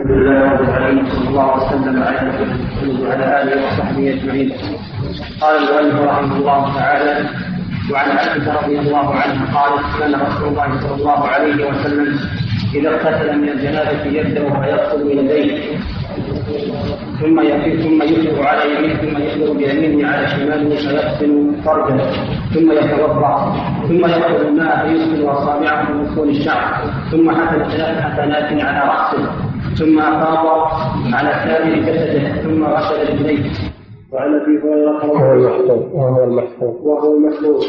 الحمد 0.00 0.16
لله 0.16 0.52
رب 0.52 0.60
العالمين 0.60 1.06
صلى 1.10 1.28
الله 1.28 1.56
وسلم 1.56 2.02
على 2.02 2.18
نبينا 2.28 3.08
وعلى 3.08 3.42
آله 3.42 3.66
وصحبه 3.66 4.10
أجمعين. 4.14 4.52
قال 5.40 5.54
المؤلف 5.56 6.00
رحمه 6.00 6.36
الله 6.36 6.74
تعالى 6.74 7.28
وعن 7.92 8.10
عائشه 8.10 8.60
رضي 8.62 8.78
الله 8.78 9.14
عنها 9.14 9.44
قالت 9.60 9.84
كان 9.98 10.14
رسول 10.20 10.48
الله 10.48 10.80
صلى 10.80 10.94
الله 10.94 11.28
عليه 11.28 11.58
وسلم 11.68 12.18
إذا 12.74 12.88
اغتسل 12.88 13.38
من 13.38 13.48
الجنابة 13.48 14.04
يبدا 14.04 14.42
فيغسل 14.60 15.00
يديه 15.18 15.76
ثم 17.20 17.36
ثم 17.84 18.02
يفرغ 18.02 18.46
على 18.46 18.62
يمينه 18.74 18.94
ثم 18.94 19.16
يفرغ 19.22 19.52
بيمينه 19.52 20.08
على 20.08 20.28
شماله 20.28 20.76
فيغسل 20.76 21.52
فرجه 21.64 22.00
ثم 22.54 22.72
يتوضأ 22.72 23.34
ثم 23.88 24.06
ياخذ 24.06 24.40
الماء 24.46 24.88
فيسكن 24.88 25.28
أصابعه 25.28 25.90
من 25.90 26.00
وصول 26.00 26.28
الشعر 26.28 26.84
ثم 27.10 27.30
حفل 27.30 27.70
ثلاث 27.72 28.00
حفلات 28.00 28.48
على 28.52 28.80
رأسه. 28.92 29.49
ثم 29.80 29.98
افاض 29.98 30.46
على 31.14 31.30
سائر 31.44 31.74
جسده 31.86 32.42
ثم 32.42 32.64
غسل 32.64 33.12
رجليه 33.12 33.44
وعن 34.12 34.34
أبي 34.40 34.58
هريرة 34.58 35.10
وهو 35.10 35.32
المحفوظ 35.34 35.94
وهو 35.94 36.24
المحفوظ. 36.24 36.74
وهو 36.86 37.16
المحفوظ. 37.16 37.64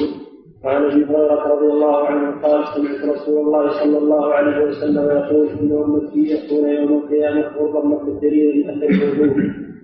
وعن 0.65 0.83
أبي 0.85 1.05
هريرة 1.05 1.43
رضي 1.53 1.65
الله 1.73 2.05
عنه 2.07 2.41
قال 2.43 2.63
سمعت 2.75 3.15
رسول 3.15 3.37
الله 3.45 3.69
صلى 3.83 3.97
الله 3.97 4.33
عليه 4.33 4.57
وسلم 4.65 5.05
يقول 5.17 5.47
إن 5.59 5.83
أمتي 5.83 6.19
يكون 6.33 6.69
يوم 6.69 7.03
القيامة 7.03 7.45
غرا 7.57 7.85
مقدرين 7.85 8.67
لاثر 8.67 9.03
الوجوه 9.13 9.35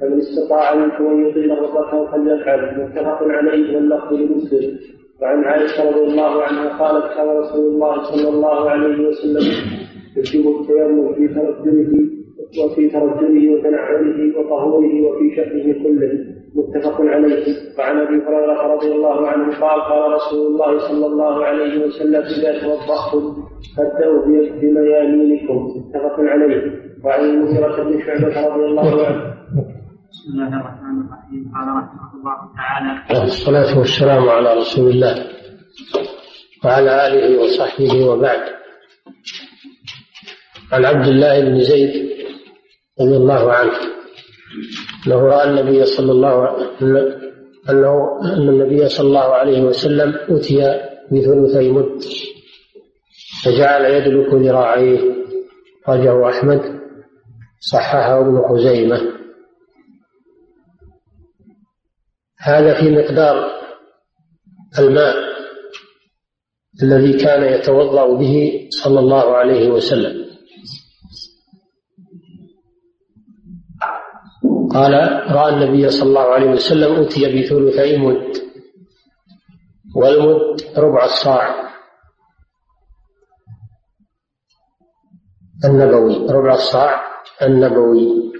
فمن 0.01 0.17
استطاع 0.19 0.75
منكم 0.75 1.05
أن 1.07 1.27
يطيل 1.29 1.51
غرته 1.53 2.11
فليفعل 2.11 2.59
متفق 2.83 3.17
عليه 3.23 3.75
واللفظ 3.75 4.13
لمسلم 4.13 4.77
وعن 5.21 5.43
عائشة 5.43 5.89
رضي 5.89 6.03
الله 6.03 6.43
عنها 6.43 6.77
قالت 6.79 7.05
كان 7.15 7.27
رسول 7.37 7.65
الله 7.73 8.03
صلى 8.03 8.29
الله 8.29 8.69
عليه 8.69 9.07
وسلم 9.07 9.45
يجب 10.17 10.45
التيمم 10.59 11.13
في 11.13 11.27
ترجله 11.27 12.16
وفي 12.59 12.89
ترجله 12.89 13.43
وتنعله 13.53 14.39
وطهوره 14.39 14.93
وفي 15.01 15.35
شأنه 15.35 15.83
كله. 15.83 16.11
متفق 16.55 17.01
عليه. 17.01 17.45
وعن 17.77 17.97
أبي 17.97 18.17
هريرة 18.25 18.61
رضي 18.75 18.91
الله 18.95 19.27
عنه 19.27 19.59
قال 19.59 19.81
قال 19.81 20.11
رسول 20.13 20.47
الله 20.47 20.79
صلى 20.79 21.05
الله 21.05 21.45
عليه 21.45 21.85
وسلم 21.85 22.21
إذا 22.21 22.51
توضأتم 22.61 23.23
فابدأوا 23.77 24.25
بميامينكم. 24.61 25.57
متفق 25.77 26.15
عليه. 26.19 26.61
وعن 27.03 27.19
المغيرة 27.19 27.83
بن 27.83 27.99
شعبة 28.05 28.47
رضي 28.47 28.65
الله 28.65 29.05
عنه. 29.05 29.33
بسم 30.11 30.27
الله 30.33 30.47
الرحمن 30.47 30.95
الرحيم. 31.03 31.51
قال 31.55 31.67
رحمه 31.67 32.09
الله 32.19 32.37
تعالى 32.57 33.23
الصلاة 33.23 33.79
والسلام 33.79 34.29
على 34.29 34.53
رسول 34.53 34.89
الله 34.89 35.15
وعلى 36.65 37.07
آله 37.07 37.43
وصحبه 37.43 38.09
وبعد. 38.09 38.39
عن 40.71 40.85
عبد 40.85 41.07
الله 41.07 41.41
بن 41.41 41.59
زيد 41.61 42.06
رضي 43.01 43.17
الله 43.17 43.51
عنه. 43.53 43.73
أنه 45.07 45.15
رأى 45.15 45.49
النبي 45.49 45.85
صلى 45.85 46.11
الله 46.11 46.49
أنه 47.69 48.19
أن 48.21 48.49
النبي 48.49 48.89
صلى 48.89 49.07
الله 49.07 49.19
عليه 49.19 49.61
وسلم 49.61 50.15
أتي 50.29 50.81
بثلثي 51.11 51.71
مد 51.71 52.03
فجعل 53.43 53.85
يدلك 53.85 54.33
ذراعيه 54.33 54.99
رجه 55.89 56.29
أحمد 56.29 56.61
صححه 57.59 58.21
ابن 58.21 58.41
خزيمة. 58.49 59.01
هذا 62.39 62.73
في 62.81 62.91
مقدار 62.91 63.51
الماء 64.79 65.15
الذي 66.83 67.13
كان 67.13 67.53
يتوضأ 67.53 68.17
به 68.17 68.67
صلى 68.69 68.99
الله 68.99 69.35
عليه 69.35 69.69
وسلم. 69.69 70.26
قال 74.77 74.93
رأى 75.31 75.53
النبي 75.53 75.89
صلى 75.89 76.09
الله 76.09 76.21
عليه 76.21 76.49
وسلم 76.49 76.91
أتي 77.01 77.21
بثلثي 77.25 77.97
مد 77.97 78.37
والمد 79.95 80.61
ربع 80.77 81.05
الصاع. 81.05 81.73
النبوي 85.65 86.15
ربع 86.29 86.53
الصاع 86.53 87.01
النبوي. 87.41 88.31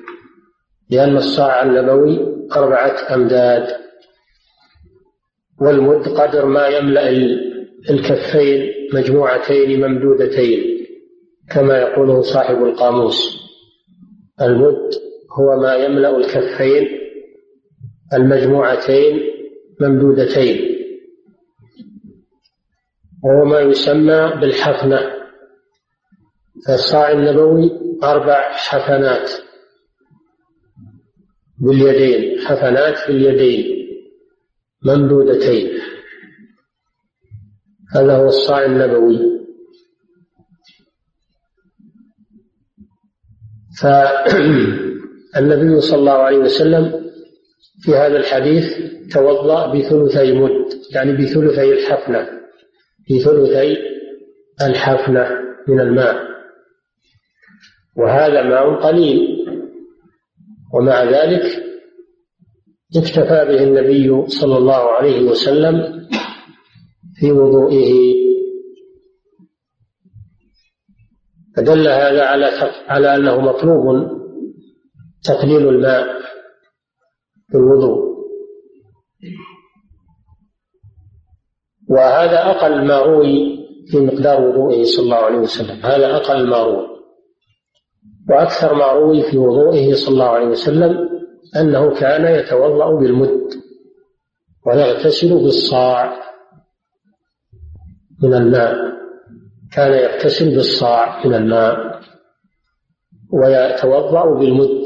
لأن 0.90 1.18
الصاع 1.18 1.64
النبوي 1.64 2.48
أربعة 2.56 3.14
أمداد 3.14 3.68
والمد 5.62 6.08
قدر 6.08 6.46
ما 6.46 6.68
يملأ 6.68 7.10
الكفين 7.90 8.74
مجموعتين 8.94 9.70
ممدودتين 9.82 10.88
كما 11.50 11.78
يقوله 11.78 12.22
صاحب 12.22 12.64
القاموس. 12.64 13.20
المد 14.42 15.07
هو 15.40 15.62
ما 15.62 15.76
يملأ 15.76 16.18
الكفين 16.18 16.88
المجموعتين 18.14 19.20
ممدودتين 19.82 20.78
وهو 23.24 23.46
ما 23.46 23.60
يسمى 23.60 24.32
بالحفنة. 24.42 25.00
فالصاع 26.68 27.12
النبوي 27.12 27.72
أربع 28.04 28.52
حفنات 28.52 29.32
باليدين 31.58 32.40
حفنات 32.48 32.98
في 32.98 33.10
اليدين 33.10 33.88
ممدودتين. 34.86 35.80
هذا 37.96 38.18
هو 38.18 38.28
الصاع 38.28 38.66
النبوي. 38.66 39.38
ف 43.82 43.86
النبي 45.38 45.82
صلى 45.82 46.00
الله 46.00 46.12
عليه 46.12 46.38
وسلم 46.38 47.12
في 47.82 47.92
هذا 47.96 48.18
الحديث 48.18 48.64
توضأ 49.14 49.74
بثلثي 49.74 50.34
مد 50.34 50.66
يعني 50.92 51.12
بثلثي 51.12 51.74
الحفنة 51.74 52.28
بثلثي 53.12 53.78
الحفنة 54.62 55.28
من 55.68 55.80
الماء. 55.80 56.28
وهذا 57.98 58.44
ماء 58.44 58.76
قليل. 58.76 59.38
ومع 60.74 61.04
ذلك 61.04 61.44
اكتفى 62.98 63.46
به 63.46 63.64
النبي 63.64 64.28
صلى 64.28 64.58
الله 64.58 64.92
عليه 64.92 65.22
وسلم 65.22 66.08
في 67.20 67.32
وضوئه. 67.32 68.14
فدل 71.58 71.88
هذا 71.88 72.24
على 72.24 72.46
على 72.88 73.16
أنه 73.16 73.42
مطلوب 73.42 74.18
تقليل 75.28 75.68
الماء 75.70 76.06
في 77.52 77.58
الوضوء. 77.58 78.08
وهذا 81.90 82.52
أقل 82.52 82.88
ما 82.88 83.00
روي 83.00 83.58
في 83.92 83.98
مقدار 84.00 84.42
وضوئه 84.42 84.84
صلى 84.84 85.04
الله 85.04 85.16
عليه 85.18 85.38
وسلم. 85.38 85.86
هذا 85.86 86.16
أقل 86.16 86.50
ما 86.50 86.64
روي. 86.64 86.88
وأكثر 88.30 88.74
ما 88.74 88.92
روي 88.92 89.32
في 89.32 89.38
وضوئه 89.38 89.94
صلى 89.94 90.14
الله 90.14 90.30
عليه 90.30 90.48
وسلم 90.48 91.10
أنه 91.56 92.00
كان 92.00 92.36
يتوضأ 92.40 93.00
بالمد 93.00 93.48
ويغتسل 94.66 95.44
بالصاع 95.44 96.18
من 98.24 98.34
الماء. 98.34 98.76
كان 99.74 99.92
يغتسل 99.92 100.56
بالصاع 100.56 101.26
من 101.26 101.34
الماء 101.34 102.02
ويتوضأ 103.34 104.40
بالمد. 104.40 104.86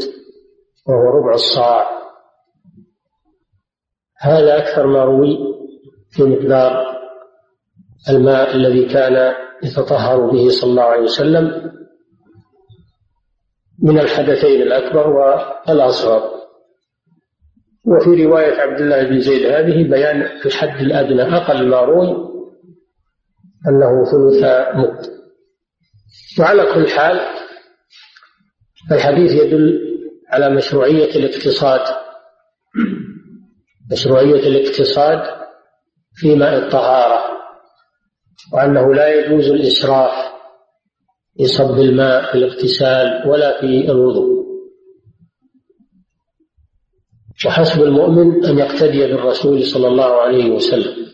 وهو 0.88 1.20
ربع 1.20 1.34
الصاع. 1.34 1.90
هذا 4.18 4.58
أكثر 4.58 4.88
ما 4.88 5.04
روي 5.04 5.38
في 6.12 6.24
مقدار 6.24 6.86
الماء 8.10 8.56
الذي 8.56 8.86
كان 8.86 9.36
يتطهر 9.64 10.32
به 10.32 10.50
صلى 10.50 10.70
الله 10.70 10.84
عليه 10.84 11.02
وسلم 11.02 11.72
من 13.84 14.00
الحدثين 14.00 14.62
الأكبر 14.62 15.08
والأصغر. 15.10 16.42
وفي 17.86 18.26
رواية 18.26 18.62
عبد 18.62 18.82
الله 18.82 19.04
بن 19.04 19.20
زيد 19.20 19.46
هذه 19.46 19.90
بيان 19.90 20.22
الحد 20.22 20.82
الأدنى. 20.82 21.38
أقل 21.38 21.68
ما 21.70 21.82
روي 21.82 22.32
أنه 23.68 24.04
ثلث 24.04 24.44
مد. 24.76 25.22
وعلى 26.40 26.74
كل 26.74 26.88
حال 26.90 27.20
الحديث 28.92 29.32
يدل 29.32 29.91
على 30.32 30.50
مشروعية 30.56 31.16
الاقتصاد. 31.16 31.82
مشروعية 33.92 34.48
الاقتصاد 34.48 35.42
في 36.14 36.36
ماء 36.36 36.58
الطهارة 36.58 37.24
وأنه 38.54 38.94
لا 38.94 39.08
يجوز 39.16 39.48
الإسراف 39.50 40.32
في 41.38 41.46
صب 41.46 41.80
الماء 41.80 42.32
في 42.32 42.38
الاغتسال 42.38 43.30
ولا 43.30 43.62
في 43.62 43.92
الوضوء. 43.92 44.42
وحسب 47.46 47.82
المؤمن 47.84 48.46
أن 48.46 48.60
يقتدي 48.60 49.08
بالرسول 49.08 49.64
صلى 49.66 49.88
الله 49.88 50.22
عليه 50.22 50.52
وسلم. 50.52 51.08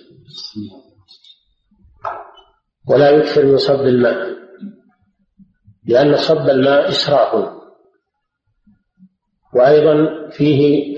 ولا 2.90 3.10
يكثر 3.10 3.46
من 3.46 3.58
صب 3.58 3.82
الماء 3.82 4.38
لأن 5.86 6.18
صب 6.18 6.50
الماء 6.50 6.90
إسراف. 6.90 7.57
وأيضا 9.58 10.30
فيه 10.30 10.98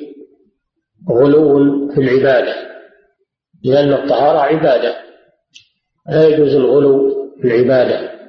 غلو 1.09 1.89
في 1.89 2.01
العبادة 2.01 2.55
لأن 3.63 3.93
الطهارة 3.93 4.39
عبادة 4.39 4.95
لا 6.09 6.27
يجوز 6.27 6.55
الغلو 6.55 7.09
في 7.41 7.47
العبادة. 7.47 8.19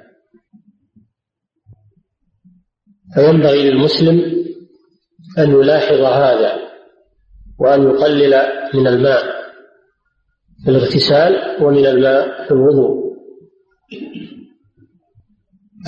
فينبغي 3.15 3.71
للمسلم 3.71 4.45
أن 5.39 5.51
يلاحظ 5.51 6.01
هذا 6.01 6.59
وأن 7.59 7.83
يقلل 7.83 8.35
من 8.75 8.87
الماء 8.87 9.23
في 10.65 10.71
الاغتسال 10.71 11.63
ومن 11.65 11.87
الماء 11.87 12.45
في 12.45 12.51
الوضوء. 12.51 13.17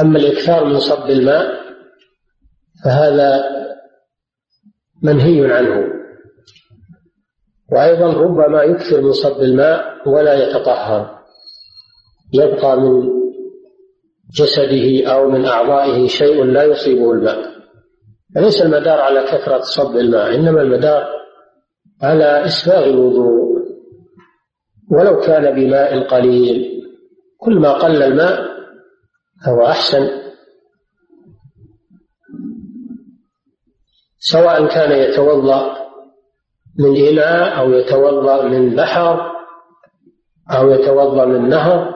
أما 0.00 0.18
الإكثار 0.18 0.64
من 0.64 0.78
صب 0.78 1.10
الماء 1.10 1.62
فهذا 2.84 3.44
منهي 5.02 5.52
عنه. 5.52 5.88
وأيضا 7.72 8.12
ربما 8.12 8.62
يكثر 8.62 9.00
من 9.00 9.12
صب 9.12 9.40
الماء 9.40 10.08
ولا 10.08 10.34
يتطهر. 10.48 11.18
يبقى 12.34 12.80
من 12.80 13.08
جسده 14.34 15.06
أو 15.12 15.30
من 15.30 15.44
أعضائه 15.44 16.06
شيء 16.06 16.44
لا 16.44 16.64
يصيبه 16.64 17.12
الماء. 17.12 17.52
فليس 18.34 18.62
المدار 18.62 19.00
على 19.00 19.22
كثرة 19.22 19.60
صب 19.60 19.96
الماء 19.96 20.34
إنما 20.34 20.62
المدار 20.62 21.06
على 22.02 22.44
إسباغ 22.44 22.84
الوضوء. 22.84 23.42
ولو 24.92 25.20
كان 25.20 25.54
بماء 25.54 26.06
قليل 26.06 26.82
كل 27.38 27.54
ما 27.58 27.72
قل 27.72 28.02
الماء 28.02 28.52
فهو 29.44 29.66
أحسن. 29.66 30.21
سواء 34.24 34.66
كان 34.66 34.92
يتوضأ 34.92 35.76
من 36.78 36.96
إناء 36.96 37.58
أو 37.58 37.72
يتوضأ 37.72 38.48
من 38.48 38.76
بحر 38.76 39.32
أو 40.50 40.70
يتوضأ 40.70 41.24
من 41.24 41.48
نهر 41.48 41.94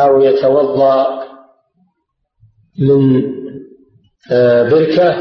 أو 0.00 0.20
يتوضأ 0.20 1.24
من 2.78 3.22
آه، 4.32 4.68
بركة 4.68 5.16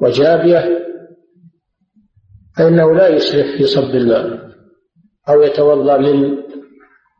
وجابية 0.00 0.86
فإنه 2.56 2.94
لا 2.94 3.08
يسرف 3.08 3.46
في 3.46 3.66
صب 3.66 3.94
الماء. 3.94 4.46
أو 5.28 5.42
يتوضأ 5.42 5.98
من 5.98 6.30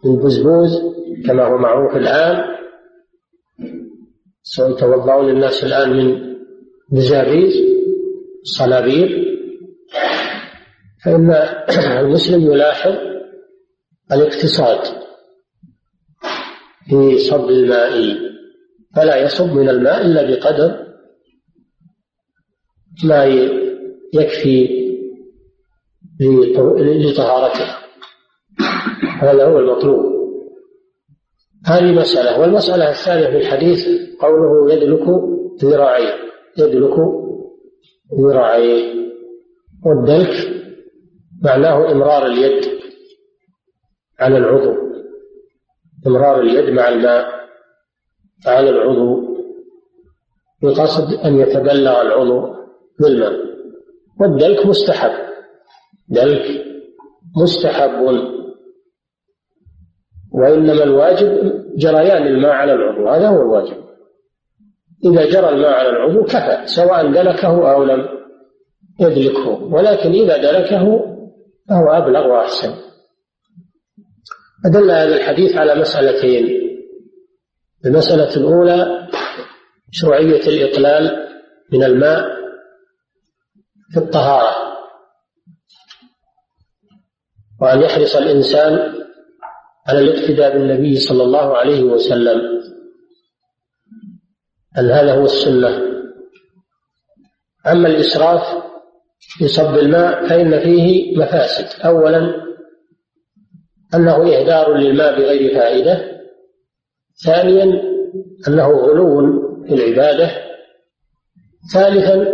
من 0.04 0.16
بزبوز 0.16 0.82
كما 1.26 1.46
هو 1.46 1.58
معروف 1.58 1.96
الآن. 1.96 2.56
سيتوضأون 4.42 5.28
الناس 5.28 5.64
الآن 5.64 5.96
من 5.96 6.35
بزابيز 6.92 7.54
صنابير. 8.58 9.26
فإن 11.04 11.30
المسلم 11.98 12.52
يلاحظ 12.52 12.92
الاقتصاد 14.12 14.78
في 16.88 17.18
صب 17.18 17.48
الماء 17.48 18.16
فلا 18.96 19.16
يصب 19.16 19.52
من 19.52 19.68
الماء 19.68 20.00
إلا 20.00 20.22
بقدر 20.22 20.86
ما 23.04 23.24
يكفي 24.14 24.86
لطهارته. 26.80 27.76
هذا 29.20 29.44
هو 29.46 29.58
المطلوب. 29.58 30.16
هذه 31.66 31.92
مسألة. 31.92 32.40
والمسألة 32.40 32.90
الثانية 32.90 33.26
في 33.26 33.36
الحديث 33.36 33.88
قوله 34.20 34.72
يدلك 34.72 35.04
ذراعيه. 35.64 36.25
يدلك 36.58 36.96
ذراعيه 38.20 38.94
والدلك 39.86 40.56
معناه 41.42 41.92
إمرار 41.92 42.26
اليد 42.26 42.64
على 44.20 44.38
العضو. 44.38 44.74
إمرار 46.06 46.40
اليد 46.40 46.74
مع 46.74 46.88
الماء 46.88 47.26
على 48.46 48.70
العضو. 48.70 49.36
بقصد 50.62 51.14
أن 51.24 51.36
يتبلغ 51.36 52.00
العضو 52.00 52.54
بالماء. 53.00 53.32
والدلك 54.20 54.66
مستحب. 54.66 55.26
دلك 56.08 56.64
مستحب. 57.42 58.00
وإنما 60.32 60.82
الواجب 60.82 61.62
جريان 61.76 62.26
الماء 62.26 62.52
على 62.52 62.72
العضو. 62.72 63.08
هذا 63.08 63.28
هو 63.28 63.42
الواجب. 63.42 63.85
إذا 65.04 65.30
جرى 65.30 65.48
الماء 65.48 65.70
على 65.70 65.88
العضو 65.88 66.24
كفى 66.24 66.62
سواء 66.64 67.12
دلكه 67.12 67.72
أو 67.72 67.84
لم 67.84 68.08
يدلكه. 69.00 69.48
ولكن 69.48 70.10
إذا 70.10 70.36
دلكه 70.36 71.00
فهو 71.68 71.88
أبلغ 71.92 72.26
وأحسن. 72.26 72.74
أدل 74.66 74.90
هذا 74.90 75.16
الحديث 75.16 75.56
على 75.56 75.74
مسألتين. 75.74 76.66
المسألة 77.86 78.36
الأولى 78.36 79.08
شرعية 79.90 80.46
الإقلال 80.46 81.28
من 81.72 81.84
الماء 81.84 82.36
في 83.90 83.96
الطهارة. 83.96 84.56
وأن 87.60 87.82
يحرص 87.82 88.16
الإنسان 88.16 88.94
على 89.88 89.98
الاقتداء 89.98 90.58
بالنبي 90.58 90.96
صلى 90.96 91.22
الله 91.22 91.56
عليه 91.56 91.82
وسلم. 91.82 92.55
أن 94.78 94.90
هذا 94.90 95.14
هو 95.14 95.24
السنة؟ 95.24 95.82
أما 97.66 97.88
الإسراف 97.88 98.42
في 99.38 99.48
صب 99.48 99.74
الماء 99.74 100.28
فإن 100.28 100.60
فيه 100.60 101.18
مفاسد. 101.18 101.82
أولا 101.84 102.46
أنه 103.94 104.16
إهدار 104.16 104.74
للماء 104.76 105.18
بغير 105.18 105.54
فائدة. 105.54 106.20
ثانيا 107.24 107.82
أنه 108.48 108.68
غلو 108.68 109.20
في 109.66 109.74
العبادة. 109.74 110.30
ثالثا 111.74 112.32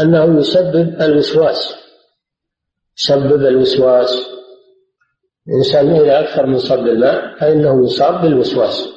أنه 0.00 0.38
يسبب 0.38 1.02
الوسواس. 1.02 1.74
يسبب 2.98 3.46
الوسواس. 3.46 4.26
الإنسان 5.48 5.90
إذا 5.90 6.20
أكثر 6.20 6.46
من 6.46 6.58
صب 6.58 6.86
الماء 6.86 7.38
فإنه 7.40 7.84
يصاب 7.84 8.22
بالوسواس. 8.22 8.88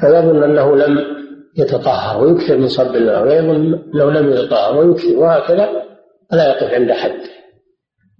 فيظن 0.00 0.42
أنه 0.42 0.76
لم 0.76 1.23
يتطهر 1.58 2.24
ويكثر 2.24 2.56
من 2.56 2.68
صب 2.68 2.94
ويظن 2.94 3.82
لو 3.94 4.10
لم 4.10 4.32
يتطهر 4.32 4.78
ويكثر 4.78 5.16
وهكذا 5.16 5.84
فلا 6.30 6.48
يقف 6.48 6.74
عند 6.74 6.92
حد 6.92 7.20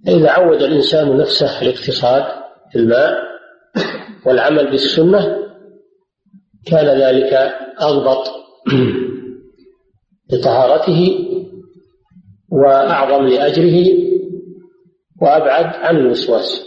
إذا 0.09 0.31
عود 0.31 0.63
الإنسان 0.63 1.17
نفسه 1.17 1.63
الاقتصاد 1.63 2.25
في 2.73 2.79
الماء 2.79 3.15
والعمل 4.27 4.71
بالسنة 4.71 5.39
كان 6.67 6.87
ذلك 7.01 7.35
أضبط 7.79 8.27
لطهارته 10.33 11.19
وأعظم 12.53 13.27
لأجره 13.27 13.87
وأبعد 15.23 15.65
عن 15.65 15.97
الوسواس. 15.97 16.67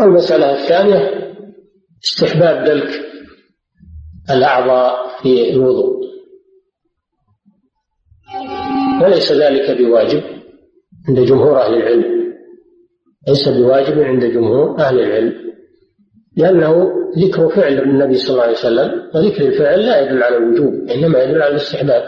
المسألة 0.00 0.52
الثانية 0.52 1.27
استحباب 2.18 2.64
دلك 2.64 2.90
الأعضاء 4.30 5.22
في 5.22 5.50
الوضوء. 5.50 5.98
وليس 9.02 9.32
ذلك 9.32 9.78
بواجب 9.78 10.22
عند 11.08 11.20
جمهور 11.20 11.60
أهل 11.62 11.74
العلم. 11.74 12.34
ليس 13.28 13.48
بواجب 13.48 13.98
عند 13.98 14.24
جمهور 14.24 14.78
أهل 14.80 15.00
العلم. 15.00 15.34
لأنه 16.36 16.88
ذكر 17.18 17.48
فعل 17.48 17.78
النبي 17.78 18.14
صلى 18.14 18.30
الله 18.30 18.42
عليه 18.42 18.52
وسلم 18.52 19.10
وذكر 19.14 19.46
الفعل 19.46 19.86
لا 19.86 20.00
يدل 20.00 20.22
على 20.22 20.36
الوجوب 20.36 20.74
إنما 20.90 21.22
يدل 21.22 21.42
على 21.42 21.50
الاستحباب. 21.50 22.02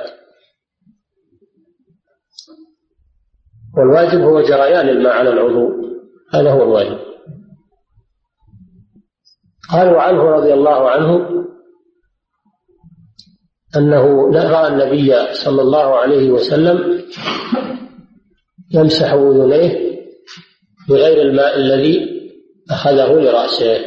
والواجب 3.77 4.21
هو 4.21 4.41
جريان 4.41 4.89
الماء 4.89 5.13
على 5.13 5.31
العضو 5.31 5.69
هذا 6.35 6.51
هو 6.51 6.63
الواجب. 6.63 7.10
قالوا 9.73 10.01
عنه 10.01 10.23
رضي 10.23 10.55
الله 10.55 10.91
عنه 10.91 11.41
أنه 13.77 14.31
رأى 14.33 14.69
النبي 14.69 15.35
صلى 15.35 15.63
الله 15.63 15.97
عليه 15.97 16.31
وسلم 16.31 17.05
يمسح 18.75 19.13
أذنيه 19.13 19.91
بغير 20.89 21.23
الماء 21.23 21.57
الذي 21.57 22.21
أخذه 22.71 23.13
لرأسه. 23.13 23.79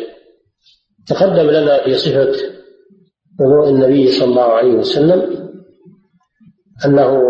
تقدم 1.08 1.50
لنا 1.50 1.84
في 1.84 1.94
صفة 1.94 2.32
وضوء 3.40 3.70
النبي 3.70 4.08
صلى 4.08 4.30
الله 4.30 4.54
عليه 4.54 4.74
وسلم 4.74 5.50
أنه 6.86 7.22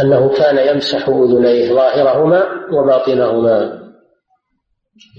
أنه 0.00 0.28
كان 0.28 0.74
يمسح 0.74 1.08
أذنيه 1.08 1.72
ظاهرهما 1.74 2.46
وباطنهما. 2.72 3.81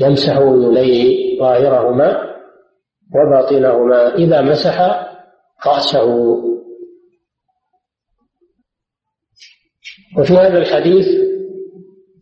يمسح 0.01 0.37
أذنيه 0.37 1.39
ظاهرهما 1.39 2.33
وباطنهما. 3.15 4.15
إذا 4.15 4.41
مسح 4.41 4.81
رأسه. 5.67 6.05
وفي 10.17 10.33
هذا 10.33 10.57
الحديث 10.57 11.07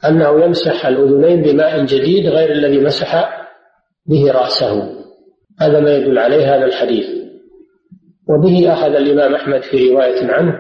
أنه 0.06 0.46
يمسح 0.46 0.86
الأذنين 0.86 1.41
بماء 1.41 1.86
جديد 1.86 2.27
غير 2.27 2.51
الذي 2.51 2.80
مسح 2.80 3.30
به 4.06 4.32
رأسه. 4.32 5.01
هذا 5.62 5.80
ما 5.80 5.96
يدل 5.96 6.18
عليه 6.18 6.56
هذا 6.56 6.65
الحديث. 6.65 7.08
وبه 8.30 8.74
أخذ 8.74 8.96
الإمام 8.96 9.36
أحمد 9.36 9.62
في 9.62 9.89
رواية 9.89 10.32
عنه 10.32 10.53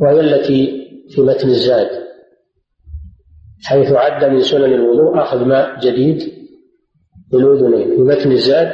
وهي 0.00 0.20
التي 0.20 0.88
في 1.14 1.20
متن 1.20 1.48
الزاد. 1.48 2.07
حيث 3.64 3.92
عد 3.92 4.24
من 4.24 4.42
سنن 4.42 4.74
الوضوء 4.74 5.22
أخذ 5.22 5.44
ماء 5.44 5.80
جديد 5.80 6.32
للأذنين 7.32 7.96
في 7.96 8.02
متن 8.02 8.32
الزاد 8.32 8.72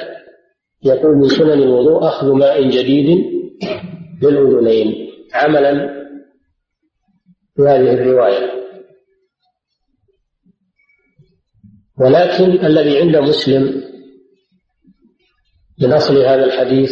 يقول 0.85 1.17
من 1.17 1.29
سنن 1.29 1.63
الوضوء 1.63 2.09
أخذ 2.09 2.33
ماء 2.33 2.69
جديد 2.69 3.25
للأذنين 4.23 5.09
عملا 5.35 6.05
بهذه 7.59 7.95
الرواية. 7.95 8.51
ولكن 12.01 12.67
الذي 12.67 12.99
عند 12.99 13.17
مسلم 13.17 13.83
من 15.83 15.93
أصل 15.93 16.19
هذا 16.19 16.45
الحديث 16.45 16.91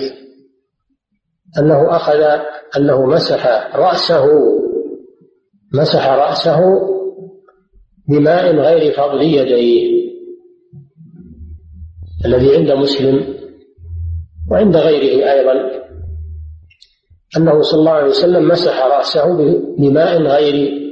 أنه 1.58 1.96
أخذ 1.96 2.20
أنه 2.76 3.06
مسح 3.06 3.46
رأسه 3.76 4.26
مسح 5.74 6.08
رأسه 6.08 6.91
بماء 8.12 8.56
غير 8.56 8.92
فضل 8.92 9.22
يديه 9.22 10.02
الذي 12.24 12.56
عند 12.56 12.72
مسلم 12.72 13.34
وعند 14.50 14.76
غيره 14.76 15.32
أيضا 15.32 15.82
أنه 17.36 17.62
صلى 17.62 17.78
الله 17.80 17.92
عليه 17.92 18.10
وسلم 18.10 18.48
مسح 18.48 18.82
رأسه 18.82 19.36
بماء 19.78 20.22
غير 20.22 20.82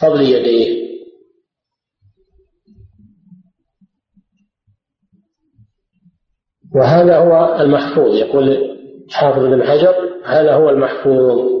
فضل 0.00 0.22
يديه. 0.22 0.86
وهذا 6.74 7.18
هو 7.18 7.60
المحفوظ 7.60 8.14
يقول 8.14 8.76
حافظ 9.10 9.44
بن 9.44 9.62
حجر 9.62 9.94
هذا 10.24 10.54
هو 10.54 10.70
المحفوظ. 10.70 11.56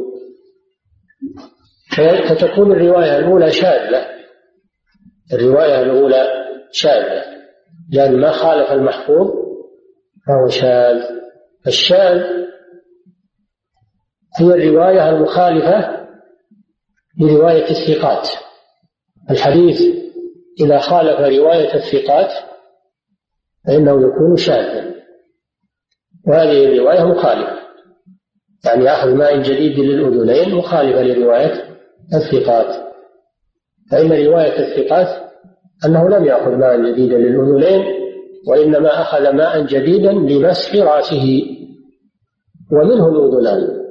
فتكون 2.28 2.72
الرواية 2.72 3.18
الأولى 3.18 3.52
شاذة. 3.52 4.15
الرواية 5.32 5.80
الأولى 5.82 6.26
شاذة 6.72 7.24
لأن 7.92 8.20
ما 8.20 8.30
خالف 8.30 8.72
المحفوظ 8.72 9.30
فهو 10.26 10.48
شاذ. 10.48 11.02
الشاذ 11.66 12.22
هي 14.38 14.46
الرواية 14.46 15.08
المخالفة 15.08 16.06
لرواية 17.20 17.70
الثقات. 17.70 18.28
الحديث 19.30 19.80
إذا 20.60 20.78
خالف 20.78 21.20
رواية 21.20 21.74
الثقات 21.74 22.32
فإنه 23.66 24.08
يكون 24.08 24.36
شاذا. 24.36 24.94
وهذه 26.28 26.64
الرواية 26.64 27.04
مخالفة 27.04 27.56
يعني 28.64 28.92
أخذ 28.92 29.14
ماء 29.14 29.42
جديد 29.42 29.78
للأذنين 29.78 30.54
مخالفة 30.54 31.02
لرواية 31.02 31.76
الثقات. 32.14 32.85
فإن 33.90 34.26
رواية 34.26 34.58
الثقات 34.58 35.08
أنه 35.86 36.08
لم 36.08 36.24
يأخذ 36.24 36.50
ماء 36.50 36.92
جديدا 36.92 37.18
للأذنين 37.18 37.84
وإنما 38.48 39.00
أخذ 39.02 39.32
ماء 39.32 39.62
جديدا 39.62 40.12
لمسح 40.12 40.76
رأسه 40.76 41.42
ومنه 42.72 43.08
الأذنان. 43.08 43.86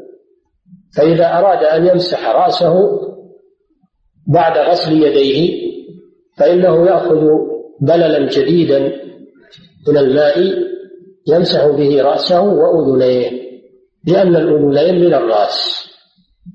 فإذا 0.97 1.25
أراد 1.25 1.63
أن 1.63 1.87
يمسح 1.87 2.29
رأسه 2.29 3.01
بعد 4.27 4.57
غسل 4.57 5.03
يديه 5.03 5.65
فإنه 6.37 6.87
يأخذ 6.87 7.27
بللا 7.81 8.29
جديدا 8.29 8.79
من 9.87 9.97
الماء 9.97 10.35
يمسح 11.27 11.65
به 11.67 12.01
رأسه 12.01 12.41
وأذنيه 12.41 13.31
لأن 14.07 14.35
الأذنين 14.35 15.05
من 15.05 15.13
الرأس 15.13 15.85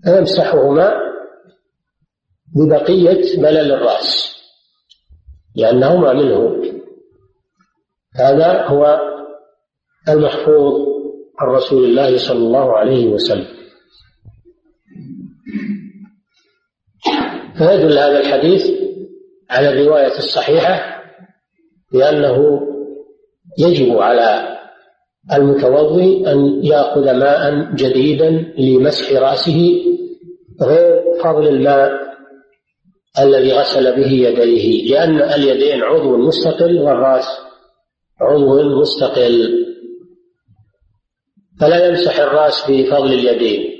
فيمسحهما 0.04 0.92
ببقية 2.56 3.38
بلل 3.38 3.72
الرأس 3.72 4.36
لأنهما 5.56 6.12
منه. 6.12 6.62
هذا 8.16 8.66
هو 8.66 9.00
المحفوظ 10.08 10.88
عن 11.38 11.48
رسول 11.48 11.84
الله 11.84 12.18
صلى 12.18 12.38
الله 12.38 12.76
عليه 12.76 13.06
وسلم. 13.06 13.46
فيدل 17.58 17.98
هذا 17.98 18.20
الحديث 18.20 18.70
على 19.50 19.68
الرواية 19.68 20.18
الصحيحة 20.18 21.02
بأنه 21.92 22.60
يجب 23.58 23.98
على 23.98 24.58
المتوضي 25.32 26.26
أن 26.32 26.64
يأخذ 26.64 27.14
ماء 27.14 27.74
جديدا 27.74 28.30
لمسح 28.58 29.12
رأسه 29.12 29.82
غير 30.62 31.02
فضل 31.24 31.48
الماء 31.48 32.09
الذي 33.18 33.52
غسل 33.52 33.96
به 33.96 34.12
يديه 34.12 34.94
لأن 34.94 35.22
اليدين 35.22 35.82
عضو 35.82 36.16
مستقل 36.16 36.78
والرأس 36.78 37.26
عضو 38.20 38.80
مستقل. 38.80 39.66
فلا 41.60 41.86
يمسح 41.86 42.20
الرأس 42.20 42.70
بفضل 42.70 43.12
اليدين 43.12 43.70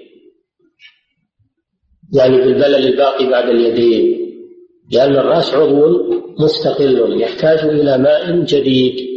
يعني 2.15 2.37
بالبلل 2.37 2.87
الباقي 2.87 3.27
بعد 3.27 3.49
اليدين 3.49 4.21
لأن 4.93 5.17
الرأس 5.17 5.55
عضو 5.55 6.11
مستقل 6.39 7.21
يحتاج 7.21 7.59
إلى 7.59 7.99
ماء 7.99 8.45
جديد. 8.45 9.11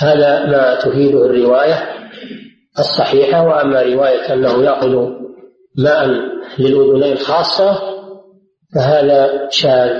هذا 0.00 0.46
ما 0.46 0.74
تفيده 0.74 1.26
الرواية 1.26 1.88
الصحيحة 2.78 3.48
وأما 3.48 3.82
رواية 3.82 4.34
أنه 4.34 4.64
يأخذ 4.64 5.10
ماء 5.78 6.08
للأذنين 6.58 7.16
خاصة 7.16 7.99
فهذا 8.74 9.48
شاذ 9.50 9.90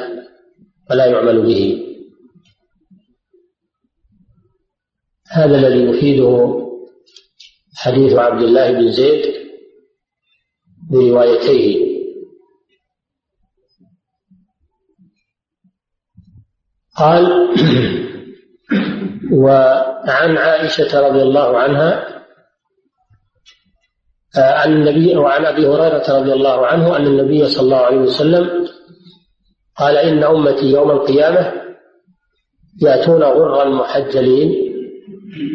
ولا 0.91 1.07
يعمل 1.07 1.43
به. 1.43 1.87
هذا 5.29 5.59
الذي 5.59 5.85
يفيده 5.85 6.61
حديث 7.77 8.12
عبد 8.12 8.43
الله 8.43 8.73
بن 8.73 8.91
زيد 8.91 9.35
بروايتيه. 10.91 11.91
قال 16.97 17.25
وعن 19.45 20.37
عائشة 20.37 21.09
رضي 21.09 21.23
الله 21.23 21.59
عنها 21.59 22.20
عن 24.37 24.73
النبي 24.73 25.17
وعن 25.17 25.45
أبي 25.45 25.67
هريرة 25.67 26.19
رضي 26.19 26.33
الله 26.33 26.67
عنه 26.67 26.97
أن 26.97 27.07
النبي 27.07 27.47
صلى 27.49 27.63
الله 27.63 27.77
عليه 27.77 27.97
وسلم 27.99 28.67
قال 29.77 29.97
إن 29.97 30.25
أمتي 30.25 30.67
يوم 30.67 30.91
القيامة 30.91 31.53
يأتون 32.83 33.23
غرا 33.23 33.65
محجلين 33.65 34.71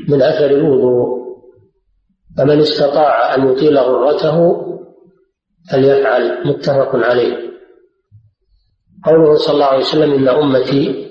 من 0.09 0.21
أثر 0.21 0.45
الوضوء 0.45 1.15
فمن 2.37 2.59
استطاع 2.59 3.35
أن 3.35 3.51
يطيل 3.51 3.77
غرته 3.77 4.65
فليفعل 5.71 6.47
متفق 6.47 6.95
عليه. 6.95 7.45
قوله 9.05 9.35
صلى 9.35 9.53
الله 9.53 9.65
عليه 9.65 9.85
وسلم 9.85 10.13
إن 10.13 10.27
أمتي 10.27 11.05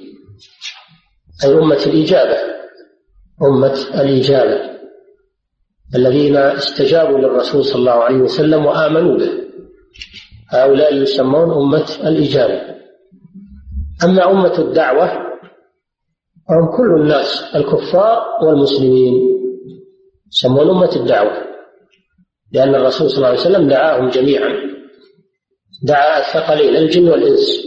أي 1.44 1.54
أمة 1.54 1.82
الإجابة 1.86 2.38
أمة 3.42 3.74
الإجابة. 3.94 4.73
الذين 5.94 6.36
استجابوا 6.36 7.18
للرسول 7.18 7.64
صلى 7.64 7.80
الله 7.80 7.92
عليه 7.92 8.16
وسلم 8.16 8.66
وآمنوا 8.66 9.18
به. 9.18 9.30
هؤلاء 10.50 10.94
يسمون 10.94 11.50
أمة 11.50 11.86
الإجابة. 12.04 12.60
أما 14.04 14.30
أمة 14.30 14.58
الدعوة 14.58 15.08
فهم 16.48 16.76
كل 16.76 17.00
الناس 17.00 17.44
الكفار 17.54 18.22
والمسلمين 18.42 19.14
يسمون 20.32 20.70
أمة 20.70 20.96
الدعوة. 20.96 21.44
لأن 22.52 22.74
الرسول 22.74 23.10
صلى 23.10 23.16
الله 23.16 23.28
عليه 23.28 23.40
وسلم 23.40 23.68
دعاهم 23.68 24.08
جميعا. 24.08 24.50
دعا 25.82 26.18
الثقلين 26.18 26.76
الجن 26.76 27.08
والإنس 27.08 27.64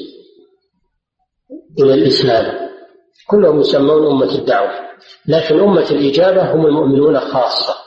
إلى 1.80 1.94
الإسلام. 1.94 2.70
كلهم 3.28 3.60
يسمون 3.60 4.08
أمة 4.08 4.36
الدعوة. 4.36 4.72
لكن 5.28 5.60
أمة 5.60 5.92
الإجابة 5.92 6.54
هم 6.54 6.66
المؤمنون 6.66 7.20
خاصة. 7.20 7.87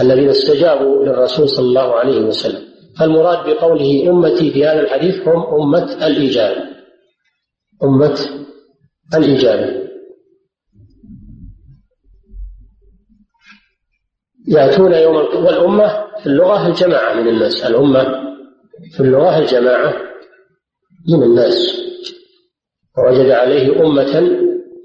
الذين 0.00 0.28
استجابوا 0.28 1.04
للرسول 1.04 1.48
صلى 1.48 1.66
الله 1.66 1.94
عليه 1.94 2.20
وسلم. 2.20 2.68
فالمراد 2.98 3.46
بقوله 3.46 4.10
أمتي 4.10 4.50
في 4.50 4.66
هذا 4.66 4.80
الحديث 4.80 5.28
هم 5.28 5.42
أمة 5.60 6.06
الإجابة 6.06 6.62
أمة 7.82 8.18
الإجابة 9.14 9.88
يأتون 14.48 14.92
يوم 14.92 15.16
والأمة 15.16 16.04
في 16.20 16.26
اللغة 16.26 16.66
الجماعة 16.66 17.14
من 17.14 17.28
الناس. 17.28 17.66
الأمة 17.66 18.04
في 18.96 19.00
اللغة 19.00 19.38
الجماعة 19.38 19.94
من 21.08 21.22
الناس. 21.22 21.80
ووجد 22.98 23.30
عليه 23.30 23.86
أمة 23.86 24.20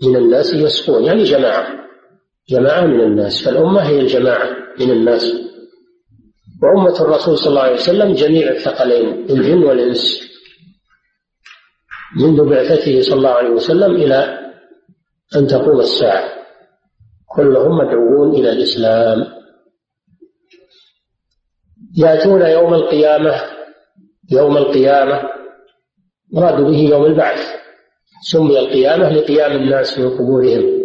من 0.03 0.15
الناس 0.15 0.53
يسقون 0.53 1.03
يعني 1.03 1.24
جماعة. 1.24 1.67
جماعة 2.50 2.86
من 2.86 3.01
الناس. 3.01 3.46
فالأمة 3.46 3.82
هي 3.82 4.00
الجماعة. 4.00 4.62
من 4.80 4.92
الناس. 4.92 5.34
وأمة 6.63 7.01
الرسول 7.01 7.38
صلى 7.38 7.50
الله 7.50 7.62
عليه 7.62 7.74
وسلم 7.74 8.13
جميع 8.13 8.51
الثقلين 8.51 9.30
الجن 9.30 9.63
والإنس. 9.63 10.34
منذ 12.22 12.50
بعثته 12.50 13.01
صلى 13.01 13.18
الله 13.18 13.30
عليه 13.30 13.50
وسلم 13.50 13.96
إلى 13.96 14.39
أن 15.36 15.48
تقوم 15.48 15.80
الساعة. 15.80 16.30
كلهم 17.36 17.77
مدعوون 17.77 18.36
إلى 18.36 18.51
الإسلام. 18.51 19.25
يأتون 21.98 22.42
يوم 22.42 22.74
القيامة 22.74 23.42
يوم 24.32 24.58
القيامة. 24.58 25.30
مراد 26.34 26.62
به 26.62 26.77
يوم 26.77 27.06
البعث. 27.06 27.39
سمي 28.32 28.60
القيامة 28.60 29.10
لقيام 29.10 29.51
الناس 29.51 30.00
من 30.00 30.10
قبورهم. 30.10 30.83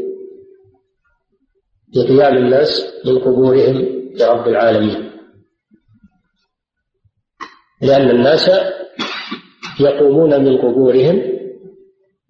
لقيام 1.96 2.36
الناس 2.36 2.94
من 3.06 3.18
قبورهم 3.18 3.76
لرب 4.14 4.48
العالمين. 4.48 5.10
لأن 7.82 8.10
الناس 8.10 8.50
يقومون 9.80 10.44
من 10.44 10.58
قبورهم 10.58 11.22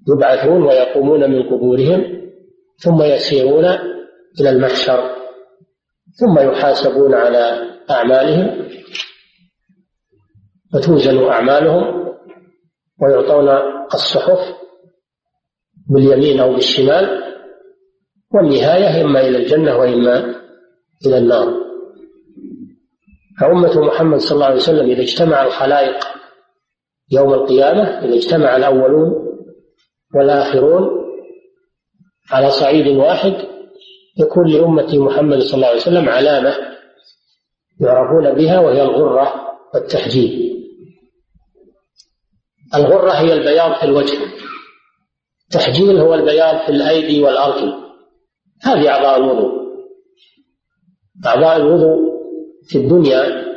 يبعثون 0.09 0.63
ويقومون 0.63 1.31
من 1.31 1.43
قبورهم 1.43 2.31
ثم 2.77 3.03
يسيرون 3.03 3.65
إلى 4.41 4.51
المحشر 4.51 5.17
ثم 6.21 6.39
يحاسبون 6.39 7.15
على 7.15 7.69
أعمالهم 7.91 8.69
وتوزن 10.75 11.25
أعمالهم 11.25 12.15
ويعطون 13.03 13.49
الصحف 13.95 14.57
باليمين 15.91 16.41
أو 16.41 16.55
بالشمال 16.55 17.05
والنهاية 18.35 19.05
إما 19.05 19.21
إلى 19.21 19.39
الجنة 19.39 19.77
وإما 19.77 20.35
إلى 21.07 21.19
النار. 21.19 21.55
فأمة 23.41 23.81
محمد 23.81 24.19
صلى 24.19 24.35
الله 24.35 24.47
عليه 24.47 24.57
وسلم 24.57 24.91
إذا 24.91 25.03
اجتمع 25.03 25.45
الخلائق 25.45 26.05
يوم 27.11 27.35
القيامة 27.35 27.83
إذا 27.83 28.15
اجتمع 28.15 28.57
الأولون 28.57 29.29
والآخرون 30.15 30.91
على 32.31 32.51
صعيد 32.51 32.87
واحد 32.87 33.35
يكون 34.19 34.49
لأمة 34.49 34.99
محمد 34.99 35.39
صلى 35.39 35.55
الله 35.55 35.67
عليه 35.67 35.81
وسلم 35.81 36.09
علامة 36.09 36.55
يعرفون 37.81 38.35
بها 38.35 38.61
وهي 38.61 38.83
الغرة 38.83 39.35
والتحجيب. 39.75 40.49
الغرة 42.75 43.11
هي 43.11 43.33
البياض 43.33 43.75
في 43.75 43.85
الوجه. 43.85 44.19
التحجيل 45.45 45.99
هو 45.99 46.15
البياض 46.15 46.67
في 46.67 46.69
الأيدي 46.69 47.23
والأرجل. 47.23 47.88
هذه 48.63 48.89
أعضاء 48.89 49.17
الوضوء. 49.17 49.53
أعضاء 51.27 51.57
الوضوء 51.57 51.99
في 52.69 52.79
الدنيا 52.79 53.49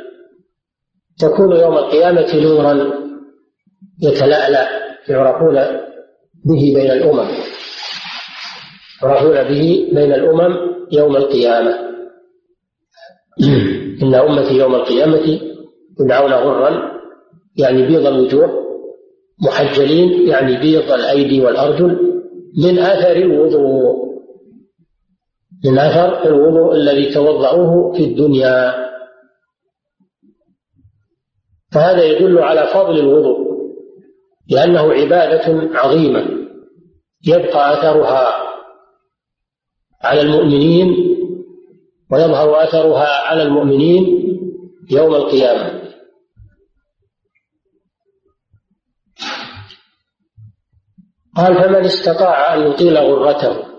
تكون 1.18 1.56
يوم 1.56 1.78
القيامة 1.78 2.34
نورا 2.34 2.92
يتلألأ 4.02 4.68
يعرفون 5.08 5.54
به 6.44 6.72
بين 6.74 6.90
الأمم. 6.90 7.28
يعرفون 9.02 9.42
به 9.42 9.90
بين 9.92 10.12
الأمم 10.12 10.56
يوم 10.92 11.16
القيامة. 11.16 11.92
إن 14.02 14.14
أمتي 14.14 14.54
يوم 14.54 14.74
القيامة 14.74 15.40
يدعون 16.00 16.32
غرا 16.32 16.92
يعني 17.56 17.86
بيض 17.86 18.06
الوجوه 18.06 18.62
محجلين 19.46 20.28
يعني 20.28 20.60
بيض 20.60 20.92
الأيدي 20.92 21.40
والأرجل 21.40 22.18
من 22.64 22.78
أثر 22.78 23.16
الوضوء. 23.16 24.11
من 25.64 25.78
أثر 25.78 26.26
الوضوء 26.26 26.74
الذي 26.74 27.14
توضأوه 27.14 27.92
في 27.92 28.04
الدنيا. 28.04 28.82
فهذا 31.72 32.04
يدل 32.04 32.38
على 32.38 32.66
فضل 32.66 32.98
الوضوء 32.98 33.52
لأنه 34.48 34.92
عبادة 34.92 35.70
عظيمة 35.78 36.26
يبقى 37.26 37.72
أثرها 37.72 38.28
على 40.02 40.20
المؤمنين 40.20 40.88
ويظهر 42.10 42.64
أثرها 42.64 43.08
على 43.26 43.42
المؤمنين 43.42 44.04
يوم 44.90 45.14
القيامة. 45.14 45.82
قال 51.36 51.54
فمن 51.54 51.84
استطاع 51.84 52.54
أن 52.54 52.70
يطيل 52.70 52.96
غرته 52.98 53.71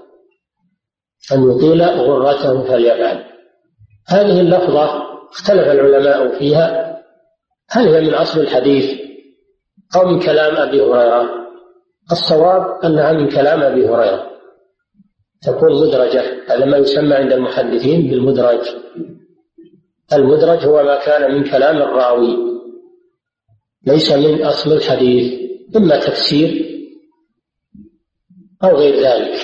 أن 1.31 1.51
يطيل 1.51 1.81
غرته 1.81 2.63
فليفعل. 2.63 3.23
هذه 4.07 4.41
اللفظة 4.41 5.03
اختلف 5.31 5.67
العلماء 5.67 6.39
فيها. 6.39 6.99
هل 7.69 7.87
هي 7.87 8.01
من 8.01 8.13
أصل 8.13 8.39
الحديث 8.39 8.99
أو 9.95 10.07
من 10.07 10.19
كلام 10.19 10.55
أبي 10.55 10.81
هريرة؟ 10.81 11.29
الصواب 12.11 12.85
أنها 12.85 13.11
من 13.11 13.29
كلام 13.29 13.61
أبي 13.61 13.87
هريرة. 13.89 14.29
تكون 15.43 15.87
مدرجة 15.87 16.23
هذا 16.47 16.65
ما 16.65 16.77
يسمى 16.77 17.13
عند 17.13 17.33
المحدثين 17.33 18.09
بالمدرج. 18.09 18.67
المدرج 20.13 20.65
هو 20.65 20.83
ما 20.83 21.05
كان 21.05 21.35
من 21.35 21.43
كلام 21.43 21.77
الراوي. 21.77 22.37
ليس 23.87 24.11
من 24.11 24.43
أصل 24.43 24.73
الحديث 24.73 25.39
إما 25.75 25.99
تفسير 25.99 26.65
أو 28.63 28.75
غير 28.75 28.95
ذلك. 28.95 29.39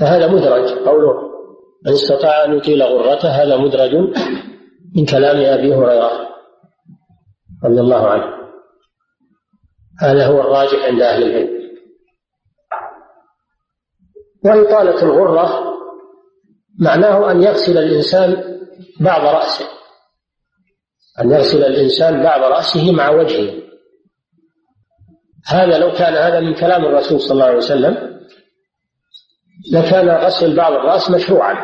فهذا 0.00 0.26
مدرج. 0.26 0.68
قوله 0.88 1.26
من 1.86 1.92
استطاع 1.92 2.44
أن 2.44 2.56
يطيل 2.56 2.82
غرته 2.82 3.28
هذا 3.28 3.56
مدرج 3.56 3.94
من 4.96 5.04
كلام 5.04 5.36
أبي 5.36 5.74
هريرة 5.74 6.28
رضي 7.64 7.80
الله 7.80 8.08
عنه. 8.08 8.36
هذا 10.00 10.26
هو 10.26 10.40
الراجح 10.40 10.84
عند 10.84 11.02
أهل 11.02 11.22
العلم. 11.22 11.56
وإطالة 14.44 15.02
الغرة 15.02 15.76
معناه 16.80 17.30
أن 17.30 17.42
يغسل 17.42 17.78
الإنسان 17.78 18.58
بعض 19.00 19.34
رأسه. 19.34 19.64
أن 21.20 21.30
يغسل 21.30 21.64
الإنسان 21.64 22.22
بعض 22.22 22.40
رأسه 22.40 22.92
مع 22.92 23.10
وجهه. 23.10 23.62
هذا 25.46 25.78
لو 25.78 25.92
كان 25.92 26.14
هذا 26.14 26.40
من 26.40 26.54
كلام 26.54 26.84
الرسول 26.84 27.20
صلى 27.20 27.32
الله 27.32 27.44
عليه 27.44 27.56
وسلم 27.56 28.05
لكان 29.72 30.08
غسل 30.08 30.56
بعض 30.56 30.72
الرأس 30.72 31.10
مشروعا 31.10 31.56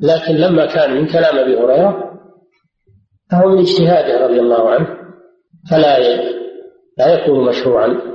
لكن 0.00 0.34
لما 0.34 0.66
كان 0.66 0.94
من 0.94 1.06
كلام 1.06 1.38
أبي 1.38 1.56
هريرة 1.56 2.20
فهو 3.30 3.48
من 3.48 3.58
اجتهاده 3.58 4.26
رضي 4.26 4.40
الله 4.40 4.70
عنه 4.70 4.86
فلا 5.70 5.98
لا 6.98 7.14
يكون 7.14 7.48
مشروعا 7.48 8.14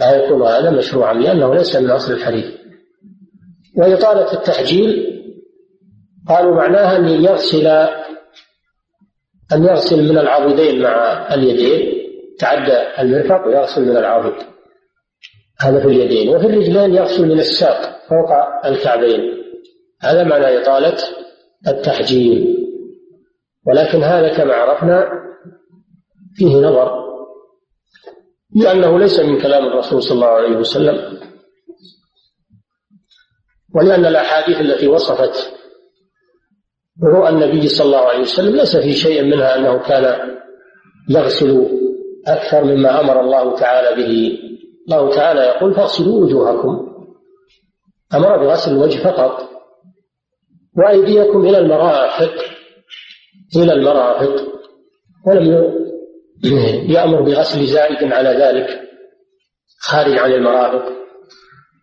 لا 0.00 0.16
يكون 0.16 0.42
هذا 0.42 0.70
مشروعا 0.70 1.14
لأنه 1.14 1.54
ليس 1.54 1.76
من 1.76 1.90
أصل 1.90 2.12
الحديث. 2.12 2.44
وإطالة 3.76 4.32
التحجيل 4.32 5.06
قالوا 6.28 6.54
معناها 6.54 6.96
أن 6.96 7.08
يغسل 7.08 7.66
أن 9.52 9.64
يغسل 9.64 10.08
من 10.08 10.18
العضدين 10.18 10.82
مع 10.82 11.26
اليدين 11.34 11.92
تعدى 12.38 12.78
المرفق 12.98 13.46
ويغسل 13.46 13.82
من 13.82 13.96
العضد 13.96 14.34
هذا 15.60 15.80
في 15.80 15.86
اليدين. 15.86 16.36
وفي 16.36 16.46
الرجلين 16.46 16.94
يغسل 16.94 17.28
من 17.28 17.38
الساق. 17.38 17.95
فوق 18.08 18.30
الكعبين. 18.66 19.20
هذا 20.02 20.24
معنى 20.24 20.62
إطالة 20.62 20.96
التحجيل. 21.68 22.56
ولكن 23.66 24.02
هذا 24.02 24.36
كما 24.36 24.54
عرفنا 24.54 25.08
فيه 26.34 26.56
نظر 26.56 27.06
لأنه 28.54 28.98
ليس 28.98 29.20
من 29.20 29.40
كلام 29.42 29.66
الرسول 29.66 30.02
صلى 30.02 30.14
الله 30.14 30.26
عليه 30.26 30.56
وسلم 30.56 31.18
ولأن 33.74 34.06
الأحاديث 34.06 34.60
التي 34.60 34.88
وصفت 34.88 35.52
رؤى 37.04 37.28
النبي 37.28 37.68
صلى 37.68 37.86
الله 37.86 37.98
عليه 37.98 38.20
وسلم 38.20 38.56
ليس 38.56 38.76
في 38.76 38.92
شيء 38.92 39.22
منها 39.24 39.56
أنه 39.56 39.78
كان 39.78 40.36
يغسل 41.10 41.68
أكثر 42.26 42.64
مما 42.64 43.00
أمر 43.00 43.20
الله 43.20 43.56
تعالى 43.56 44.02
به. 44.02 44.38
الله 44.88 45.14
تعالى 45.14 45.40
يقول 45.40 45.74
فاغسلوا 45.74 46.24
وجوهكم. 46.24 46.95
أمر 48.14 48.36
بغسل 48.36 48.72
الوجه 48.72 48.98
فقط 48.98 49.48
وأيديكم 50.78 51.46
إلى 51.46 51.58
المرافق 51.58 52.32
إلى 53.56 53.72
المرافق. 53.72 54.46
ولم 55.26 55.74
يأمر 56.90 57.22
بغسل 57.22 57.66
زائد 57.66 58.12
على 58.12 58.28
ذلك 58.28 58.80
خارج 59.80 60.18
عن 60.18 60.32
المرافق. 60.32 60.92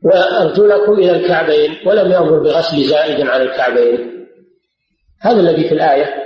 وأرجلكم 0.06 0.94
إلى 0.94 1.12
الكعبين 1.12 1.88
ولم 1.88 2.12
يأمر 2.12 2.40
بغسل 2.40 2.84
زائد 2.84 3.28
على 3.28 3.44
الكعبين. 3.44 4.28
هذا 5.22 5.40
الذي 5.40 5.70
في 5.70 5.74
الآية. 5.74 6.24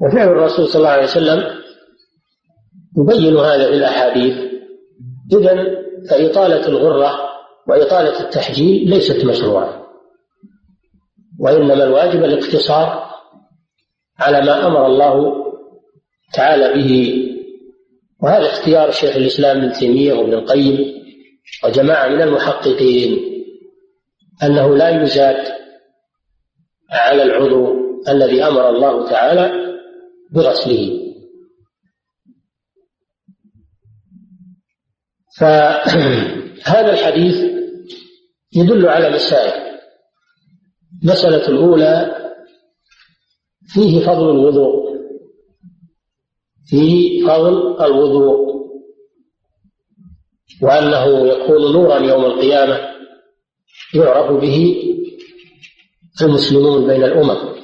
وفعل 0.00 0.28
الرسول 0.28 0.68
صلى 0.68 0.80
الله 0.80 0.90
عليه 0.90 1.02
وسلم 1.02 1.60
يبين 2.98 3.36
هذا 3.36 3.66
في 3.66 3.74
الأحاديث. 3.74 4.50
إذا 5.32 5.80
فإطالة 6.10 6.68
الغرة 6.68 7.29
وإطالة 7.70 8.20
التحجيل 8.20 8.90
ليست 8.90 9.24
مشروعة 9.24 9.86
وإنما 11.40 11.84
الواجب 11.84 12.24
الاقتصار 12.24 13.10
على 14.18 14.40
ما 14.40 14.66
أمر 14.66 14.86
الله 14.86 15.34
تعالى 16.34 16.74
به 16.74 17.22
وهذا 18.22 18.46
اختيار 18.46 18.90
شيخ 18.90 19.16
الإسلام 19.16 19.56
ابن 19.56 19.72
تيمية 19.72 20.12
وابن 20.12 20.32
القيم 20.32 20.94
وجماعة 21.64 22.08
من 22.08 22.22
المحققين 22.22 23.18
أنه 24.42 24.76
لا 24.76 25.02
يزاد 25.02 25.46
على 26.90 27.22
العضو 27.22 27.74
الذي 28.08 28.44
أمر 28.44 28.68
الله 28.68 29.10
تعالى 29.10 29.76
بغسله 30.32 31.00
فهذا 35.38 36.92
الحديث 36.92 37.59
يدل 38.56 38.88
على 38.88 39.10
مسائل 39.14 39.70
المسألة 41.02 41.48
الأولى 41.48 42.16
فيه 43.74 44.06
فضل 44.06 44.30
الوضوء. 44.30 44.90
فيه 46.66 47.26
فضل 47.26 47.84
الوضوء. 47.84 48.50
وأنه 50.62 51.26
يكون 51.26 51.72
نورا 51.72 51.98
يوم 51.98 52.24
القيامة 52.24 52.78
يعرف 53.94 54.40
به 54.40 54.76
المسلمون 56.22 56.86
بين 56.86 57.04
الأمم. 57.04 57.60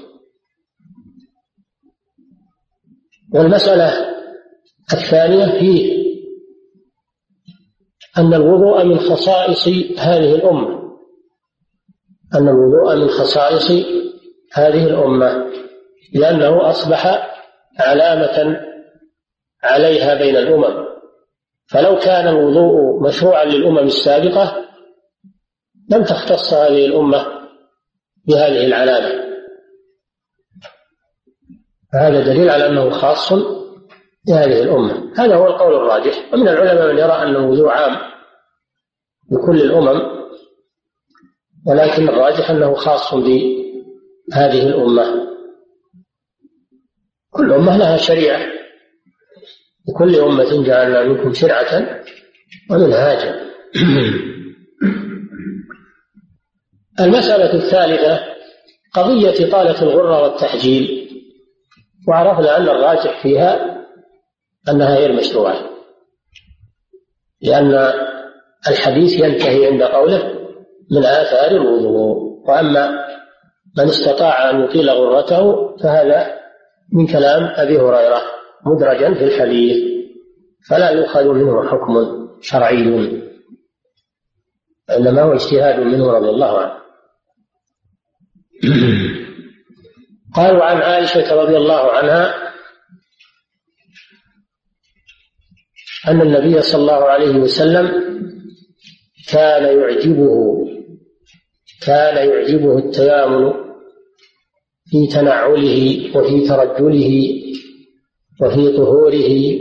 والمسألة 3.35 4.17
الثانية 4.93 5.59
فيه 5.59 5.96
أن 8.19 8.35
الوضوء 8.35 8.85
من 8.85 8.99
خصائص 8.99 9.69
هذه 9.99 10.35
الأمة. 10.35 10.77
أن 12.35 12.49
الوضوء 12.49 12.97
من 12.97 13.09
خصائص 13.09 13.71
هذه 14.53 14.87
الأمة. 14.87 15.47
لأنه 16.15 16.71
أصبح 16.71 17.29
علامة 17.81 18.61
عليها 19.63 20.15
بين 20.15 20.37
الأمم. 20.37 20.87
فلو 21.69 21.99
كان 21.99 22.29
الوضوء 22.29 23.03
مشروعا 23.03 23.45
للأمم 23.45 23.79
السابقة 23.79 24.65
لم 25.91 26.05
تختص 26.05 26.55
هذه 26.55 26.87
الأمة 26.87 27.27
بهذه 28.29 28.67
العلامة. 28.67 29.27
فهذا 31.93 32.21
دليل 32.21 32.51
على 32.51 32.67
أنه 32.67 32.91
خاص 32.91 33.33
بهذه 34.27 34.63
الأمة. 34.63 35.13
هذا 35.17 35.37
هو 35.37 35.47
القول 35.47 35.75
الراجح. 35.75 36.33
ومن 36.33 36.49
العلماء 36.49 36.93
من 36.93 36.99
يرى 36.99 37.13
أن 37.13 37.37
الوضوء 37.37 37.69
عام 37.69 37.97
لكل 39.33 39.63
الأمم 39.63 40.17
ولكن 41.67 42.09
الراجح 42.09 42.51
أنه 42.51 42.75
خاص 42.75 43.15
بهذه 43.15 44.69
الأمة. 44.69 45.27
كل 47.31 47.53
أمة 47.53 47.77
لها 47.77 47.97
شريعة. 47.97 48.47
لكل 49.89 50.17
أمة 50.17 50.65
جعلنا 50.65 51.05
منكم 51.05 51.33
شرعة 51.33 52.03
ومنهاجا. 52.71 53.47
المسألة 57.01 57.55
الثالثة 57.55 58.21
قضية 58.95 59.51
طالة 59.51 59.83
الغرة 59.83 60.23
والتحجيل. 60.23 61.07
وعرفنا 62.09 62.57
أن 62.57 62.63
الراجح 62.63 63.23
فيها 63.23 63.76
أنها 64.69 64.97
غير 64.97 65.13
مشروعة. 65.13 65.71
لأن 67.43 67.93
الحديث 68.71 69.21
ينتهي 69.21 69.67
عند 69.67 69.83
قوله 69.83 70.37
من 70.91 71.05
آثار 71.05 71.51
الوضوء 71.51 72.17
وأما 72.49 73.07
من 73.79 73.85
استطاع 73.85 74.51
أن 74.51 74.65
يطيل 74.65 74.91
غرته 74.91 75.77
فهذا 75.77 76.37
من 76.93 77.07
كلام 77.07 77.43
أبي 77.45 77.79
هريرة 77.79 78.23
مدرجا 78.67 79.15
في 79.15 79.25
الحديث 79.25 79.77
فلا 80.71 80.91
يؤخذ 80.91 81.25
منه 81.25 81.69
حكم 81.69 81.95
شرعي. 82.41 83.23
إنما 84.97 85.23
هو 85.23 85.33
اجتهاد 85.33 85.81
منه 85.81 86.13
رضي 86.13 86.29
الله 86.29 86.59
عنه. 86.59 86.77
قالوا 90.35 90.65
عن 90.65 90.77
عائشة 90.77 91.35
رضي 91.43 91.57
الله 91.57 91.93
عنها 91.93 92.46
أن 96.09 96.21
النبي 96.23 96.63
صلى 96.63 96.81
الله 96.81 97.05
عليه 97.05 97.37
وسلم 97.37 97.87
كان 99.33 99.79
يعجبه 99.79 100.57
كان 101.87 102.29
يعجبه 102.29 102.79
التيامن 102.79 103.53
في 104.91 105.07
تنعله 105.07 106.11
وفي 106.19 106.49
ترجله 106.49 107.43
وفي 108.41 108.77
طهوره 108.77 109.59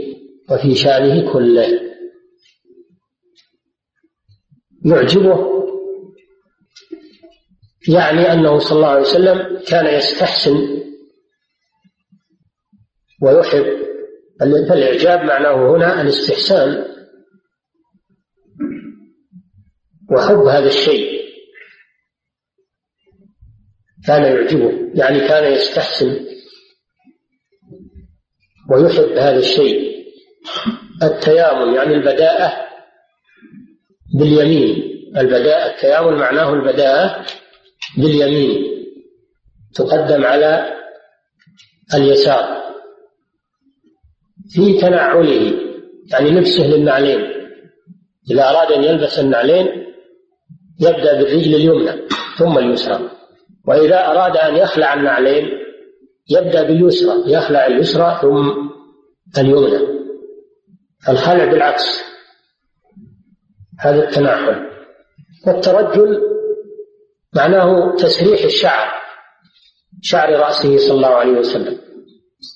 وفي 0.50 0.74
شأنه 0.74 1.32
كله. 1.32 1.80
يعجبه 4.84 5.56
يعني 7.88 8.32
أنه 8.32 8.58
صلى 8.58 8.76
الله 8.76 8.88
عليه 8.88 9.00
وسلم 9.00 9.58
كان 9.68 9.94
يستحسن 9.94 10.82
ويحب 13.22 13.85
فالإعجاب 14.40 15.20
معناه 15.20 15.76
هنا 15.76 16.02
الاستحسان 16.02 16.84
وحب 20.10 20.38
هذا 20.38 20.68
الشيء 20.68 21.16
كان 24.06 24.22
يعجبه 24.22 24.72
يعني 24.94 25.28
كان 25.28 25.52
يستحسن 25.52 26.26
ويحب 28.70 29.12
هذا 29.18 29.38
الشيء. 29.38 29.96
التيامن 31.02 31.74
يعني 31.74 31.94
البداءة 31.94 32.66
باليمين. 34.18 34.82
البداءة 35.16 35.74
التيامن 35.74 36.16
معناه 36.16 36.54
البداءة 36.54 37.26
باليمين 37.98 38.66
تقدم 39.74 40.24
على 40.24 40.76
اليسار. 41.94 42.65
في 44.48 44.78
تنعله 44.80 45.52
يعني 46.12 46.30
لبسه 46.30 46.66
للنعلين. 46.66 47.20
إذا 48.30 48.50
أراد 48.50 48.72
أن 48.72 48.84
يلبس 48.84 49.18
النعلين 49.18 49.66
يبدأ 50.80 51.18
بالرجل 51.18 51.54
اليمنى 51.54 52.08
ثم 52.38 52.58
اليسرى. 52.58 53.10
وإذا 53.68 54.06
أراد 54.06 54.36
أن 54.36 54.56
يخلع 54.56 54.94
النعلين 54.94 55.44
يبدأ 56.30 56.62
باليسرى 56.62 57.32
يخلع 57.32 57.66
اليسرى 57.66 58.18
ثم 58.22 58.52
اليمنى. 59.38 59.96
الخلع 61.08 61.44
بالعكس. 61.44 62.02
هذا 63.80 64.08
التنعل. 64.08 64.70
والترجل 65.46 66.22
معناه 67.36 67.96
تسريح 67.96 68.44
الشعر 68.44 68.96
شعر 70.02 70.32
رأسه 70.32 70.78
صلى 70.78 70.96
الله 70.96 71.08
عليه 71.08 71.38
وسلم. 71.38 71.85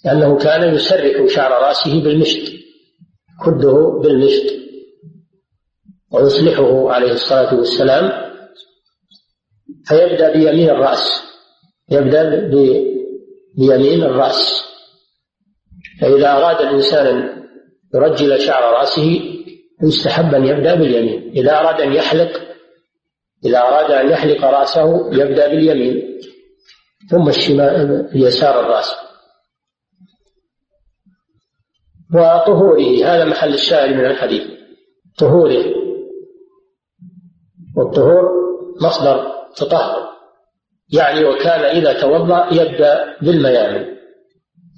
لأنه 0.04 0.38
كان 0.38 0.74
يسرح 0.74 1.26
شعر 1.26 1.50
رأسه 1.50 2.02
بالمشط 2.02 2.60
كده 3.44 4.00
بالمشط. 4.02 4.46
ويصلحه 6.12 6.92
عليه 6.92 7.12
الصلاة 7.12 7.54
والسلام. 7.54 8.30
فيبدأ 9.88 10.32
بيمين 10.32 10.70
الرأس 10.70 11.22
يبدأ 11.90 12.50
بيمين 13.58 14.02
الرأس. 14.02 14.62
فإذا 16.00 16.32
أراد 16.32 16.60
الإنسان 16.60 17.06
أن 17.06 17.46
يرجل 17.94 18.40
شعر 18.40 18.62
رأسه 18.62 19.20
يستحب 19.82 20.34
أن 20.34 20.46
يبدأ 20.46 20.74
باليمين. 20.74 21.32
إذا 21.36 21.52
أراد 21.60 21.80
أن 21.80 21.92
يحلق 21.92 22.40
إذا 23.46 23.58
أراد 23.58 23.90
أن 23.90 24.10
يحلق 24.10 24.44
رأسه 24.44 25.10
يبدأ 25.12 25.48
باليمين. 25.48 26.20
ثم 27.10 27.28
الشمال 27.28 28.10
يسار 28.14 28.60
الرأس. 28.60 29.09
وطهوره. 32.14 33.04
هذا 33.04 33.24
محل 33.24 33.54
الشاهد 33.54 33.90
من 33.94 34.04
الحديث. 34.06 34.42
طهوره. 35.18 35.64
والطهور 37.76 38.30
مصدر 38.82 39.32
تطهر. 39.56 40.10
يعني 40.92 41.24
وكان 41.24 41.60
إذا 41.60 42.00
توضأ 42.00 42.48
يبدأ 42.52 43.16
بالميامن. 43.22 43.86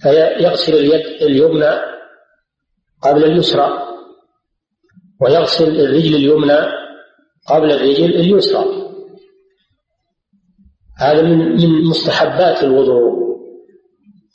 فيغسل 0.03 0.75
اليد 0.75 1.23
اليمنى 1.23 1.81
قبل 3.03 3.25
اليسرى. 3.25 3.89
ويغسل 5.21 5.81
الرجل 5.81 6.15
اليمنى 6.15 6.61
قبل 7.49 7.73
الرجل 7.73 8.15
اليسرى. 8.15 8.65
هذا 10.99 11.23
من 11.23 11.39
من 11.39 11.85
مستحبات 11.85 12.63
الوضوء. 12.63 13.13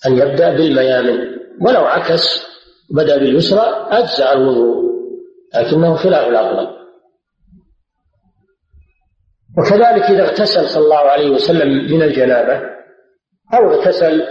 أن 0.05 0.13
يبدأ 0.17 0.57
بالميامن. 0.57 1.38
ولو 1.62 1.86
عكس 1.86 2.47
بدأ 2.89 3.17
باليسرى 3.17 3.88
أجزأ 3.89 4.34
الوضوء 4.34 4.88
لكنه 5.56 5.95
خلاف 5.95 6.28
الأفضل 6.28 6.78
وكذلك 9.58 10.04
إذا 10.04 10.23
اغتسل 10.23 10.67
صلى 10.69 10.84
الله 10.84 10.97
عليه 10.97 11.30
وسلم 11.30 11.67
من 11.93 12.02
الجنابة 12.02 12.62
أو 13.54 13.71
اغتسل 13.71 14.23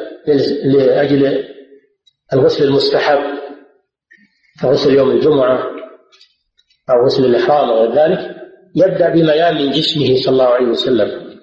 لأجل 0.64 1.45
الغسل 2.33 2.64
المستحب 2.64 3.19
كغسل 4.62 4.95
يوم 4.95 5.11
الجمعة 5.11 5.59
أو 6.90 7.05
غسل 7.07 7.25
الإحرام 7.25 7.71
وغير 7.71 7.92
ذلك 7.92 8.37
يبدأ 8.77 9.09
بميامن 9.09 9.71
جسمه 9.71 10.16
صلى 10.16 10.33
الله 10.33 10.45
عليه 10.45 10.66
وسلم. 10.66 11.40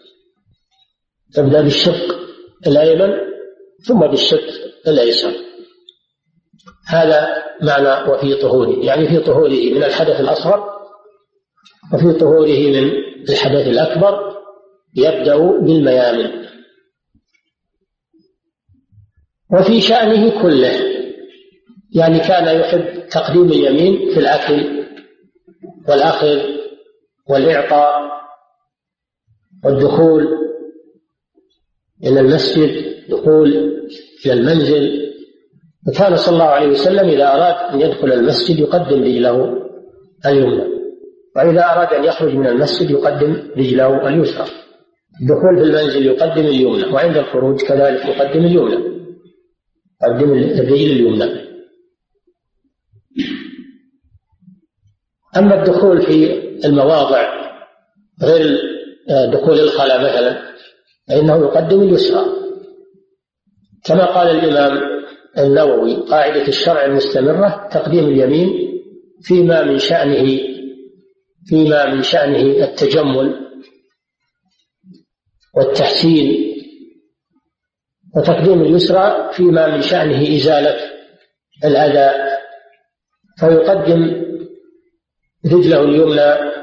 يبدأ 1.37 1.61
بالشق 1.61 2.15
الأيمن 2.67 3.13
ثم 3.87 3.99
بالشق 3.99 4.47
الأيسر. 4.87 5.31
هذا 6.87 7.43
معنى 7.61 8.11
وفي 8.11 8.35
طهوره 8.35 8.85
يعني 8.85 9.07
في 9.07 9.19
طهوره 9.19 9.73
من 9.75 9.83
الحدث 9.83 10.19
الأصغر 10.19 10.73
وفي 11.93 12.13
طهوره 12.19 12.47
من 12.47 12.91
الحدث 13.29 13.67
الأكبر 13.67 14.33
يبدأ 14.95 15.37
بالميامن. 15.37 16.43
وفي 19.53 19.81
شأنه 19.81 20.41
كله 20.41 20.93
يعني 21.95 22.19
كان 22.19 22.59
يحب 22.59 23.07
تقديم 23.07 23.45
اليمين 23.51 24.13
في 24.13 24.19
الأكل 24.19 24.83
والأخذ 25.89 26.39
والإعطاء 27.29 28.11
والدخول 29.65 30.27
إلى 32.03 32.19
المسجد 32.19 32.93
دخول 33.09 33.49
إلى 34.25 34.33
المنزل. 34.33 35.02
فكان 35.87 36.15
صلى 36.15 36.33
الله 36.33 36.45
عليه 36.45 36.67
وسلم 36.67 37.09
إذا 37.09 37.27
أراد 37.27 37.73
أن 37.73 37.81
يدخل 37.81 38.11
المسجد 38.11 38.59
يقدم 38.59 39.03
رجله 39.03 39.63
اليمنى 40.25 40.73
وإذا 41.35 41.65
أراد 41.65 41.93
أن 41.93 42.03
يخرج 42.03 42.35
من 42.35 42.47
المسجد 42.47 42.91
يقدم 42.91 43.51
رجله 43.57 44.07
اليسرى. 44.07 44.47
الدخول 45.21 45.57
في 45.57 45.63
المنزل 45.63 46.05
يقدم 46.05 46.45
اليمنى 46.45 46.93
وعند 46.93 47.17
الخروج 47.17 47.61
كذلك 47.61 48.05
يقدم 48.05 48.45
اليمنى. 48.45 48.93
يقدم 50.03 50.33
الرجل 50.33 50.91
اليمنى. 50.91 51.43
أما 55.37 55.63
الدخول 55.63 56.01
في 56.01 56.33
المواضع 56.65 57.33
غير 58.23 58.57
دخول 59.33 59.59
الخلاء 59.59 59.99
مثلا 60.03 60.41
فإنه 61.07 61.35
يقدم 61.35 61.81
اليسرى. 61.81 62.25
كما 63.85 64.05
قال 64.05 64.27
الإمام 64.27 64.92
النووي 65.37 65.95
قاعدة 65.95 66.47
الشرع 66.47 66.85
المستمرة 66.85 67.69
تقديم 67.71 68.07
اليمين 68.07 68.79
فيما 69.21 69.63
من 69.63 69.79
شأنه 69.79 70.39
فيما 71.45 71.93
من 71.93 72.03
شأنه 72.03 72.63
التجمل 72.63 73.39
والتحسين 75.55 76.53
وتقديم 78.15 78.61
اليسرى 78.61 79.29
فيما 79.33 79.75
من 79.75 79.81
شأنه 79.81 80.35
إزالة 80.35 80.75
الأذى 81.65 82.37
فيقدم 83.39 84.23
رجله 85.45 85.83
اليمنى 85.83 86.53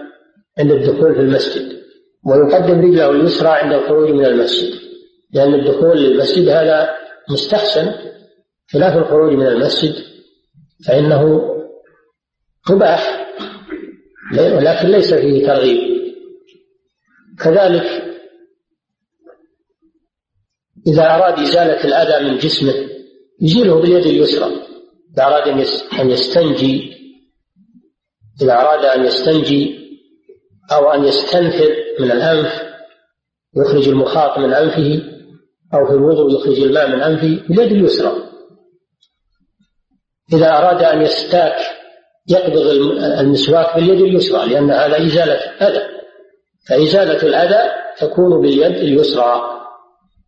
عند 0.58 0.70
الدخول 0.70 1.14
في 1.14 1.20
المسجد 1.20 1.80
ويقدم 2.26 2.80
رجله 2.80 3.10
اليسرى 3.10 3.48
عند 3.48 3.72
الخروج 3.72 4.10
من 4.10 4.24
المسجد 4.24 4.80
لأن 5.32 5.54
الدخول 5.54 6.02
للمسجد 6.02 6.48
هذا 6.48 6.96
مستحسن 7.30 7.92
خلاف 8.72 8.96
الخروج 8.96 9.32
من 9.32 9.46
المسجد 9.46 9.94
فإنه 10.86 11.50
مباح 12.70 13.26
ولكن 14.38 14.88
ليس 14.88 15.14
فيه 15.14 15.46
ترغيب. 15.46 15.78
كذلك 17.40 18.16
إذا 20.86 21.02
أراد 21.02 21.38
إزالة 21.38 21.84
الأذى 21.84 22.30
من 22.30 22.38
جسمه 22.38 22.74
يزيله 23.40 23.80
باليد 23.80 24.06
اليسرى. 24.06 24.50
إذا 25.14 25.24
أراد 25.24 25.48
أن 26.00 26.10
يستنجي 26.10 26.96
إذا 28.42 28.52
أراد 28.52 28.84
أن 28.84 29.04
يستنجي 29.04 29.80
أو 30.72 30.90
أن 30.90 31.04
يستنثر 31.04 31.76
من 32.00 32.10
الأنف 32.10 32.62
يخرج 33.56 33.88
المخاط 33.88 34.38
من 34.38 34.52
أنفه 34.52 35.02
أو 35.74 35.86
في 35.86 35.92
الوضوء 35.92 36.34
يخرج 36.34 36.60
الماء 36.60 36.88
من 36.88 37.02
أنفه 37.02 37.42
باليد 37.48 37.72
اليسرى. 37.72 38.29
إذا 40.32 40.58
أراد 40.58 40.82
أن 40.82 41.02
يستاك 41.02 41.56
يقبض 42.28 42.66
المسواك 43.20 43.74
باليد 43.74 44.00
اليسرى 44.00 44.48
لأن 44.48 44.70
هذا 44.70 45.06
إزالة 45.06 45.34
أذى 45.60 45.82
فإزالة 46.68 47.22
الأذى 47.22 47.70
تكون 47.98 48.40
باليد 48.40 48.76
اليسرى. 48.76 49.42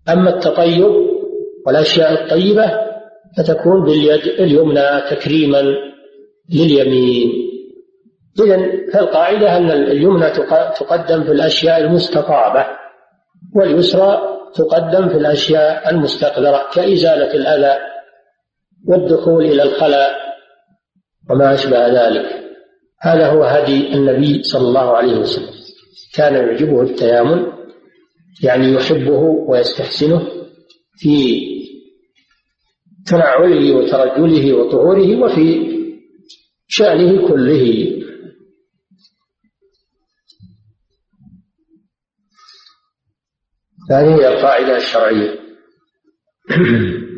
أما 0.08 0.30
التطيب 0.30 0.92
والأشياء 1.66 2.12
الطيبة 2.12 2.72
فتكون 3.38 3.84
باليد 3.84 4.26
اليمنى 4.26 5.00
تكريما 5.10 5.62
لليمين. 6.54 7.32
إذا 8.44 8.70
فالقاعدة 8.92 9.56
أن 9.56 9.70
اليمنى 9.70 10.30
تقدم 10.80 11.24
في 11.24 11.32
الأشياء 11.32 11.80
المستطابة 11.80 12.66
واليسرى 13.56 14.22
تقدم 14.54 15.08
في 15.08 15.16
الأشياء 15.16 15.90
المستقدرة 15.90 16.62
كإزالة 16.74 17.34
الأذى 17.34 17.91
والدخول 18.88 19.44
إلى 19.44 19.62
الخلاء 19.62 20.12
وما 21.30 21.54
أشبه 21.54 21.86
ذلك. 21.86 22.42
هذا 23.00 23.26
هو 23.26 23.44
هدي 23.44 23.94
النبي 23.94 24.42
صلى 24.42 24.68
الله 24.68 24.96
عليه 24.96 25.16
وسلم. 25.18 25.52
كان 26.14 26.34
يعجبه 26.34 26.82
التيامن 26.82 27.52
يعني 28.42 28.72
يحبه 28.72 29.20
ويستحسنه 29.48 30.28
في 30.96 31.42
تنعله 33.06 33.72
وترجله 33.72 34.52
وطهوره 34.52 35.16
وفي 35.16 35.72
شأنه 36.68 37.28
كله. 37.28 37.92
هذه 43.90 44.14
هي 44.14 44.28
القاعدة 44.28 44.76
الشرعية. 44.76 45.38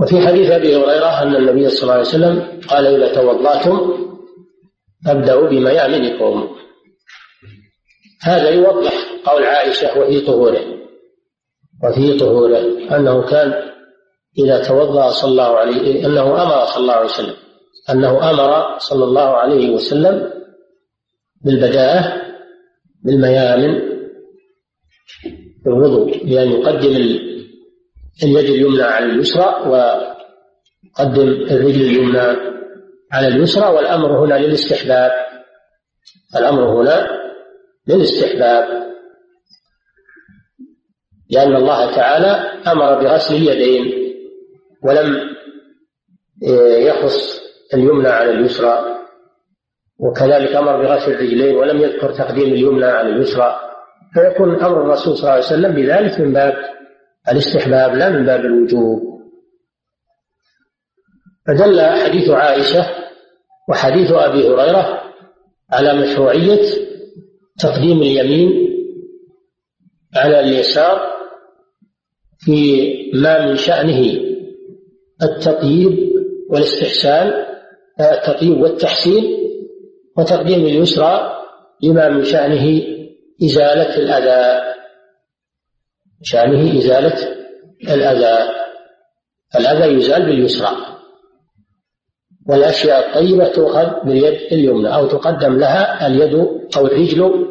وفي 0.00 0.26
حديث 0.26 0.50
أبي 0.50 0.76
هريرة 0.76 1.22
أن 1.22 1.36
النبي 1.36 1.68
صلى 1.68 1.82
الله 1.82 1.92
عليه 1.92 2.02
وسلم 2.02 2.60
قال 2.68 2.86
إذا 2.86 3.14
توضأتم 3.14 4.06
فابدأوا 5.06 5.48
بميامنكم 5.48 6.56
هذا 8.22 8.50
يوضح 8.50 8.92
قول 9.24 9.44
عائشة 9.44 9.98
وفي 9.98 10.20
طهوره 10.20 10.60
وفي 11.84 12.18
طهوره 12.18 12.58
أنه 12.96 13.22
كان 13.22 13.72
إذا 14.38 14.62
توضأ 14.64 15.10
صلى 15.10 15.30
الله 15.30 15.56
عليه 15.56 16.06
أنه 16.06 16.42
أمر 16.42 16.66
صلى 16.66 16.80
الله 16.80 16.94
عليه 16.94 17.06
وسلم 17.06 17.36
أنه 17.90 18.30
أمر 18.30 18.78
صلى 18.78 19.04
الله 19.04 19.36
عليه 19.36 19.70
وسلم 19.70 20.30
بالبداءة 21.44 22.22
بالميامن 23.04 23.96
الوضوء 25.66 26.24
بأن 26.24 26.48
يقدم 26.52 26.96
اليد 28.22 28.50
اليمنى 28.50 28.82
على 28.82 29.06
اليسرى 29.06 29.70
ويقدم 29.70 31.28
الرجل 31.28 31.80
اليمنى 31.80 32.56
على 33.12 33.28
اليسرى 33.28 33.74
والأمر 33.74 34.24
هنا 34.24 34.34
للاستحباب. 34.34 35.12
الأمر 36.36 36.82
هنا 36.82 37.08
للاستحباب. 37.88 38.86
لأن 41.30 41.56
الله 41.56 41.94
تعالى 41.96 42.60
أمر 42.72 43.02
بغسل 43.02 43.34
اليدين 43.34 44.14
ولم 44.82 45.36
يخص 46.88 47.40
اليمنى 47.74 48.08
على 48.08 48.30
اليسرى 48.30 48.96
وكذلك 49.98 50.56
أمر 50.56 50.82
بغسل 50.82 51.12
الرجلين 51.12 51.56
ولم 51.56 51.80
يذكر 51.80 52.12
تقديم 52.12 52.48
اليمنى 52.52 52.84
على 52.84 53.08
اليسرى. 53.08 53.60
فيكون 54.14 54.64
أمر 54.64 54.82
الرسول 54.82 55.16
صلى 55.16 55.22
الله 55.22 55.32
عليه 55.32 55.44
وسلم 55.44 55.74
بذلك 55.74 56.20
من 56.20 56.32
باب 56.32 56.54
الاستحباب 57.30 57.94
لا 57.94 58.08
من 58.08 58.26
باب 58.26 58.40
الوجوب. 58.40 59.16
فدل 61.46 61.80
حديث 61.80 62.30
عائشة 62.30 62.86
وحديث 63.68 64.12
أبي 64.12 64.48
هريرة 64.48 65.02
على 65.72 65.94
مشروعية 65.94 66.62
تقديم 67.58 68.02
اليمين 68.02 68.66
على 70.16 70.40
اليسار 70.40 71.00
في 72.38 72.86
ما 73.14 73.46
من 73.46 73.56
شأنه 73.56 74.20
التطيب 75.22 76.12
والاستحسان 76.50 77.46
التطيب 78.00 78.60
والتحسين 78.60 79.24
وتقديم 80.18 80.60
اليسرى 80.66 81.32
لما 81.82 82.08
من 82.08 82.24
شأنه 82.24 82.82
إزالة 83.44 83.96
الأذى. 83.96 84.75
شأنه 86.22 86.78
إزالة 86.78 87.36
الأذى. 87.82 88.50
الأذى 89.58 89.98
يزال 89.98 90.26
باليسرى. 90.26 90.76
والأشياء 92.48 93.08
الطيبة 93.08 93.48
تؤخذ 93.48 94.04
باليد 94.04 94.52
اليمنى 94.52 94.94
أو 94.94 95.06
تقدم 95.06 95.58
لها 95.58 96.06
اليد 96.06 96.34
أو 96.76 96.86
الرجل 96.86 97.46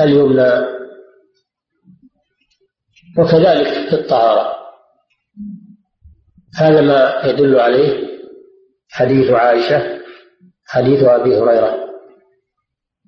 اليمنى. 0.00 0.66
وكذلك 3.18 3.68
في 3.88 3.94
الطهارة. 3.94 4.56
هذا 6.56 6.80
ما 6.80 7.22
يدل 7.24 7.60
عليه 7.60 8.06
حديث 8.88 9.30
عائشة 9.30 9.98
حديث 10.66 11.02
أبي 11.02 11.38
هريرة 11.38 11.86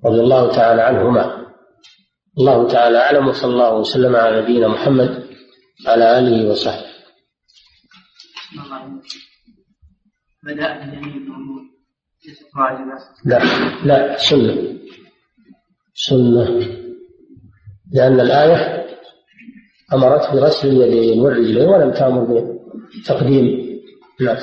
رضي 0.05 0.21
الله 0.21 0.53
تعالى 0.53 0.83
عنهما. 0.83 1.38
الله 2.39 2.69
تعالى 2.69 2.99
أعلم 2.99 3.29
وصلى 3.29 3.53
الله 3.53 3.75
وسلم 3.75 4.17
على 4.17 4.43
نبينا 4.43 4.69
محمد 4.69 5.29
على 5.87 6.19
آله 6.19 6.51
وصحبه. 6.51 6.89
بدأ 10.43 10.69
لا 13.25 13.39
لا 13.85 14.17
سنة. 14.17 14.79
سنة. 15.95 16.49
لأن 17.93 18.21
الآية 18.21 18.87
أمرت 19.93 20.31
بغسل 20.33 20.69
اليدين 20.69 21.21
والرجلين 21.21 21.69
ولم 21.69 21.93
تأمر 21.93 22.59
بتقديم 23.03 23.47
الناس. 24.21 24.43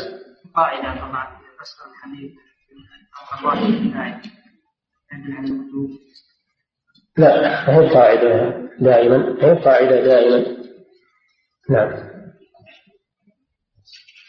قاعدة 0.55 0.99
طبعا 0.99 1.25
أو 3.15 3.49
لا 7.17 7.69
هي 7.69 7.89
قاعدة 7.89 8.65
دائما 8.79 9.37
هي 9.41 9.63
قاعدة 9.63 10.01
دائما. 10.01 10.45
نعم. 11.69 12.15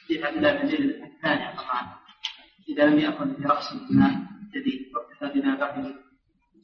في 0.06 0.22
هذا 0.22 0.52
الثانية 0.52 1.54
طبعا 1.56 1.96
إذا 2.68 2.84
لم 2.84 2.98
يأخذ 2.98 3.24
برأس 3.24 3.72
الماء 3.72 4.10
جديد 4.54 4.80
واكتفى 4.94 5.40
بما 5.40 5.56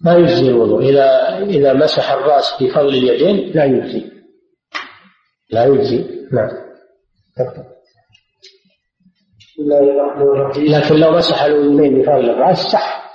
ما 0.04 0.14
يجزي 0.14 0.48
الوضوء. 0.48 0.82
إذا 0.82 1.38
إذا 1.38 1.72
مسح 1.72 2.10
الرأس 2.10 2.62
بفضل 2.62 2.88
اليدين 2.88 3.52
لا 3.54 3.64
يجزي. 3.64 4.12
لا 5.50 5.64
يجزي. 5.64 6.28
نعم. 6.32 6.50
لكن 10.58 10.94
لو 10.94 11.10
مسح 11.10 11.42
الأذنين 11.42 12.00
بفضل 12.00 12.30
الرأس 12.30 12.58
صح. 12.58 13.12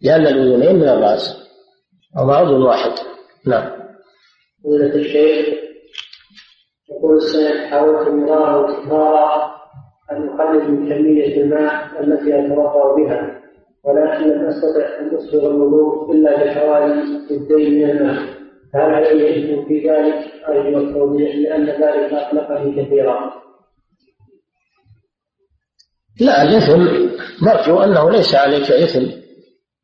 لأن 0.00 0.26
الأذنين 0.26 0.76
من 0.76 0.88
الرأس. 0.88 1.43
أو 2.18 2.30
عضو 2.30 2.66
واحد 2.68 2.92
نعم 3.46 3.70
فضيلة 4.64 4.94
الشيخ 4.94 5.54
يقول 6.90 7.16
السيد 7.16 7.70
حاولت 7.70 8.08
مرارا 8.08 8.56
وتكرارا 8.56 9.54
أن 10.12 10.28
أقلل 10.28 10.70
من 10.70 10.88
كمية 10.88 11.42
الماء 11.42 12.00
التي 12.00 12.46
أتوضأ 12.46 12.96
بها 12.96 13.40
ولكن 13.84 14.24
لم 14.24 14.46
أستطع 14.46 14.98
أن 15.00 15.16
أسبغ 15.16 15.46
الوضوء 15.50 16.12
إلا 16.12 16.44
بحوالي 16.44 17.02
الدين 17.30 17.74
من 17.74 17.90
الماء 17.90 18.34
فهل 18.72 18.94
علي 18.94 19.30
إثم 19.30 19.68
في 19.68 19.88
ذلك؟ 19.88 20.14
أرجو 20.48 20.78
التوضيح 20.78 21.34
لأن 21.36 21.66
ذلك 21.66 22.12
أقلقني 22.12 22.84
كثيرا. 22.84 23.32
لا 26.20 26.42
الإثم 26.42 26.82
نرجو 27.46 27.80
أنه 27.80 28.10
ليس 28.10 28.34
عليك 28.34 28.70
إثم 28.70 29.06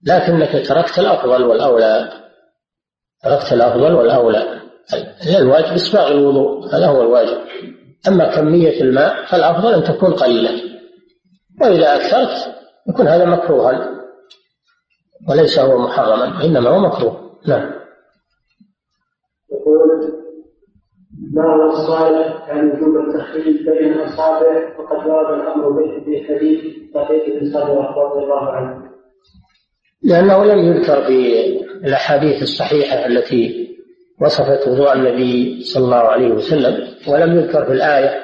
لكنك 0.06 0.66
تركت 0.68 0.98
الأفضل 0.98 1.44
والأولى 1.44 2.08
تركت 3.24 3.52
الأفضل 3.52 3.94
والأولى. 3.94 4.60
الواجب 5.38 5.72
إسباغ 5.74 6.10
الوضوء 6.10 6.66
هذا 6.74 6.86
هو 6.86 7.02
الواجب. 7.02 7.38
أما 8.08 8.36
كمية 8.36 8.80
الماء 8.80 9.24
فالأفضل 9.24 9.74
أن 9.74 9.84
تكون 9.84 10.12
قليلة. 10.12 10.50
وإذا 11.60 11.94
أكثرت 11.94 12.54
يكون 12.88 13.08
هذا 13.08 13.24
مكروها. 13.24 14.00
وليس 15.28 15.58
هو 15.58 15.78
محرما 15.78 16.38
وإنما 16.38 16.70
هو 16.70 16.78
مكروه. 16.78 17.30
نعم. 17.48 17.70
يقول 19.52 19.80
ما 21.32 21.54
هو 21.54 21.70
الصالح 21.70 22.50
عن 22.50 22.70
وجوب 22.70 22.96
التخليل 22.96 23.64
بين 23.64 23.92
الأصابع 23.92 24.78
وقد 24.78 25.06
ورد 25.06 25.40
الأمر 25.40 25.68
به 25.68 26.04
في 26.04 26.24
حديث 26.28 26.60
دقيق 26.94 27.40
بن 27.40 27.52
صدرة 27.52 27.94
رضي 27.96 28.24
الله 28.24 28.50
عنه. 28.50 28.89
لأنه 30.02 30.44
لم 30.44 30.58
يذكر 30.58 31.04
في 31.06 31.46
الأحاديث 31.84 32.42
الصحيحة 32.42 33.06
التي 33.06 33.68
وصفت 34.20 34.68
وضوء 34.68 34.92
النبي 34.92 35.62
صلى 35.64 35.84
الله 35.84 35.96
عليه 35.96 36.28
وسلم 36.28 36.88
ولم 37.08 37.38
يذكر 37.38 37.64
في 37.64 37.72
الآية 37.72 38.22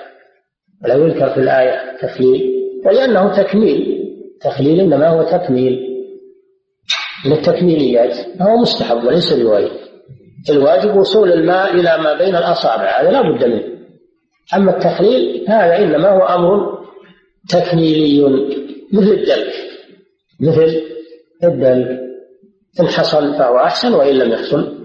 ولم 0.84 1.08
يذكر 1.08 1.30
في 1.30 1.40
الآية 1.40 1.96
تخليل 2.02 2.52
ولأنه 2.86 3.42
تكميل 3.42 3.96
تخليل 4.40 4.80
إنما 4.80 5.08
هو 5.08 5.22
تكميل. 5.22 5.96
من 7.26 7.32
التكميليات 7.32 8.16
فهو 8.38 8.56
مستحب 8.56 9.04
وليس 9.04 9.32
بواجب 9.32 9.70
الواجب 10.50 10.96
وصول 10.96 11.32
الماء 11.32 11.74
إلى 11.74 11.98
ما 11.98 12.18
بين 12.18 12.36
الأصابع 12.36 13.00
هذا 13.00 13.10
لا 13.10 13.22
بد 13.22 13.44
منه. 13.44 13.64
أما 14.54 14.76
التخليل 14.76 15.44
هذا 15.48 15.78
إنما 15.78 16.08
هو 16.08 16.22
أمر 16.22 16.78
تكميلي 17.48 18.22
مثل 18.92 19.10
الدلك 19.10 19.52
مثل 20.40 20.82
الدلك 21.46 22.00
إن 22.80 22.86
حصل 22.86 23.38
فهو 23.38 23.56
أحسن 23.56 23.94
وإن 23.94 24.14
لم 24.14 24.32
يحصل 24.32 24.76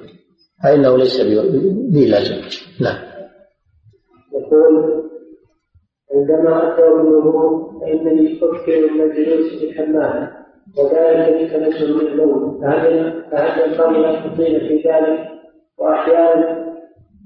فإنه 0.63 0.97
ليس 0.97 1.21
بلازم 1.21 2.36
نعم. 2.82 2.97
يقول 4.34 5.02
عندما 6.15 6.74
أتى 6.74 6.82
بالوضوء 6.82 7.80
فإنني 7.80 8.39
أكثر 8.43 8.93
من 8.93 9.02
الجلوس 9.02 9.60
في 9.60 9.69
الحمام 9.69 10.41
وذلك 10.78 11.43
بتنزل 11.43 11.93
من 11.93 12.08
النوم 12.08 12.62
فهل 12.62 13.24
فهل 13.32 13.71
ينبغي 13.71 14.10
أن 14.10 14.32
أطيل 14.32 14.60
في 14.60 14.89
ذلك. 14.89 15.28
وأحيانا 15.78 16.76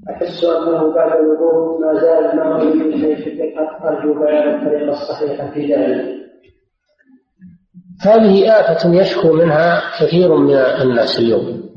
أحس 0.10 0.43
أنه 0.43 0.93
بعد 0.93 1.19
الوضوء 1.19 1.80
ما 1.82 1.93
زال 1.93 3.00
شيء 3.00 3.15
في 3.15 3.30
الدقة. 3.30 3.89
أرجو 3.89 4.13
بيان 4.13 4.56
الطريقة 4.56 4.89
الصحيحة 4.89 5.52
في 5.54 5.74
ذلك. 5.74 6.24
هذه 8.08 8.60
آفة 8.60 8.96
يشكو 8.96 9.34
منها 9.34 10.00
كثير 10.00 10.36
من 10.36 10.56
الناس 10.56 11.20
اليوم. 11.20 11.70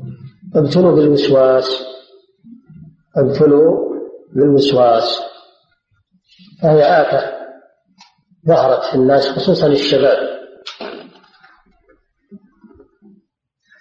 ابتلوا 0.55 0.95
بالوسواس. 0.95 1.85
ابتلوا 3.17 3.77
بالوسواس. 4.35 5.19
فهي 6.61 6.83
آفة 6.83 7.39
ظهرت 8.47 8.83
في 8.83 8.95
الناس 8.95 9.29
خصوصا 9.29 9.67
الشباب. 9.67 10.39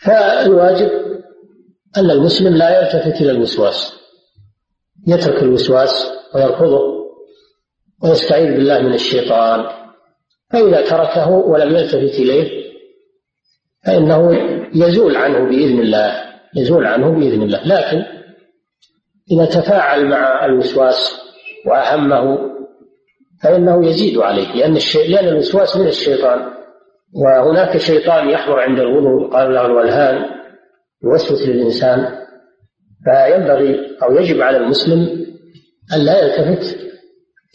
فالواجب 0.05 0.91
أن 1.97 2.11
المسلم 2.11 2.57
لا 2.57 2.81
يلتفت 2.81 3.21
إلى 3.21 3.31
الوسواس. 3.31 3.93
يترك 5.07 5.43
الوسواس 5.43 6.11
ويرفضه 6.35 6.81
ويستعيذ 8.03 8.47
بالله 8.47 8.79
من 8.79 8.95
الشيطان. 8.95 9.78
فإذا 10.51 10.81
تركه 10.89 11.31
ولم 11.31 11.77
يلتفت 11.77 12.19
إليه 12.19 12.69
فإنه 13.87 14.39
يزول 14.75 15.17
عنه 15.17 15.49
بإذن 15.49 15.79
الله 15.79 16.25
يزول 16.57 16.87
عنه 16.87 17.11
بإذن 17.11 17.43
الله. 17.43 17.63
لكن 17.65 18.05
إذا 19.33 19.45
تفاعل 19.45 20.09
مع 20.09 20.45
الوسواس 20.45 21.21
وأهمه 21.67 22.39
فإنه 23.43 23.87
يزيد 23.87 24.19
عليه 24.19 24.55
لأن 24.55 24.77
الشيء 24.77 25.11
لأن 25.11 25.29
الوسواس 25.29 25.77
من 25.77 25.89
الشيطان. 25.89 26.51
وهناك 27.15 27.77
شيطان 27.77 28.29
يحضر 28.31 28.61
عند 28.61 28.79
الوضوء 28.79 29.33
قال 29.33 29.55
له 29.55 29.67
الولهان 29.67 30.25
يوسوس 31.05 31.49
للإنسان. 31.49 32.19
فينبغي 33.05 33.97
أو 34.03 34.17
يجب 34.17 34.43
على 34.43 34.57
المسلم 34.57 35.27
أن 35.95 36.05
لا 36.05 36.25
يلتفت 36.25 36.79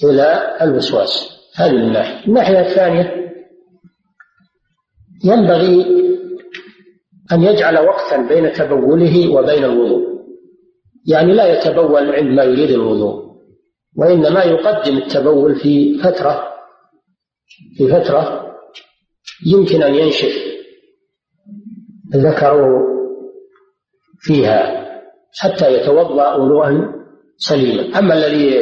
إلى 0.03 0.57
الوسواس. 0.61 1.32
هذه 1.55 1.71
من 1.71 1.91
ناحية 1.93 2.25
الناحية 2.27 2.59
الثانية 2.59 3.33
ينبغي 5.25 5.85
أن 7.31 7.43
يجعل 7.43 7.79
وقتا 7.79 8.17
بين 8.17 8.51
تبوله 8.51 9.29
وبين 9.35 9.63
الوضوء. 9.63 10.13
يعني 11.07 11.33
لا 11.33 11.57
يتبول 11.57 12.15
عندما 12.15 12.43
يريد 12.43 12.69
الوضوء 12.69 13.23
وإنما 13.97 14.43
يقدم 14.43 14.97
التبول 14.97 15.55
في 15.55 15.97
فترة 15.97 16.53
في 17.77 17.87
فترة 17.87 18.53
يمكن 19.47 19.83
أن 19.83 19.95
ينشف 19.95 20.33
ذكره 22.15 22.67
فيها 24.19 24.83
حتى 25.39 25.73
يتوضأ 25.73 26.35
وضوءا 26.35 26.93
سليما. 27.37 27.99
أما 27.99 28.13
الذي 28.13 28.55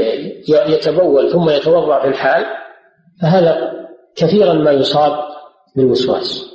يتبول 0.50 1.32
ثم 1.32 1.50
يتوضأ 1.50 2.02
في 2.02 2.08
الحال 2.08 2.46
فهذا 3.22 3.72
كثيرا 4.16 4.54
ما 4.54 4.72
يصاب 4.72 5.24
بالوسواس. 5.76 6.52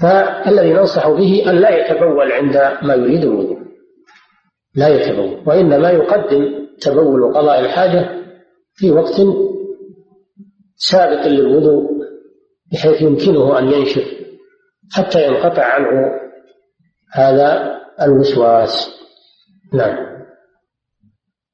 فالذي 0.00 0.72
ننصح 0.72 1.08
به 1.08 1.50
أن 1.50 1.56
لا 1.56 1.70
يتبول 1.70 2.32
عند 2.32 2.56
ما 2.82 2.94
يريد 2.94 3.24
الوضوء 3.24 3.58
لا 4.74 4.88
يتبول 4.88 5.42
وإنما 5.46 5.90
يقدم 5.90 6.68
تبول 6.80 7.34
قضاء 7.34 7.60
الحاجة 7.60 8.10
في 8.74 8.90
وقت 8.90 9.14
سابق 10.76 11.26
للوضوء 11.26 11.88
بحيث 12.72 13.02
يمكنه 13.02 13.58
أن 13.58 13.72
ينشف 13.72 14.04
حتى 14.92 15.26
ينقطع 15.26 15.64
عنه 15.64 16.20
هذا 17.12 17.78
الوسواس. 18.02 18.88
نعم. 19.72 19.96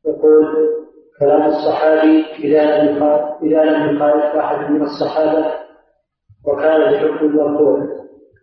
يقول 0.06 0.63
كلام 1.24 1.42
الصحابي 1.46 2.24
إذا 2.38 2.82
لم 2.82 3.02
إذا 3.42 3.64
لم 3.64 3.96
يخالف 3.96 4.36
أحد 4.36 4.70
من 4.70 4.82
الصحابة 4.82 5.46
وكان 6.46 6.92
بحكم 6.92 7.26
المرفوع 7.26 7.78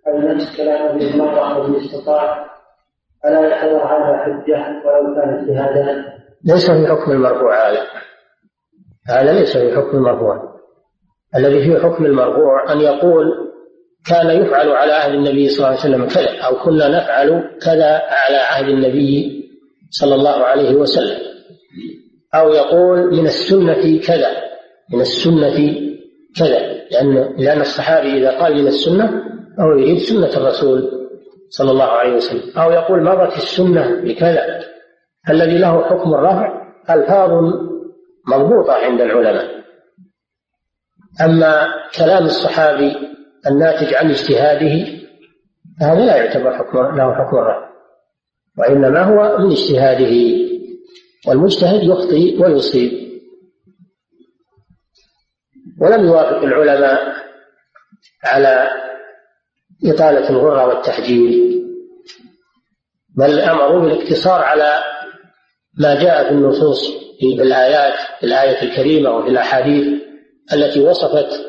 أي 0.07 0.19
نفس 0.19 0.57
كلام 0.57 0.85
ابن 0.85 1.01
المرأة 1.01 1.67
من 1.67 1.75
استطاع 1.75 2.45
ألا 3.25 3.39
يعتبر 3.39 3.77
هذا 3.77 4.17
حجة 4.17 4.81
ولو 4.85 5.15
كان 5.15 5.29
اجتهادا؟ 5.29 6.05
ليس 6.45 6.71
في 6.71 6.87
حكم 6.87 7.11
المرفوع 7.11 7.69
هذا. 7.69 7.81
هذا 9.09 9.39
ليس 9.39 9.57
في 9.57 9.75
حكم 9.75 9.97
المرفوع. 9.97 10.51
الذي 11.35 11.59
في 11.63 11.83
حكم 11.83 12.05
المرفوع 12.05 12.73
أن 12.73 12.79
يقول 12.81 13.51
كان 14.09 14.29
يفعل 14.29 14.69
على 14.69 14.91
عهد 14.91 15.13
النبي 15.13 15.49
صلى 15.49 15.57
الله 15.57 15.79
عليه 15.79 15.79
وسلم 15.79 16.07
كذا 16.07 16.41
أو 16.41 16.63
كنا 16.63 16.87
نفعل 16.87 17.57
كذا 17.65 18.01
على 18.25 18.37
عهد 18.37 18.69
النبي 18.69 19.41
صلى 19.89 20.15
الله 20.15 20.43
عليه 20.43 20.75
وسلم. 20.75 21.30
أو 22.35 22.53
يقول 22.53 23.15
من 23.17 23.25
السنة 23.25 23.99
كذا 24.07 24.31
من 24.93 25.01
السنة 25.01 25.75
كذا 26.39 26.59
لأن 26.91 27.35
لأن 27.37 27.61
الصحابي 27.61 28.17
إذا 28.17 28.39
قال 28.39 28.61
من 28.61 28.67
السنة 28.67 29.23
أو 29.59 29.71
يريد 29.71 29.97
سنة 29.97 30.37
الرسول 30.37 31.07
صلى 31.49 31.71
الله 31.71 31.85
عليه 31.85 32.15
وسلم. 32.15 32.57
أو 32.57 32.71
يقول 32.71 33.03
مضت 33.03 33.37
السنة 33.37 34.01
بكذا 34.01 34.59
الذي 35.29 35.57
له 35.57 35.83
حكم 35.83 36.13
الرفع 36.13 36.71
ألفاظ 36.89 37.29
مضبوطة 38.27 38.73
عند 38.73 39.01
العلماء. 39.01 39.61
أما 41.21 41.67
كلام 41.97 42.23
الصحابي 42.25 42.95
الناتج 43.47 43.93
عن 43.93 44.09
اجتهاده 44.09 45.01
فهذا 45.79 46.05
لا 46.05 46.15
يعتبر 46.15 46.57
حكم 46.57 46.77
له 46.77 47.13
حكم 47.13 47.37
الرفع 47.37 47.69
وإنما 48.57 49.03
هو 49.03 49.37
من 49.37 49.51
اجتهاده. 49.51 50.50
والمجتهد 51.27 51.83
يخطئ 51.83 52.43
ويصيب. 52.43 53.11
ولم 55.81 56.05
يوافق 56.05 56.37
العلماء 56.37 57.15
على 58.23 58.69
إطالة 59.85 60.29
الغرة 60.29 60.67
والتحجيل 60.67 61.51
بل 63.17 63.39
أمروا 63.39 63.81
بالاقتصار 63.81 64.41
على 64.41 64.83
ما 65.79 66.03
جاء 66.03 66.23
في 66.23 66.29
النصوص 66.29 66.87
في 67.19 67.41
الآيات 67.41 67.93
في 68.19 68.25
الآية 68.25 68.61
الكريمة 68.61 69.11
وفي 69.11 69.29
الأحاديث 69.29 70.01
التي 70.53 70.79
وصفت 70.79 71.45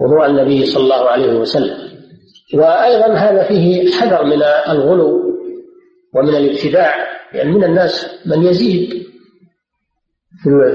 وضوء 0.00 0.26
النبي 0.26 0.66
صلى 0.66 0.82
الله 0.82 1.08
عليه 1.08 1.32
وسلم. 1.32 1.90
وأيضا 2.54 3.14
هذا 3.14 3.48
فيه 3.48 3.90
حذر 3.92 4.24
من 4.24 4.42
الغلو 4.68 5.20
ومن 6.14 6.36
الابتداع 6.36 7.19
يعني 7.32 7.52
من 7.52 7.64
الناس 7.64 8.06
من 8.26 8.42
يزيد 8.42 9.06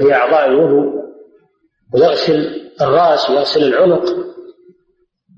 في 0.00 0.14
أعضاء 0.14 0.48
الوضوء 0.48 0.96
ويغسل 1.94 2.70
الرأس 2.80 3.30
ويغسل 3.30 3.64
العنق 3.64 4.04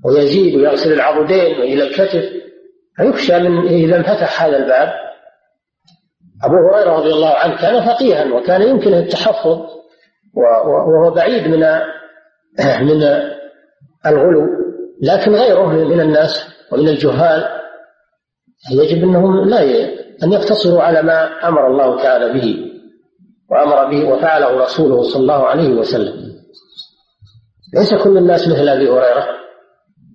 ويزيد 0.05 0.55
ويغسل 0.55 0.93
العضدين 0.93 1.59
وإلى 1.59 1.83
الكتف. 1.83 2.39
فيخشى 2.99 3.39
من 3.39 3.67
إذا 3.67 3.97
انفتح 3.97 4.43
هذا 4.43 4.57
الباب 4.57 4.93
أبو 6.43 6.55
هريرة 6.55 6.91
رضي 6.91 7.13
الله 7.13 7.33
عنه 7.33 7.61
كان 7.61 7.85
فقيها 7.85 8.33
وكان 8.33 8.61
يمكنه 8.61 8.99
التحفظ 8.99 9.59
وهو 10.33 11.11
بعيد 11.15 11.47
من 11.47 11.59
من 12.89 13.03
الغلو 14.05 14.47
لكن 15.01 15.31
غيره 15.31 15.65
من 15.65 15.99
الناس 16.01 16.47
ومن 16.71 16.87
الجهال 16.87 17.47
يجب 18.71 19.03
أنهم 19.03 19.49
لا 19.49 19.61
أن 20.23 20.31
يقتصروا 20.31 20.81
على 20.81 21.01
ما 21.01 21.47
أمر 21.47 21.67
الله 21.67 22.03
تعالى 22.03 22.33
به 22.33 22.69
وأمر 23.51 23.85
به 23.85 24.09
وفعله 24.09 24.63
رسوله 24.63 25.01
صلى 25.03 25.21
الله 25.21 25.47
عليه 25.47 25.69
وسلم. 25.69 26.29
ليس 27.73 27.93
كل 28.03 28.17
الناس 28.17 28.47
مثل 28.47 28.69
أبي 28.69 28.89
هريرة. 28.89 29.27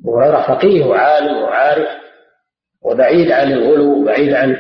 أبو 0.01 0.19
هريرة 0.19 0.41
فقيه 0.41 0.85
وعالم 0.85 1.43
وعارف 1.43 1.89
وبعيد 2.83 3.33
عن 3.33 3.53
الغلو 3.53 4.01
وبعيد 4.01 4.35
عن 4.35 4.57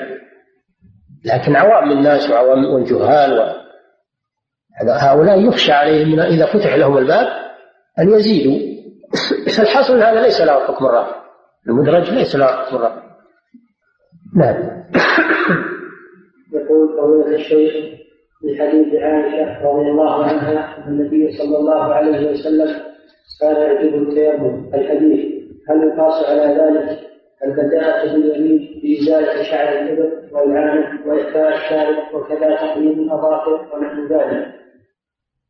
لكن 1.24 1.56
عوام 1.56 1.92
الناس 1.92 2.30
وعوام 2.30 2.64
والجهال 2.64 3.38
و... 3.38 3.54
هؤلاء 4.90 5.48
يخشى 5.48 5.72
عليهم 5.72 6.20
إذا 6.20 6.46
فتح 6.46 6.74
لهم 6.74 6.98
الباب 6.98 7.26
أن 7.98 8.10
يزيدوا. 8.14 8.74
فالحصل 9.56 10.02
هذا 10.02 10.22
ليس 10.22 10.40
له 10.40 10.66
حكم 10.66 10.86
الرافع 10.86 11.24
المدرج 11.68 12.10
ليس 12.10 12.36
له 12.36 12.46
حكم 12.46 12.76
الرافع 12.76 13.03
نعم. 14.36 14.84
يقول 16.52 16.88
فضيلة 16.98 17.36
الشيخ 17.36 17.72
في 18.40 18.58
حديث 18.60 18.94
عائشة 18.94 19.62
رضي 19.64 19.90
الله 19.90 20.24
عنها 20.24 20.78
أن 20.78 20.92
النبي 20.92 21.32
صلى 21.38 21.58
الله 21.58 21.82
عليه 21.94 22.30
وسلم 22.30 22.68
كان 23.40 23.56
يعجبه 23.56 23.98
التيمم 23.98 24.74
الحديث. 24.74 25.34
هل 25.68 25.92
يقاس 25.92 26.24
على 26.28 26.42
ذلك 26.42 26.98
البداءة 27.44 28.12
باليمين 28.12 28.80
بإزالة 28.82 29.42
شعر 29.42 29.68
الإبر 29.68 30.10
والعانة 30.32 31.06
وإخفاء 31.06 31.54
الشارب 31.54 32.14
وكذا 32.14 32.56
تقليم 32.56 33.00
الأظافر 33.00 33.52
ونحو 33.52 34.02
ذلك؟ 34.02 34.46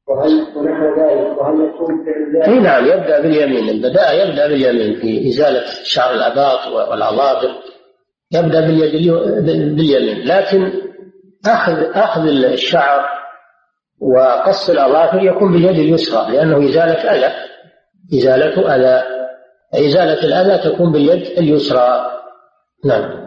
وهل 0.08 0.30
ونحو 0.56 1.00
ذلك 1.00 1.40
وهل 1.40 1.64
يكون 1.64 2.04
فعل 2.04 2.36
ذلك؟ 2.36 2.48
إي 2.48 2.58
نعم 2.58 2.84
يبدأ 2.84 3.20
باليمين. 3.20 3.68
البداء 3.68 4.28
يبدأ 4.28 4.48
باليمين 4.48 5.00
في 5.00 5.28
إزالة 5.28 5.62
شعر 5.84 6.14
الأباط 6.14 6.90
والأظافر. 6.90 7.73
يبدأ 8.34 8.60
باليد 8.60 9.12
باليمين. 9.76 10.26
لكن 10.26 10.72
اخذ 11.46 11.72
أخذ 11.94 12.22
الشعر 12.28 13.04
وقص 14.00 14.70
الأظافر 14.70 15.22
يكون 15.22 15.52
باليد 15.52 15.78
اليسرى 15.78 16.32
لأنه 16.32 16.68
إزالة 16.68 17.12
أذى. 17.12 17.32
إزالة 18.18 18.74
أذى. 18.74 19.02
إزالة 19.74 20.24
الأذى 20.24 20.70
تكون 20.70 20.92
باليد 20.92 21.38
اليسرى. 21.38 22.10
نعم. 22.84 23.24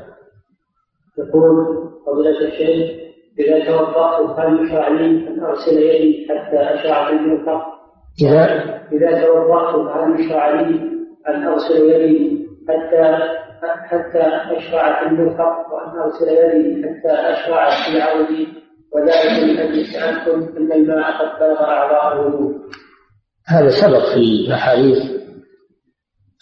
يقول 1.17 1.77
فضيلة 2.05 2.47
الشيخ 2.47 3.07
إذا 3.39 3.65
توضأت 3.65 4.39
هل 4.39 4.65
يشرع 4.65 4.87
لي 4.87 5.27
أن 5.27 5.43
أغسل 5.43 5.77
يدي 5.77 6.27
حتى 6.29 6.57
أشرع 6.57 7.07
في 7.07 7.11
المرفق؟ 7.11 7.61
إذا 8.21 8.43
إذا 8.91 9.25
توضأت 9.25 9.75
هل 9.75 10.19
يشرع 10.19 10.61
لي 10.61 10.79
أن 11.27 11.47
أغسل 11.47 11.75
يدي 11.75 12.47
حتى 12.69 13.19
حتى 13.61 14.57
أشرع 14.57 15.03
في 15.03 15.09
المرفق 15.09 15.73
وأن 15.73 15.99
أغسل 15.99 16.27
يدي 16.27 16.83
حتى 16.83 17.13
أشرع 17.13 17.69
في 17.69 18.01
عودي 18.01 18.47
وذلك 18.93 19.43
من 19.43 19.57
أجل 19.59 19.95
أن 20.57 20.71
الماء 20.71 21.11
قد 21.11 21.39
بلغ 21.39 21.63
أعضاء 21.63 22.13
الوضوء. 22.13 22.55
هذا 23.47 23.69
سبق 23.69 24.05
في 24.13 24.15
الأحاديث 24.17 25.17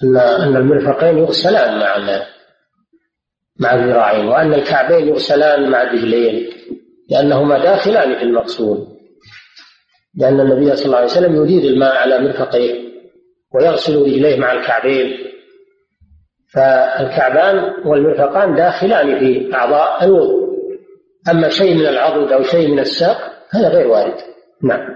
أن 0.04 0.18
أن 0.18 0.56
المرفقين 0.56 1.18
يغسلان 1.18 1.80
مع 1.80 1.96
مع 3.60 3.74
الذراعين 3.74 4.28
وأن 4.28 4.54
الكعبين 4.54 5.08
يغسلان 5.08 5.70
مع 5.70 5.84
الرجلين 5.84 6.50
لأنهما 7.10 7.58
داخلان 7.58 8.16
في 8.16 8.24
المقصود. 8.24 8.88
لأن 10.18 10.40
النبي 10.40 10.76
صلى 10.76 10.86
الله 10.86 10.98
عليه 10.98 11.08
وسلم 11.08 11.44
يدير 11.44 11.72
الماء 11.72 11.96
على 11.96 12.20
مرفقيه 12.20 12.86
ويغسل 13.54 14.02
رجليه 14.02 14.40
مع 14.40 14.52
الكعبين. 14.52 15.18
فالكعبان 16.56 17.88
والمرفقان 17.88 18.56
داخلان 18.56 19.20
في 19.20 19.56
أعضاء 19.56 20.06
الوضوء. 20.06 20.46
أما 21.32 21.50
شيء 21.50 21.76
من 21.76 21.88
العضد 21.88 22.32
أو 22.32 22.44
شيء 22.44 22.72
من 22.72 22.80
الساق 22.80 23.18
هذا 23.52 23.70
غير 23.70 23.88
وارد. 23.88 24.18
نعم. 24.64 24.96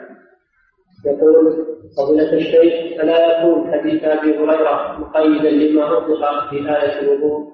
يقول 1.05 1.65
فضيلة 1.97 2.33
الشيخ 2.33 3.01
ألا 3.03 3.39
يكون 3.39 3.71
حديث 3.71 4.03
أبي 4.03 4.37
هريرة 4.37 4.99
مقيدا 4.99 5.49
لما 5.49 5.97
أطلق 5.97 6.49
في 6.49 6.55
آية 6.55 6.99
الوضوء؟ 6.99 7.49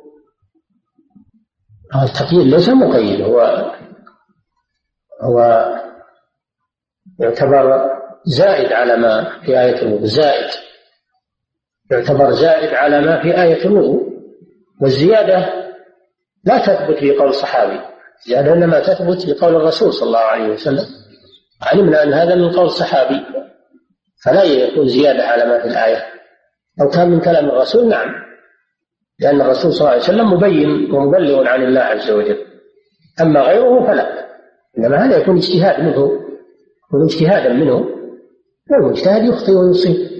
التقييد 2.03 2.47
ليس 2.53 2.69
مقيد 2.69 3.21
هو 3.21 3.41
هو 5.21 5.65
يعتبر 7.19 7.89
زائد 8.25 8.73
على 8.73 8.97
ما 8.97 9.39
في 9.45 9.59
آية 9.61 9.81
الوضوء 9.81 10.05
زائد. 10.05 10.64
يعتبر 11.91 12.31
زائد 12.31 12.73
على 12.73 13.01
ما 13.01 13.21
في 13.21 13.41
آية 13.41 13.65
الوضوء 13.65 14.15
والزيادة 14.81 15.65
لا 16.43 16.57
تثبت 16.57 16.97
في 16.97 17.17
قول 17.17 17.27
الصحابي. 17.29 17.79
الزيادة 18.19 18.53
إنما 18.53 18.79
تثبت 18.79 19.21
في 19.21 19.33
قول 19.33 19.55
الرسول 19.55 19.93
صلى 19.93 20.07
الله 20.07 20.19
عليه 20.19 20.53
وسلم. 20.53 20.85
علمنا 21.61 22.03
أن 22.03 22.13
هذا 22.13 22.35
من 22.35 22.51
قول 22.51 22.65
الصحابي. 22.65 23.25
فلا 24.25 24.43
يكون 24.43 24.87
زيادة 24.87 25.23
على 25.23 25.45
ما 25.45 25.59
في 25.61 25.67
الآية. 25.67 26.03
لو 26.79 26.89
كان 26.89 27.09
من 27.09 27.19
كلام 27.19 27.45
الرسول 27.45 27.89
نعم. 27.89 28.09
لأن 29.19 29.41
الرسول 29.41 29.73
صلى 29.73 29.81
الله 29.81 29.91
عليه 29.91 30.01
وسلم 30.01 30.33
مبين 30.33 30.91
ومبلغ 30.91 31.47
عن 31.47 31.63
الله 31.63 31.81
عز 31.81 32.11
وجل. 32.11 32.37
أما 33.21 33.41
غيره 33.41 33.87
فلا. 33.87 34.25
إنما 34.77 35.05
هذا 35.05 35.17
يكون 35.17 35.37
اجتهاد 35.37 35.79
منه. 35.79 36.11
يكون 36.87 37.03
اجتهادا 37.03 37.53
منه. 37.53 37.89
والمجتهد 38.71 39.23
يخطئ 39.23 39.51
ويصيب. 39.51 40.14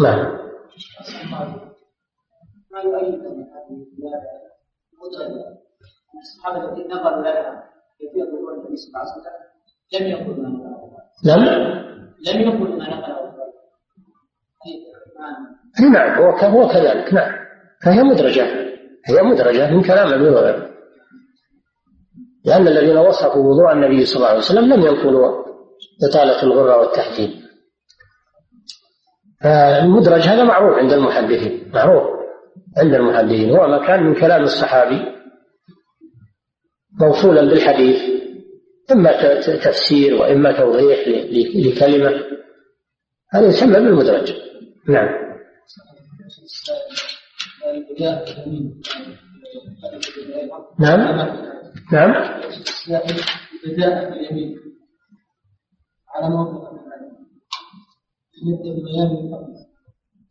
نعم. 0.00 0.38
ما 2.70 2.80
يؤيد 2.80 3.20
هذه 3.24 3.84
الصحابة 6.20 6.72
الذين 6.72 8.26
ظهور 8.30 8.54
النبي 8.54 8.76
صلى 8.76 8.88
الله 8.88 9.00
عليه 9.00 9.12
وسلم 9.12 9.32
لم 9.94 10.06
يقل 10.06 10.42
ما 10.42 10.48
لم 11.24 11.42
لم 12.26 12.40
يقل 12.40 12.78
ما 12.78 12.88
نقله 12.88 13.34
اي 15.80 15.88
نعم 15.90 16.18
هو 16.18 16.30
هو 16.30 16.68
كذلك. 16.68 17.14
نعم. 17.14 17.32
فهي 17.84 18.02
مدرجة. 18.02 18.44
هي 19.06 19.22
مدرجة 19.22 19.70
من 19.70 19.82
كلام 19.82 20.12
أبي 20.12 20.28
هريرة. 20.28 20.70
لأن 22.44 22.68
الذين 22.68 22.96
وصفوا 22.96 23.42
وضوء 23.42 23.72
النبي 23.72 24.04
صلى 24.04 24.16
الله 24.16 24.28
عليه 24.28 24.38
وسلم 24.38 24.64
لم 24.64 24.80
ينقلوا 24.80 25.44
إطالة 26.04 26.42
الغرة 26.42 26.76
والتحجيل 26.78 27.43
فالمدرج 29.44 30.20
هذا 30.20 30.44
معروف 30.44 30.78
عند 30.78 30.92
المحدثين 30.92 31.70
معروف 31.74 32.04
عند 32.76 32.94
المحدثين 32.94 33.50
هو 33.50 33.66
ما 33.68 33.86
كان 33.86 34.02
من 34.02 34.14
كلام 34.14 34.42
الصحابي 34.42 35.04
موصولا 37.00 37.40
بالحديث 37.40 38.02
إما 38.92 39.38
تفسير 39.40 40.14
وإما 40.14 40.52
توضيح 40.52 41.08
لكلمة 41.56 42.24
هذا 43.34 43.46
يسمى 43.46 43.72
بالمدرج. 43.72 44.32
نعم. 44.88 45.08
نعم. 50.78 51.00
نعم. 51.92 52.40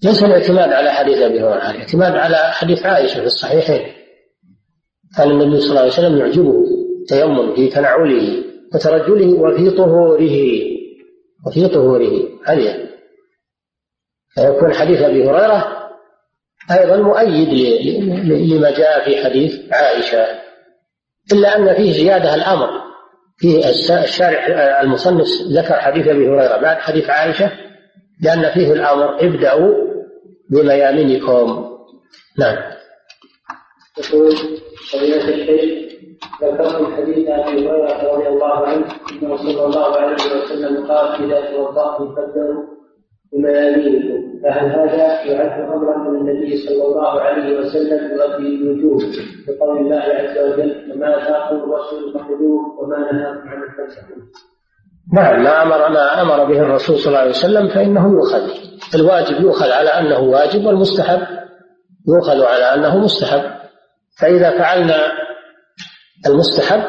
ليس 0.04 0.24
الاعتماد 0.24 0.74
على 0.74 0.91
حديث 0.91 1.18
أبي 1.18 1.39
هريرة 1.39 1.72
الاعتماد 1.72 2.12
على 2.16 2.38
حديث 2.38 2.86
عائشة 2.86 3.20
في 3.20 3.26
الصحيحين. 3.26 3.93
كان 5.18 5.32
النبي 5.32 5.60
صلى 5.60 5.70
الله 5.70 5.82
عليه 5.82 5.91
وسلم 5.91 6.18
يعجبه 6.18 6.64
التيمم 7.01 7.56
في 7.56 7.68
تنعله 7.68 8.43
وترجله 8.74 9.34
وفي 9.34 9.72
طهوره 9.72 10.62
وفي 11.47 11.68
طهوره 11.68 12.30
هذه 12.45 12.89
فيكون 14.36 14.74
حديث 14.74 15.01
أبي 15.01 15.30
هريرة 15.30 15.89
أيضا 16.72 16.97
مؤيد 16.97 17.49
لما 18.51 18.72
جاء 18.72 19.06
في 19.06 19.24
حديث 19.24 19.74
عائشة. 19.74 20.28
إلا 21.34 21.58
أن 21.58 21.76
فيه 21.76 21.93
زيادة 21.93 22.36
الأمر. 22.36 22.70
فيه 23.38 23.70
الشارع 24.04 24.82
المصنف 24.82 25.28
ذكر 25.51 25.74
حديث 25.74 26.08
أبي 26.08 26.28
هريرة 26.28 26.62
بعد 26.62 26.78
حديث 26.78 27.10
عائشة 27.10 27.51
لأن 28.22 28.53
فيه 28.53 28.74
الأمر 28.74 29.20
ابدأوا 29.20 29.74
بميامنكم 30.49 31.70
نعم. 32.39 32.57
يقول 33.97 34.32
فضيلة 34.91 35.30
الشيخ 35.30 35.93
ذكرت 36.43 36.93
حديث 36.93 37.28
أبي 37.30 37.70
هريرة 37.70 38.14
رضي 38.14 38.28
الله 38.28 38.68
عنه 38.68 38.86
إنه 39.11 39.38
صلى 39.38 39.66
الله 39.66 39.95
عليه 39.95 40.14
وسلم 40.14 40.86
قال 40.86 41.24
اذا 41.24 41.51
توضاتم 41.51 42.16
فابدأوا 42.16 42.64
بميامينكم. 43.34 44.24
فهل 44.43 44.70
هذا 44.70 45.24
يعد 45.24 45.61
أمرا 45.61 45.97
من 45.97 46.30
النبي 46.30 46.57
صلى 46.57 46.86
الله 46.86 47.22
عليه 47.22 47.59
وسلم 47.59 48.11
يؤدي 48.11 48.55
الوجوب 48.55 49.01
بقول 49.47 49.78
الله 49.78 49.99
عز 49.99 50.38
وجل 50.38 50.91
وما 50.91 51.18
اتاكم 51.18 51.55
الرسول 51.55 52.14
فخذوه 52.14 52.80
وما 52.80 52.97
نهاكم 52.97 53.49
عنه 53.49 53.78
فانسحوه 53.78 54.18
نعم 55.12 55.43
ما 55.43 55.62
أمر 55.62 55.89
ما 55.89 56.22
أمر 56.22 56.43
به 56.45 56.60
الرسول 56.60 56.97
صلى 56.97 57.08
الله 57.08 57.20
عليه 57.20 57.30
وسلم 57.30 57.68
فإنه 57.68 58.12
يؤخذ. 58.14 58.49
الواجب 58.95 59.41
يؤخذ 59.41 59.72
على 59.72 59.89
أنه 59.89 60.20
واجب 60.20 60.66
والمستحب 60.66 61.28
يؤخذ 62.08 62.43
على 62.43 62.74
أنه 62.74 62.97
مستحب. 62.97 63.41
فإذا 64.20 64.58
فعلنا 64.58 65.12
المستحب 66.28 66.84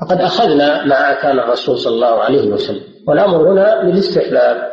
فقد 0.00 0.20
أخذنا 0.20 0.84
ما 0.84 1.12
آتانا 1.12 1.44
الرسول 1.44 1.78
صلى 1.78 1.94
الله 1.94 2.22
عليه 2.22 2.48
وسلم. 2.48 2.82
والأمر 3.08 3.52
هنا 3.52 3.82
للاستحباب 3.82 4.72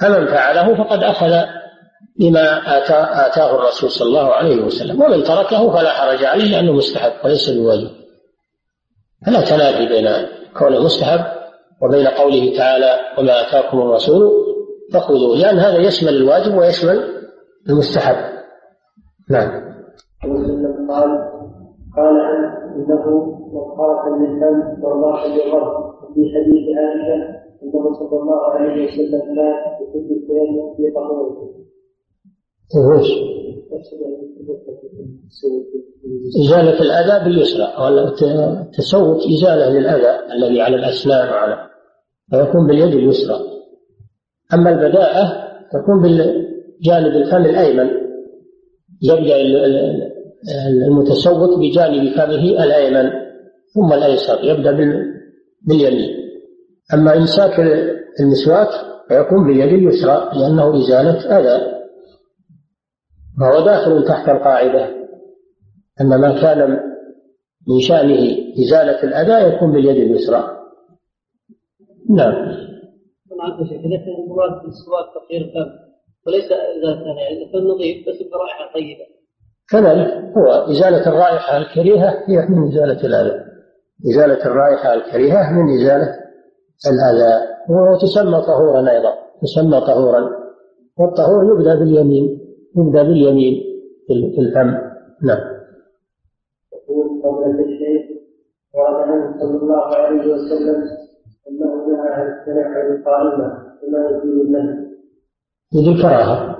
فمن 0.00 0.26
فعله 0.26 0.84
فقد 0.84 1.02
أخذ 1.02 1.32
بما 2.20 2.78
آتا 2.78 3.26
آتاه 3.26 3.54
الرسول 3.54 3.90
صلى 3.90 4.08
الله 4.08 4.34
عليه 4.34 4.62
وسلم. 4.62 5.02
ومن 5.02 5.24
تركه 5.24 5.72
فلا 5.72 5.92
حرج 5.92 6.24
عليه 6.24 6.44
لأنه 6.44 6.72
مستحب 6.72 7.12
وليس 7.24 7.50
بواجب. 7.50 7.90
فلا 9.26 9.40
تنافي 9.40 9.86
بين 9.86 10.08
كونه 10.58 10.80
مستحب 10.84 11.35
وبين 11.82 12.06
قوله 12.06 12.56
تعالى 12.58 12.92
وما 13.18 13.32
آتاكم 13.48 13.78
الرسول 13.78 14.30
فخذوه 14.92 15.36
لأن 15.36 15.58
هذا 15.58 15.78
يشمل 15.78 16.08
الواجب 16.16 16.54
ويشمل 16.58 16.98
المستحب. 17.68 18.16
نعم. 19.30 19.50
قال 20.88 21.10
قال 21.96 22.16
إنه 22.76 23.06
وقارة 23.52 24.16
للفم 24.18 24.84
والراحة 24.84 25.26
للرب 25.26 25.84
وفي 26.02 26.20
حديث 26.34 26.64
عائشة 26.78 27.36
إنه 27.62 27.92
صلى 27.92 28.20
الله 28.20 28.40
عليه 28.50 28.84
وسلم 28.84 29.20
كان 29.20 29.38
يحب 29.82 30.10
التيمم 30.10 30.74
في 30.76 30.90
طهوره. 30.94 31.55
وش؟ 32.74 33.08
إزالة 36.42 36.80
الأذى 36.80 37.24
باليسرى 37.24 37.72
التسوق 38.60 39.18
إزالة 39.26 39.68
للأذى 39.68 40.32
الذي 40.32 40.60
على 40.60 40.76
الأسنان 40.76 41.28
وعلى 41.28 41.56
فيكون 42.30 42.66
باليد 42.66 42.94
اليسرى. 42.94 43.40
أما 44.54 44.70
البداءة 44.70 45.32
تكون 45.72 46.02
بالجانب 46.02 47.16
الفم 47.16 47.44
الأيمن 47.44 47.90
يبدأ 49.02 49.36
المتسوق 50.86 51.58
بجانب 51.58 52.12
فمه 52.16 52.64
الأيمن 52.64 53.10
ثم 53.74 53.92
الأيسر 53.92 54.44
يبدأ 54.44 54.72
باليمين. 55.66 56.16
أما 56.94 57.16
إمساك 57.16 57.60
المسواك 58.20 58.68
فيكون 59.08 59.46
باليد 59.46 59.72
اليسرى 59.72 60.30
لأنه 60.34 60.76
إزالة 60.76 61.38
أذى. 61.38 61.75
فهو 63.40 63.64
داخل 63.64 64.04
تحت 64.08 64.28
القاعدة؟ 64.28 64.88
أن 66.00 66.20
ما 66.20 66.42
كان 66.42 66.80
من 67.68 67.80
شأنه 67.80 68.36
إزالة 68.64 69.02
الأذى 69.02 69.54
يكون 69.54 69.72
باليد 69.72 69.96
اليسرى. 69.96 70.56
نعم. 72.10 72.66
إذا 73.60 73.98
كان 73.98 74.24
المراد 74.24 74.62
بالسواك 74.62 75.04
تطهير 75.14 75.40
الفم 75.40 75.70
وليس 76.26 76.44
إزالة 76.44 77.06
يعني 77.06 77.44
الفم 77.44 77.66
نظيف 77.66 78.08
بس 78.08 78.22
برائحة 78.32 78.74
طيبة 78.74 79.06
كذلك 79.70 80.36
هو 80.36 80.70
إزالة 80.70 81.06
الرائحة 81.08 81.56
الكريهة 81.56 82.24
هي 82.26 82.46
من 82.48 82.68
إزالة 82.68 83.06
الأذى. 83.06 83.44
إزالة 84.10 84.46
الرائحة 84.46 84.94
الكريهة 84.94 85.52
من 85.52 85.80
إزالة 85.80 86.16
الأذى. 86.86 87.46
وهو 87.68 87.98
تسمى 87.98 88.40
طهورا 88.40 88.90
أيضا. 88.90 89.14
تسمى 89.42 89.80
طهورا. 89.80 90.30
والطهور 90.98 91.44
يبدأ 91.44 91.74
باليمين. 91.74 92.45
يبدأ 92.76 93.02
باليمين 93.02 93.62
في 94.06 94.40
الفم. 94.40 94.70
نعم. 95.22 95.56
يقول 96.72 97.22
قبل 97.22 97.60
الشيخ 97.60 98.16
ورد 98.74 99.08
عنه 99.08 99.38
صلى 99.40 99.58
الله 99.62 99.84
عليه 99.96 100.32
وسلم 100.32 100.82
إنه 101.48 101.86
نهى 101.86 102.08
عن 102.08 102.26
التنعم 102.26 103.04
قائما 103.04 103.76
وما 103.82 104.10
يزيد 104.10 104.40
النهي 104.46 104.86
يفيد 105.74 105.88
الكراهة. 105.88 106.56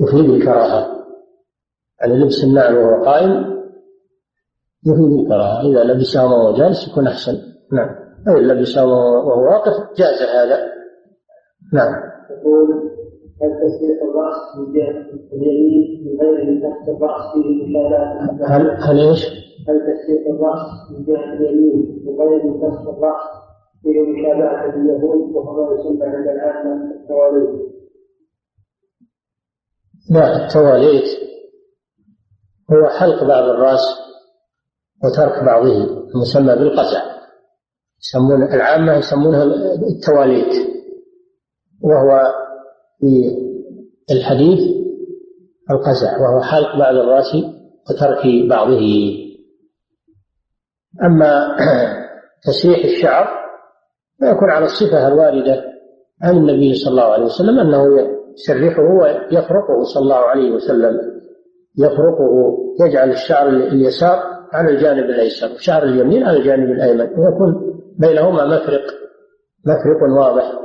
يفيد 0.00 0.30
الكراهة. 0.30 1.06
يعني 2.00 2.14
لبس 2.14 2.44
النعل 2.44 2.74
وهو 2.76 3.04
قائم 3.04 3.30
يفيد 4.86 5.20
الكراهة. 5.20 5.70
إذا 5.70 5.84
لبسه 5.84 6.24
وهو 6.24 6.56
جالس 6.56 6.88
يكون 6.88 7.06
أحسن. 7.06 7.32
نعم. 7.72 7.90
أو 8.28 8.38
لبس 8.38 8.78
وهو 8.78 9.44
واقف 9.44 9.72
جاز 9.98 10.22
هذا. 10.22 10.72
نعم. 11.72 11.94
يقول 12.30 12.91
هل 13.42 13.52
الراس 14.02 14.56
من 16.46 16.62
تحت 16.62 16.88
الراس 16.88 17.32
فيه 17.34 17.78
هل 18.78 18.98
إيش؟ 19.08 19.26
هل 19.68 19.80
تسليح 19.80 20.26
الراس 20.26 20.90
من 20.90 21.04
جهه 21.04 21.32
اليمين 21.32 22.02
من 22.04 22.20
غير 22.20 22.44
من 22.44 22.60
تحت 22.60 22.86
الراس 22.88 23.24
فيه 23.82 24.00
مشابهه 24.00 24.76
لليهود 24.76 25.36
وهو 25.36 25.74
ما 25.74 25.80
يسمى 25.80 26.06
عند 26.06 26.28
العامه 26.28 26.94
التواليت 26.94 27.72
لا 30.10 30.44
التواليت 30.44 31.08
هو 32.72 32.88
حلق 32.88 33.24
بعض 33.24 33.44
الرأس 33.44 33.84
وترك 35.04 35.44
بعضه 35.44 35.68
المسمى 36.14 36.54
بالقزع 36.54 37.02
يسمون 38.00 38.42
العامة 38.42 38.96
يسمونها 38.96 39.42
التواليت 39.92 40.54
وهو 41.82 42.32
في 43.02 44.14
الحديث 44.14 44.58
القزع 45.70 46.18
وهو 46.20 46.40
حلق 46.40 46.78
بعض 46.78 46.94
الرأس 46.94 47.36
وترك 47.90 48.48
بعضه. 48.48 48.80
أما 51.04 51.56
تسريح 52.46 52.84
الشعر 52.84 53.28
فيكون 54.20 54.50
على 54.50 54.64
الصفة 54.64 55.08
الواردة 55.08 55.64
عن 56.22 56.36
النبي 56.36 56.74
صلى 56.74 56.90
الله 56.90 57.12
عليه 57.12 57.24
وسلم 57.24 57.58
أنه 57.58 57.84
يسرحه 58.34 58.82
ويفرقه 58.82 59.82
صلى 59.82 60.02
الله 60.02 60.16
عليه 60.16 60.50
وسلم. 60.50 61.00
يفرقه 61.78 62.58
يجعل 62.86 63.10
الشعر 63.10 63.48
اليسار 63.48 64.18
على 64.52 64.70
الجانب 64.70 65.04
الأيسر 65.04 65.52
وشعر 65.52 65.82
اليمين 65.82 66.24
على 66.24 66.36
الجانب 66.36 66.70
الأيمن 66.70 67.08
ويكون 67.18 67.80
بينهما 67.98 68.44
مفرق 68.46 68.82
مفرق 69.66 70.18
واضح. 70.18 70.62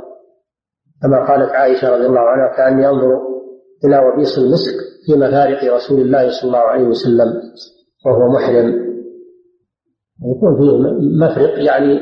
كما 1.02 1.26
قالت 1.28 1.50
عائشة 1.50 1.88
رضي 1.96 2.06
الله 2.06 2.20
عنها 2.20 2.56
كأني 2.56 2.88
أنظر 2.88 3.18
إلى 3.84 3.98
وبيص 3.98 4.38
المسك 4.38 4.74
في 5.06 5.18
مفارق 5.18 5.74
رسول 5.74 6.00
الله 6.00 6.28
صلى 6.30 6.48
الله 6.48 6.58
عليه 6.58 6.84
وسلم 6.84 7.42
وهو 8.06 8.28
محرم. 8.28 8.88
يكون 10.36 10.56
فيه 10.56 10.76
مفرق 11.26 11.64
يعني 11.64 12.00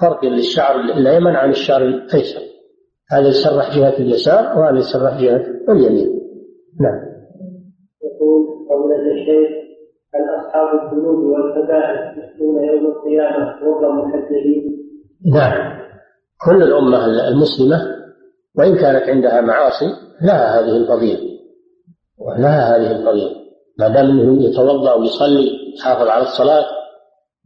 فرق 0.00 0.24
للشعر 0.24 0.80
الأيمن 0.80 1.36
عن 1.36 1.50
الشعر 1.50 1.82
الأيسر. 1.82 2.40
هذا 3.10 3.28
يسرح 3.28 3.78
جهة 3.78 3.96
اليسار 3.98 4.58
وهذا 4.58 4.78
يسرح 4.78 5.20
جهة 5.20 5.44
اليمين. 5.68 6.20
نعم. 6.80 7.12
يقول 8.04 8.46
قول 8.68 8.92
الشيخ 8.92 9.62
هل 10.14 10.20
أصحاب 10.40 10.92
الذنوب 10.92 11.18
والكبائر 11.18 11.96
يأتون 11.96 12.64
يوم 12.64 12.86
القيامة 12.86 13.44
غرا 13.64 14.06
محجلين؟ 14.06 14.78
نعم. 15.34 15.82
كل 16.46 16.62
الأمة 16.62 17.04
المسلمة 17.04 18.01
وإن 18.58 18.76
كانت 18.76 19.02
عندها 19.08 19.40
معاصي 19.40 19.86
لها 20.22 20.60
هذه 20.60 20.76
الفضيلة 20.76 21.32
ولها 22.18 22.76
هذه 22.76 22.90
الفضيلة 22.90 23.42
ما 23.78 23.88
دام 23.88 24.20
إنه 24.20 24.44
يتوضأ 24.44 24.94
ويصلي 24.94 25.74
يحافظ 25.78 26.08
على 26.08 26.22
الصلاة 26.22 26.64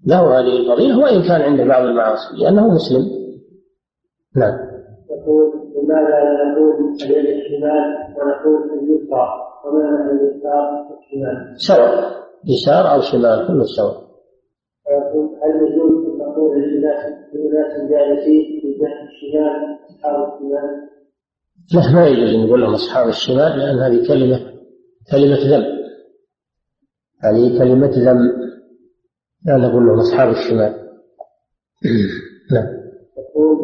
له 0.06 0.38
هذه 0.38 0.56
الفضيله 0.56 0.98
وإن 0.98 1.22
كان 1.22 1.42
عنده 1.42 1.64
بعض 1.64 1.82
المعاصي 1.82 2.36
لأنه 2.36 2.68
مسلم. 2.68 3.02
نعم. 4.36 4.58
يقول 5.10 5.52
لماذا 5.76 6.18
نقول 6.52 6.94
اليد 7.02 7.26
الشمال 7.26 8.16
ونقول 8.16 8.78
اليسرى 8.78 9.28
وما 9.64 9.90
معنى 9.90 10.10
اليسار 10.10 10.86
والشمال؟ 10.90 11.54
سواء. 11.56 12.16
يسار 12.44 12.94
أو 12.94 13.00
شمال 13.00 13.46
كله 13.46 13.64
سواء. 13.64 14.06
هل 15.42 15.72
يجوز 15.72 16.06
أن 16.06 16.18
نقول 16.18 16.62
للناس 16.62 17.04
للناس 17.34 17.90
جالسين 17.90 18.60
في 18.60 18.68
الشمال 18.68 19.78
اصحاب 19.90 20.34
الشمال؟ 20.34 20.95
لا 21.74 21.92
ما 21.94 22.06
يجوز 22.06 22.34
أن 22.34 22.46
نقول 22.46 22.60
لهم 22.60 22.74
أصحاب 22.74 23.08
الشمال 23.08 23.58
لأن 23.58 23.78
هذه 23.78 24.08
كلمه 24.08 24.40
كلمة 25.10 25.36
ذم. 25.36 25.64
هذه 27.24 27.58
كلمة 27.58 27.90
ذم. 27.90 28.18
لا 29.46 29.56
نقول 29.56 29.86
لهم 29.86 29.98
أصحاب 29.98 30.28
الشمال. 30.28 30.74
نعم. 32.52 32.66
يقول 33.18 33.56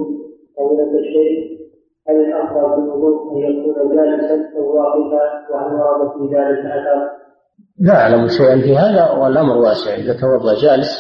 فضيلة 0.56 0.98
الشيخ 1.00 1.60
هل 2.08 2.16
الأفضل 2.16 2.74
في 2.74 2.80
الوضوء 2.80 3.32
أن 3.32 3.60
يكون 3.60 3.96
جالسا 3.96 4.56
أو 4.56 4.76
واقفا 4.76 5.52
وهل 5.52 5.74
ورد 5.74 6.10
في 6.18 6.34
ذلك 6.34 6.66
أثر؟ 6.66 7.22
لا 7.78 7.92
أعلم 7.92 8.28
شيئا 8.28 8.60
في 8.60 8.76
هذا 8.76 9.10
والأمر 9.10 9.56
واسع. 9.56 9.94
إذا 9.94 10.20
توضأ 10.20 10.54
جالس 10.62 10.90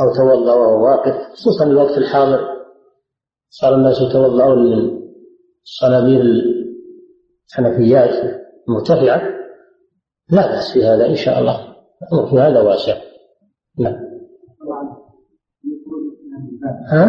أو 0.00 0.14
توضأ 0.16 0.54
وهو 0.54 0.84
واقف 0.84 1.14
خصوصا 1.32 1.64
الوقت 1.64 1.98
الحاضر. 1.98 2.40
صار 3.50 3.74
الناس 3.74 3.96
يتوضأون 4.00 4.70
من 4.70 5.01
صنابير 5.64 6.20
الحنفيات 7.50 8.40
المرتفعة 8.68 9.22
لا 10.30 10.46
بأس 10.46 10.72
في 10.74 10.84
هذا 10.84 11.06
إن 11.06 11.14
شاء 11.14 11.38
الله. 11.40 11.76
الأمر 12.02 12.30
في 12.30 12.36
هذا 12.36 12.60
واسع. 12.60 12.94
نعم. 13.78 13.94
ها؟ 16.92 17.04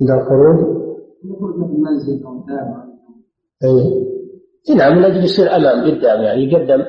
عند 0.00 0.10
الخروج 0.10 0.58
المنزل 1.70 2.12
الباب 2.12 2.88
اي 3.64 4.76
نعم 4.76 4.98
من 4.98 5.04
أجل 5.04 5.24
يصير 5.24 5.56
أمام 5.56 5.90
قدام 5.90 6.22
يعني 6.22 6.44
يقدم 6.44 6.84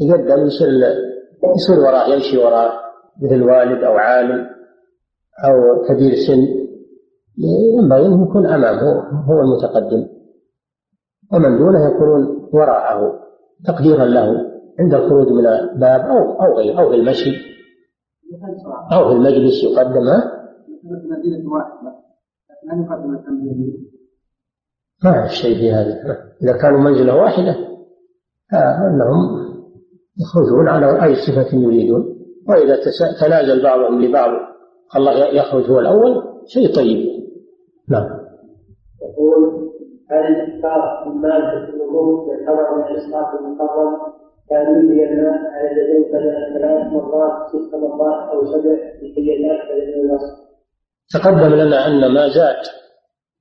يقدم 0.00 0.46
يصير 0.46 0.68
يصير 1.56 1.78
وراه 1.78 2.06
يمشي 2.14 2.38
وراه 2.38 2.72
مثل 3.22 3.42
والد 3.42 3.84
أو 3.84 3.92
عالم. 3.92 4.59
أو 5.44 5.82
كبير 5.88 6.14
سن 6.26 6.60
ينبغي 7.78 8.06
انه 8.06 8.28
يكون 8.28 8.46
أمامه 8.46 9.02
هو 9.24 9.40
المتقدم. 9.40 10.06
ومن 11.32 11.58
دونه 11.58 11.86
يكونون 11.86 12.48
وراءه 12.52 13.20
تقديرا 13.66 14.04
له 14.04 14.50
عند 14.80 14.94
الخروج 14.94 15.28
من 15.28 15.46
الباب 15.46 16.00
أو 16.00 16.42
أو 16.42 16.58
غير 16.58 16.78
أو 16.78 16.90
في 16.90 16.96
المشي. 16.96 17.30
أو 18.92 19.08
في 19.08 19.12
المجلس 19.12 19.64
يقدم 19.64 20.04
ما 20.04 20.22
أعرف 25.04 25.30
شيء 25.30 25.54
في 25.58 25.72
هذا. 25.72 25.94
إذا 26.42 26.52
كانوا 26.62 26.80
منزلة 26.80 27.16
واحدة 27.16 27.56
فإنهم 28.52 29.50
يخرجون 30.20 30.68
على 30.68 31.04
أي 31.04 31.14
صفة 31.14 31.56
يريدون. 31.58 32.16
وإذا 32.48 32.76
تنازل 33.20 33.62
بعضهم 33.62 34.02
لبعض 34.02 34.49
الله 34.96 35.12
يخرج 35.12 35.70
هو 35.70 35.80
الأول 35.80 36.22
شيء 36.46 36.74
طيب. 36.74 37.20
نعم. 37.88 38.20
يقول 39.02 39.70
هل 40.10 40.26
الإفطار 40.26 41.08
من 41.08 41.20
مادة 41.20 41.68
الوضوء 41.68 42.32
يعتبر 42.32 42.76
من 42.76 42.82
الإسقاط 42.82 43.40
المحرم 43.40 43.96
كان 44.50 44.84
يجري 44.84 45.04
الماء 45.10 45.38
على 45.52 45.70
اليدين 45.72 46.12
ثلاث 46.54 46.92
مرات 46.92 47.48
ست 47.48 47.74
مرات 47.74 48.28
أو 48.28 48.44
سبع 48.44 48.72
لكي 48.72 49.20
يتأكد 49.20 49.98
من 49.98 50.10
الوصف 50.10 50.40
تقدم 51.14 51.54
لنا 51.54 51.86
أن 51.86 52.14
ما 52.14 52.28
زاد 52.28 52.56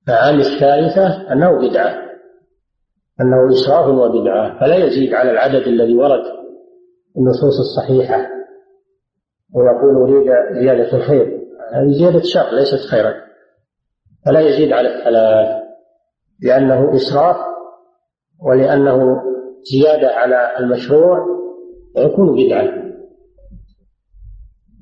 عن 0.09 0.39
الثالثة 0.39 1.33
أنه 1.33 1.69
بدعة. 1.69 2.09
أنه 3.21 3.49
إسراف 3.49 3.87
وبدعة. 3.87 4.59
فلا 4.59 4.75
يزيد 4.75 5.13
على 5.13 5.31
العدد 5.31 5.67
الذي 5.67 5.95
ورد 5.95 6.23
النصوص 7.17 7.59
الصحيحة. 7.59 8.29
ويقول 9.55 9.95
أريد 9.95 10.31
زيادة 10.61 10.97
الخير. 10.97 11.38
زيادة 11.99 12.21
شر 12.23 12.55
ليست 12.55 12.89
خيرا. 12.89 13.13
فلا 14.25 14.39
يزيد 14.39 14.73
على 14.73 14.95
الثلاث 14.95 15.63
لأنه 16.41 16.95
إسراف 16.95 17.35
ولأنه 18.47 19.21
زيادة 19.71 20.07
على 20.07 20.57
المشروع 20.59 21.25
يكون 21.97 22.35
بدعة 22.35 22.89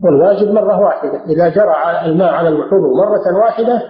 والواجب 0.03 0.51
مرة 0.51 0.79
واحدة 0.79 1.23
إذا 1.25 1.49
جرى 1.49 1.75
الماء 2.05 2.33
على 2.33 2.49
الوحوض 2.49 2.81
مرة 2.97 3.37
واحدة 3.37 3.81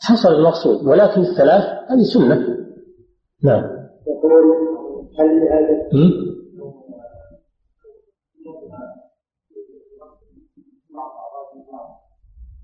حصل 0.00 0.34
المقصود. 0.34 0.86
ولكن 0.86 1.20
الثلاث 1.20 1.62
هذه 1.62 2.02
سنة. 2.14 2.36
نعم. 3.44 3.64
يقول 4.06 4.32
هل 5.18 5.40
لهذا 5.40 6.31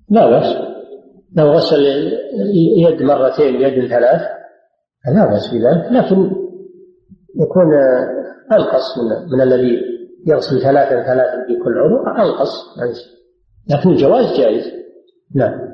لا 0.09 0.29
بأس. 0.29 0.69
لو 1.37 1.51
غسل 1.51 1.81
يد 2.77 3.03
مرتين 3.03 3.55
يد 3.55 3.89
ثلاث 3.89 4.21
لا 5.15 5.25
بأس 5.25 5.53
بذلك. 5.53 5.91
لكن 5.91 6.31
يكون 7.35 7.73
أنقص 8.51 8.97
من, 8.97 9.31
من 9.31 9.41
الذي 9.41 9.81
يغسل 10.27 10.61
ثلاثا 10.61 11.03
ثلاثا 11.03 11.45
في 11.47 11.63
كل 11.63 11.79
عضو 11.79 11.97
أنقص 12.07 12.51
لكن 13.69 13.89
الجواز 13.89 14.39
جائز. 14.39 14.63
نعم. 15.35 15.69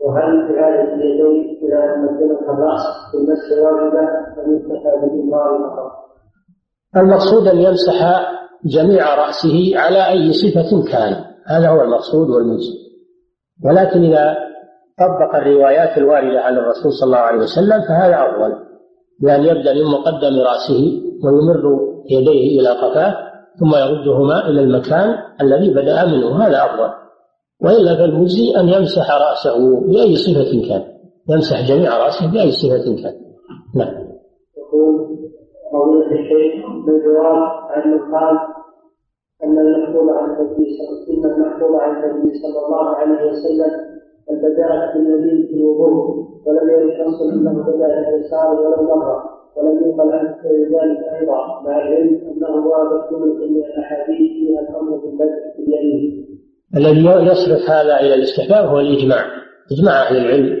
وهل 0.00 0.58
هذه 0.58 0.94
اليدين 0.94 1.58
إذا 1.62 1.96
مكنت 1.96 2.48
الرأس 2.48 2.82
في 3.10 3.16
المسح 3.16 3.64
واجبة 3.64 4.08
أم 4.44 4.56
يكتفى 4.56 5.00
بالإمرار 5.02 5.58
فقط؟ 5.58 5.92
المقصود 6.96 7.48
أن 7.48 7.58
يمسح 7.58 8.28
جميع 8.64 9.14
رأسه 9.14 9.72
على 9.78 10.08
أي 10.08 10.32
صفة 10.32 10.92
كان. 10.92 11.24
هذا 11.46 11.68
هو 11.68 11.82
المقصود 11.82 12.30
والمجزي 12.30 12.87
ولكن 13.64 14.04
إذا 14.04 14.36
طبق 14.98 15.36
الروايات 15.36 15.98
الواردة 15.98 16.40
عن 16.40 16.58
الرسول 16.58 16.92
صلى 16.92 17.06
الله 17.06 17.18
عليه 17.18 17.38
وسلم 17.38 17.80
فهذا 17.88 18.14
أفضل 18.14 18.54
بأن 19.20 19.44
يبدأ 19.44 19.74
من 19.74 19.84
مقدم 19.84 20.40
رأسه 20.40 21.02
ويمر 21.24 21.80
يديه 22.10 22.60
إلى 22.60 22.68
قفاه 22.68 23.14
ثم 23.60 23.74
يردهما 23.74 24.48
إلى 24.48 24.60
المكان 24.60 25.14
الذي 25.42 25.70
بدأ 25.70 26.04
منه 26.04 26.46
هذا 26.46 26.64
أفضل. 26.64 26.90
وإلا 27.60 27.96
فالمجزي 27.96 28.56
أن 28.60 28.68
يمسح 28.68 29.10
رأسه 29.10 29.80
بأي 29.80 30.16
صفة 30.16 30.68
كان 30.68 30.82
يمسح 31.28 31.68
جميع 31.68 31.98
رأسه 31.98 32.32
بأي 32.32 32.50
صفة 32.50 33.02
كان. 33.02 33.14
نعم. 33.74 34.08
يقول 35.72 36.02
الشيخ 36.12 36.64
عن 37.70 37.94
أن 39.44 39.58
المحفوظ 39.58 40.08
عن 40.08 40.30
النبي 40.30 40.66
صلى 40.78 41.16
أن 41.18 41.30
المحفوظ 41.30 41.74
عن 41.74 42.04
النبي 42.04 42.38
صلى 42.38 42.66
الله 42.66 42.96
عليه 42.96 43.30
وسلم 43.30 43.72
البداءة 44.30 44.94
باليمين 44.94 45.46
في 45.46 45.54
الوضوء 45.54 46.28
ولم 46.46 46.70
يرد 46.70 47.08
نص 47.08 47.22
انه 47.22 47.62
بدا 47.62 48.08
اليسار 48.08 48.60
ولو 48.60 48.82
مره 48.82 49.38
ولم 49.56 49.88
يقل 49.88 50.12
عنه 50.12 50.36
ذلك 50.44 50.98
أيضا 51.20 51.62
مع 51.64 51.76
العلم 51.82 52.20
أنه 52.30 52.66
ورد 52.66 53.10
جمله 53.10 53.34
من 53.34 53.64
الأحاديث 53.64 54.18
فيها 54.18 54.60
الأمر 54.60 54.96
بالبدء 54.96 55.40
باليمين. 55.58 56.28
الذي 56.76 57.30
يصرف 57.30 57.70
هذا 57.70 58.00
إلى 58.00 58.14
الاستحباب 58.14 58.64
هو 58.64 58.80
الإجماع. 58.80 59.24
إجماع 59.72 60.02
أهل 60.02 60.16
العلم 60.16 60.56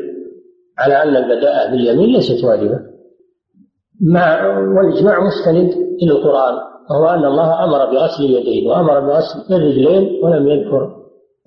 على 0.78 1.02
أن 1.02 1.16
البداءة 1.16 1.70
باليمين 1.70 2.14
ليست 2.14 2.44
واجبة. 2.44 2.80
مع 4.00 4.46
والإجماع 4.58 5.20
مستند 5.26 5.72
إلى 6.02 6.12
القرآن. 6.12 6.54
وهو 6.90 7.06
أن 7.08 7.24
الله 7.24 7.64
أمر 7.64 7.78
بغسل 7.92 8.24
اليدين 8.24 8.70
وأمر 8.70 9.00
بغسل 9.00 9.54
الرجلين 9.54 10.24
ولم 10.24 10.48
يذكر 10.48 10.96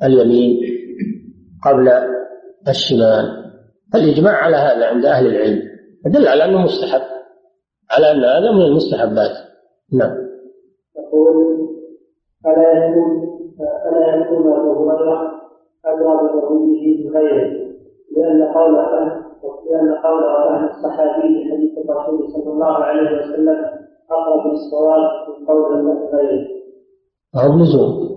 اليمين 0.03 0.59
قبل 1.65 1.89
الشمال. 2.67 3.41
الإجماع 3.95 4.33
على 4.33 4.55
هذا 4.55 4.85
عند 4.85 5.05
أهل 5.05 5.27
العلم 5.27 5.61
يدل 6.05 6.27
على 6.27 6.45
أنه 6.45 6.61
مستحب 6.61 7.01
على 7.91 8.11
أن 8.11 8.23
هذا 8.23 8.51
من 8.51 8.61
المستحبات. 8.61 9.31
نعم. 9.93 10.17
يقول 10.97 11.35
ألا 12.45 12.85
يكون 12.85 13.31
ألا 13.87 14.15
يكون 14.15 14.53
أبو 14.53 14.89
هريرة 14.89 15.31
أدرى 15.85 16.13
بضرورته 16.17 16.65
من 16.65 17.17
غيره 17.17 17.61
لأن 18.17 18.43
قول 18.53 18.73
لأن 19.71 19.95
قول 19.95 20.23
أهل 20.23 20.69
الصحابي 20.69 21.51
حديث 21.51 21.77
الرسول 21.77 22.31
صلى 22.31 22.53
الله 22.53 22.73
عليه 22.73 23.17
وسلم 23.17 23.80
أقرب 24.11 24.51
للصواب 24.51 25.01
من 25.27 25.45
قول 25.47 25.87
غيره. 26.13 26.47
أو 27.43 27.59
لزوم 27.59 28.11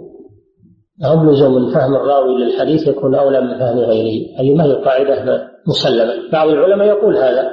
أو 1.04 1.24
لزوم 1.24 1.54
من 1.54 1.74
فهم 1.74 1.94
الراوي 1.94 2.34
للحديث 2.34 2.88
يكون 2.88 3.14
أولى 3.14 3.40
من 3.40 3.58
فهم 3.58 3.78
غيره. 3.78 4.40
هذه 4.40 4.54
ما 4.54 4.64
هي 4.64 4.72
قاعدة 4.72 5.48
مسلمة. 5.68 6.30
بعض 6.32 6.48
العلماء 6.48 6.86
يقول 6.86 7.16
هذا. 7.16 7.50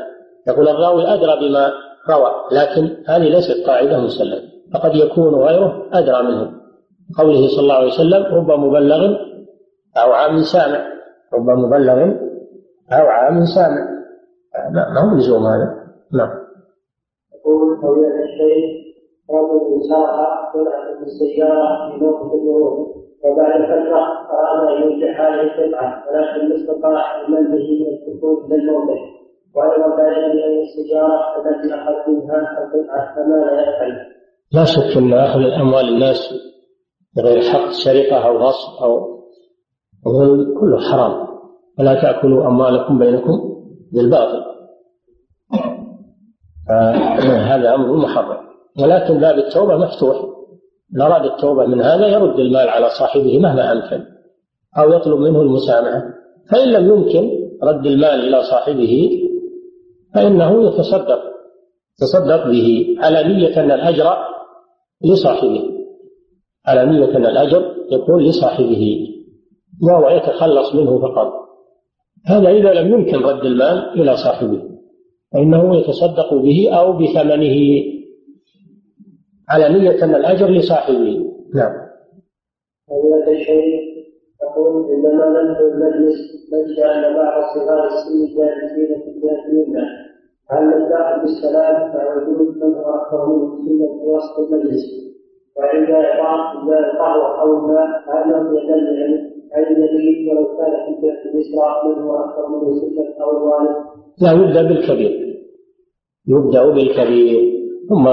يقول 0.47 0.67
الراوي 0.67 1.13
أدرى 1.13 1.39
بما 1.39 1.71
روى 2.09 2.31
لكن 2.51 2.97
هذه 3.07 3.29
ليست 3.29 3.67
قاعدة 3.67 3.99
مسلمة. 3.99 4.41
فقد 4.73 4.95
يكون 4.95 5.35
غيره 5.35 5.89
أدرى 5.93 6.23
منه. 6.23 6.51
قوله 7.17 7.47
صلى 7.47 7.63
الله 7.63 7.75
عليه 7.75 7.87
وسلم 7.87 8.23
رب 8.23 8.51
مبلغ 8.59 9.15
أو 9.97 10.11
عام 10.11 10.43
سامع. 10.43 10.87
رب 11.33 11.49
مبلغ 11.49 12.03
أو 12.91 13.07
عام 13.07 13.45
سامع. 13.45 13.91
ما 14.73 15.01
هو 15.01 15.17
لزوم 15.17 15.45
هذا 15.45 15.75
نعم. 16.13 16.29
يقول 17.83 17.95
فضيلة 17.95 18.23
الشيخ 18.23 18.91
رجل 19.31 19.83
ساق 19.89 20.15
قطعة 20.53 20.99
من 20.99 21.03
السيارة 21.03 21.91
في 21.91 22.05
موقف 22.05 22.33
الورود 22.33 22.87
وبعد 23.23 23.61
فترة 23.61 24.01
أراد 24.31 24.69
أن 24.69 24.81
يرجع 24.83 25.11
هذه 25.21 25.41
القطعة 25.41 26.03
ولكن 26.07 26.49
ما 26.49 26.55
استطاع 26.55 27.21
المنزل 27.21 27.79
من 27.79 27.87
الدخول 27.87 28.45
إلى 28.45 28.55
الموضع. 28.55 28.95
وأيضا 29.55 29.87
بعد 29.97 30.13
أن 30.13 30.61
السيارة 30.61 31.19
التي 31.37 31.73
أخذ 31.75 32.11
منها 32.11 32.35
القطعة 32.35 33.15
فماذا 33.15 33.61
يفعل؟ 33.61 33.91
لا 34.53 34.63
شك 34.65 34.97
أن 34.97 35.13
أخذ 35.13 35.41
أموال 35.61 35.89
الناس 35.89 36.17
بغير 37.17 37.41
حق 37.41 37.69
سرقة 37.85 38.27
أو 38.27 38.37
غصب 38.37 38.83
أو 38.83 39.17
كله 40.59 40.79
حرام. 40.91 41.27
ولا 41.79 42.01
تأكلوا 42.01 42.47
أموالكم 42.47 42.99
بينكم 42.99 43.31
بالباطل. 43.93 44.50
هذا 47.53 47.75
أمر 47.75 47.97
محرم. 47.97 48.37
ولكن 48.81 49.19
باب 49.19 49.37
التوبة 49.37 49.77
مفتوح. 49.77 50.17
إن 50.95 51.01
أراد 51.01 51.25
التوبة 51.25 51.65
من 51.65 51.81
هذا 51.81 52.07
يرد 52.07 52.39
المال 52.39 52.69
على 52.69 52.89
صاحبه 52.99 53.39
مهما 53.39 53.71
أمكن 53.71 54.05
أو 54.77 54.93
يطلب 54.93 55.19
منه 55.19 55.41
المسامحة. 55.41 56.03
فإن 56.51 56.67
لم 56.67 56.89
يمكن 56.89 57.29
رد 57.63 57.85
المال 57.85 58.27
إلى 58.27 58.43
صاحبه 58.43 59.09
فإنه 60.15 60.67
يتصدق 60.67 61.19
يتصدق 62.01 62.47
به 62.47 62.97
على 62.99 63.23
نية 63.23 63.63
أن 63.63 63.71
الأجر 63.71 64.17
لصاحبه. 65.05 65.63
على 66.67 66.85
نية 66.85 67.17
أن 67.17 67.25
الأجر 67.25 67.75
يكون 67.91 68.23
لصاحبه 68.23 69.07
وهو 69.83 70.09
يتخلص 70.09 70.75
منه 70.75 70.99
فقط. 70.99 71.33
هذا 72.27 72.49
إذا 72.49 72.73
لم 72.73 72.93
يمكن 72.93 73.17
رد 73.17 73.45
المال 73.45 74.01
إلى 74.01 74.17
صاحبه. 74.17 74.70
فإنه 75.33 75.75
يتصدق 75.75 76.33
به 76.33 76.69
أو 76.79 76.93
بثمنه. 76.93 77.83
على 79.49 79.69
نية 79.69 80.03
أن 80.03 80.15
الأجر 80.15 80.47
لصاحبه. 80.47 81.31
نعم. 81.55 81.73
يقول 84.43 84.91
عندما 84.91 85.41
ندخل 85.43 85.65
المجلس 85.65 86.17
نجد 86.53 86.79
أن 86.79 87.15
بعض 87.15 87.43
صغار 87.55 87.87
السن 87.87 88.35
جالسين 88.35 89.01
في 89.03 89.49
اليمنى 89.49 89.85
هل 90.49 90.67
نبدأ 90.67 91.17
بالسلام؟ 91.21 91.75
مع 91.93 92.15
وجود 92.15 92.57
من 92.57 92.73
هو 92.73 92.95
أكثر 92.95 93.25
منه 93.27 93.57
سنا 93.57 93.87
في 93.99 94.05
وسط 94.05 94.39
المجلس. 94.39 94.83
وعند 95.57 95.89
إعطاء 95.89 96.63
القهوة 96.63 97.41
أو 97.41 97.57
الماء 97.57 97.87
هل 97.87 98.29
نقضي 98.29 98.57
يدل 98.57 99.31
عن 99.53 99.63
النبي 99.63 100.29
ولو 100.31 100.45
كان 100.57 100.71
في 101.01 101.29
اليسرى 101.29 101.81
من 101.85 102.01
هو 102.01 102.15
أكثر 102.15 102.47
منه 102.47 102.79
سنا 102.79 103.23
أو 103.23 103.37
الوالد؟ 103.37 103.75
لا 104.21 104.31
يبدأ 104.31 104.61
بالكبير. 104.61 105.20
يبدأ 106.27 106.65
بالكبير 106.65 107.51
ثم 107.89 108.03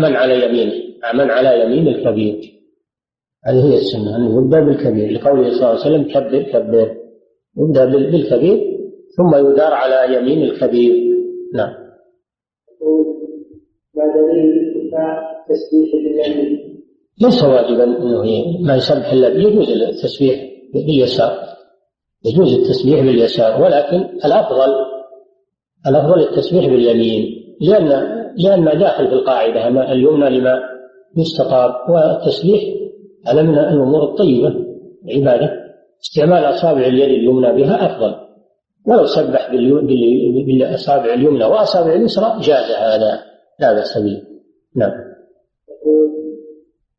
من 0.00 0.16
على 0.16 0.46
يمينه 0.46 0.72
من 1.14 1.30
على 1.30 1.64
يمين 1.64 1.88
الكبير. 1.88 2.62
هذه 3.46 3.72
هي 3.72 3.74
السنة 3.74 4.16
أنه 4.16 4.38
يبدأ 4.38 4.60
بالكبير. 4.60 5.12
لقوله 5.12 5.50
صلى 5.50 5.56
الله 5.56 5.68
عليه 5.68 5.80
وسلم 5.80 6.02
كبر 6.02 6.42
كبر. 6.42 6.96
يبدأ 7.58 7.84
بالكبير 7.84 8.78
ثم 9.16 9.34
يدار 9.34 9.72
على 9.72 10.16
يمين 10.16 10.42
الكبير. 10.42 10.94
نعم. 11.54 11.82
تسبيح 15.48 15.90
باليمين؟ 16.04 16.82
ليس 17.22 17.44
واجبا 17.44 17.84
إنه 17.84 18.22
ما 18.60 18.76
يسبح 18.76 19.12
إلا 19.12 19.28
يجوز 19.28 19.70
التسبيح 19.70 20.50
باليسار. 20.74 21.32
يجوز 22.24 22.54
التسبيح 22.54 23.00
باليسار 23.00 23.62
ولكن 23.62 23.96
الأفضل 24.24 24.72
الأفضل 25.86 26.20
التسبيح 26.20 26.66
باليمين 26.66 27.42
لأن 27.60 27.88
لأن 28.36 28.78
داخل 28.78 29.06
في 29.06 29.12
القاعدة 29.12 29.92
اليمنى 29.92 30.38
لما 30.38 30.60
يستطاب 31.16 31.70
والتسبيح 31.88 32.62
هذا 33.26 33.42
من 33.42 33.58
الأمور 33.58 34.04
الطيبة 34.04 34.54
عبادة. 35.14 35.62
استعمال 36.02 36.44
أصابع 36.44 36.86
اليد 36.86 37.10
اليمنى 37.10 37.62
بها 37.62 37.86
أفضل. 37.86 38.14
ولو 38.86 39.06
سبح 39.06 39.50
بالأصابع 40.46 41.14
اليمنى 41.14 41.44
وأصابع 41.44 41.92
اليسرى 41.92 42.40
جاز 42.40 42.70
هذا 42.70 43.22
لا 43.60 43.72
بأس 43.72 43.98
به 43.98 44.22
نعم. 44.76 44.92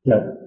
نعم. 0.06 0.43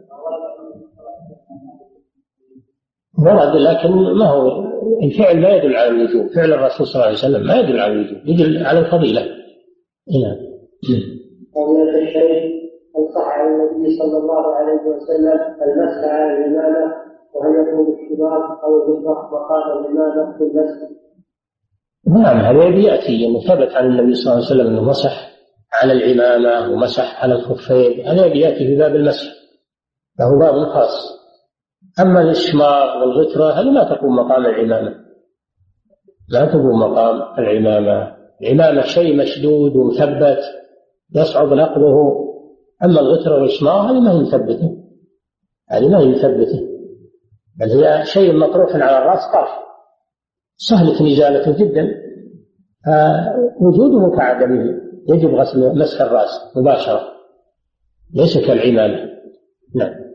ورد 3.19 3.57
لكن 3.57 3.89
ما 4.19 4.27
هو 4.27 4.65
الفعل 5.03 5.43
لا 5.43 5.57
يدل 5.57 5.77
على 5.77 5.89
الوجوب 5.89 6.27
فعل 6.35 6.53
الرسول 6.53 6.87
صلى 6.87 6.95
الله 6.95 7.07
عليه 7.07 7.19
وسلم 7.19 7.47
ما 7.47 7.57
يدل 7.57 7.81
على 7.81 7.93
الوجوب 7.93 8.19
يدل 8.27 8.67
على 8.67 8.79
الفضيلة. 8.79 9.23
نعم. 10.23 10.37
فضيلة 11.55 11.99
الشيخ 12.03 12.57
هل 12.97 13.15
صح 13.15 13.29
عن 13.39 13.49
النبي 13.49 13.99
صلى 13.99 14.19
الله 14.19 14.55
عليه 14.57 14.81
وسلم 14.81 15.41
المسح 15.63 16.05
على 16.05 16.39
الإمامة 16.39 16.95
وهل 17.35 17.69
يكون 17.69 17.95
الشباب 17.95 18.43
أو 18.65 18.77
البشرة 18.77 19.31
مقام 19.33 19.79
الإمامة 19.79 20.39
في 20.39 20.45
المسجد؟ 20.45 20.97
نعم 22.09 22.37
هذا 22.37 22.65
يأتي 22.65 23.27
أنه 23.27 23.41
ثبت 23.41 23.73
عن 23.77 23.87
النبي 23.87 24.15
صلى 24.15 24.33
الله 24.33 24.47
عليه 24.47 24.55
وسلم 24.55 24.67
أنه 24.67 24.83
مسح 24.83 25.31
على 25.83 25.93
العمامة 25.93 26.73
ومسح 26.73 27.25
على 27.25 27.35
الخفين 27.35 28.07
هذا 28.07 28.27
يأتي 28.27 28.67
في 28.67 28.77
باب 28.77 28.95
المسح 28.95 29.33
له 30.21 30.39
باب 30.39 30.67
خاص. 30.67 31.16
أما 32.01 32.21
الإشمار 32.21 32.99
والغترة 32.99 33.53
هذه 33.53 33.71
ما 33.71 33.85
تقوم 33.85 34.17
مقام 34.17 34.47
العمامة. 34.47 34.95
لا 36.29 36.47
تقوم 36.47 36.81
مقام 36.81 37.39
العمامة. 37.39 38.17
العمامة 38.43 38.83
شيء 38.83 39.17
مشدود 39.17 39.77
ومثبت 39.77 40.39
يصعب 41.15 41.53
نقضه. 41.53 42.27
أما 42.85 43.01
الغتر 43.01 43.33
والإشمار 43.33 43.91
هذه 43.91 44.01
ما 44.01 44.13
هي 44.13 44.21
مثبتة. 44.21 44.77
هذه 45.71 45.89
ما 45.89 45.99
هي 45.99 46.09
مثبتة. 46.09 46.69
بل 47.61 47.71
هي 47.71 48.05
شيء 48.05 48.37
مطروح 48.37 48.75
على 48.75 48.99
الرأس 48.99 49.33
طرح 49.33 49.63
سهلة 50.57 51.13
إزالته 51.13 51.65
جدا. 51.65 51.89
فوجوده 53.61 54.17
كعدمه 54.17 54.81
يجب 55.09 55.35
غسل 55.35 55.79
مسح 55.79 56.01
الرأس 56.01 56.57
مباشرة. 56.57 57.01
ليس 58.15 58.39
كالعمامة. 58.39 59.11
نعم. 59.75 60.06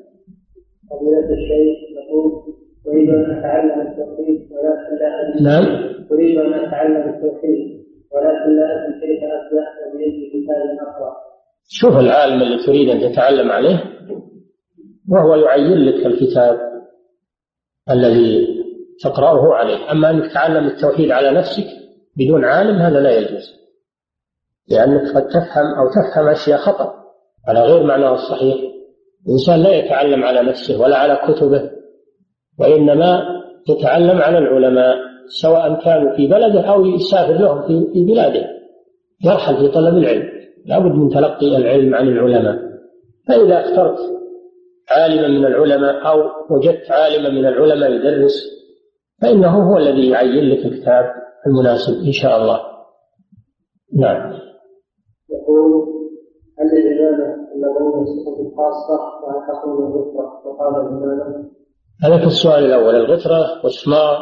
فضيلة 0.91 1.33
الشيخ 1.33 1.77
يقول 1.97 2.31
أريد 2.87 3.09
أن 3.09 3.37
أتعلم 3.37 3.81
التوحيد 3.81 4.51
ولكن 4.51 4.95
لا 4.99 5.41
نعم. 5.41 5.65
أريد 6.11 6.37
أن 6.37 6.53
أتعلم 6.53 7.09
التوحيد 7.09 7.81
ولكن 8.11 8.55
لا 8.55 8.65
أدري 8.65 8.99
كيف 8.99 9.23
أبدأ 9.23 9.65
وبأي 9.87 10.29
كتاب 10.33 10.87
أقرأ. 10.87 11.15
شوف 11.67 11.97
العالم 11.97 12.41
اللي 12.41 12.65
تريد 12.65 12.89
أن 12.89 13.11
تتعلم 13.11 13.51
عليه 13.51 13.83
وهو 15.09 15.35
يعين 15.35 15.77
لك 15.77 16.05
الكتاب 16.05 16.59
الذي 17.89 18.47
تقرأه 19.03 19.53
عليه. 19.53 19.91
أما 19.91 20.09
أنك 20.09 20.33
تعلم 20.33 20.67
التوحيد 20.67 21.11
على 21.11 21.31
نفسك 21.31 21.67
بدون 22.17 22.45
عالم 22.45 22.75
هذا 22.75 22.99
لا 22.99 23.17
يجوز. 23.17 23.61
لأنك 24.69 25.15
قد 25.15 25.27
تفهم 25.27 25.65
أو 25.79 25.87
تفهم 25.87 26.27
أشياء 26.27 26.59
خطأ 26.59 26.93
على 27.47 27.61
غير 27.61 27.83
معناه 27.83 28.13
الصحيح. 28.13 28.70
الإنسان 29.27 29.59
لا 29.59 29.75
يتعلم 29.75 30.23
على 30.23 30.41
نفسه 30.41 30.81
ولا 30.81 30.97
على 30.97 31.19
كتبه 31.27 31.71
وإنما 32.59 33.21
يتعلم 33.69 34.17
على 34.17 34.37
العلماء 34.37 34.95
سواء 35.41 35.83
كانوا 35.83 36.15
في 36.15 36.27
بلده 36.27 36.61
أو 36.61 36.85
يسافر 36.85 37.33
لهم 37.33 37.61
في 37.93 38.05
بلاده. 38.05 38.47
يرحل 39.25 39.57
في 39.57 39.67
طلب 39.67 39.97
العلم. 39.97 40.29
لابد 40.65 40.95
من 40.95 41.09
تلقي 41.09 41.57
العلم 41.57 41.95
عن 41.95 42.07
العلماء. 42.07 42.59
فإذا 43.27 43.59
اخترت 43.59 43.97
عالما 44.89 45.27
من 45.27 45.45
العلماء 45.45 46.07
أو 46.07 46.23
وجدت 46.49 46.91
عالما 46.91 47.29
من 47.29 47.45
العلماء 47.45 47.91
يدرس 47.91 48.33
فإنه 49.21 49.71
هو 49.71 49.77
الذي 49.77 50.09
يعين 50.09 50.49
لك 50.49 50.65
الكتاب 50.65 51.05
المناسب 51.47 51.93
إن 52.05 52.11
شاء 52.11 52.41
الله. 52.41 52.59
نعم. 53.99 54.33
يقول 55.29 55.71
هل 56.59 56.77
الإمامة 56.77 57.40
الغفرة 59.77 61.51
هذا 62.03 62.17
في 62.17 62.25
السؤال 62.25 62.65
الأول 62.65 62.95
الغترة 62.95 63.63
والشمار 63.63 64.17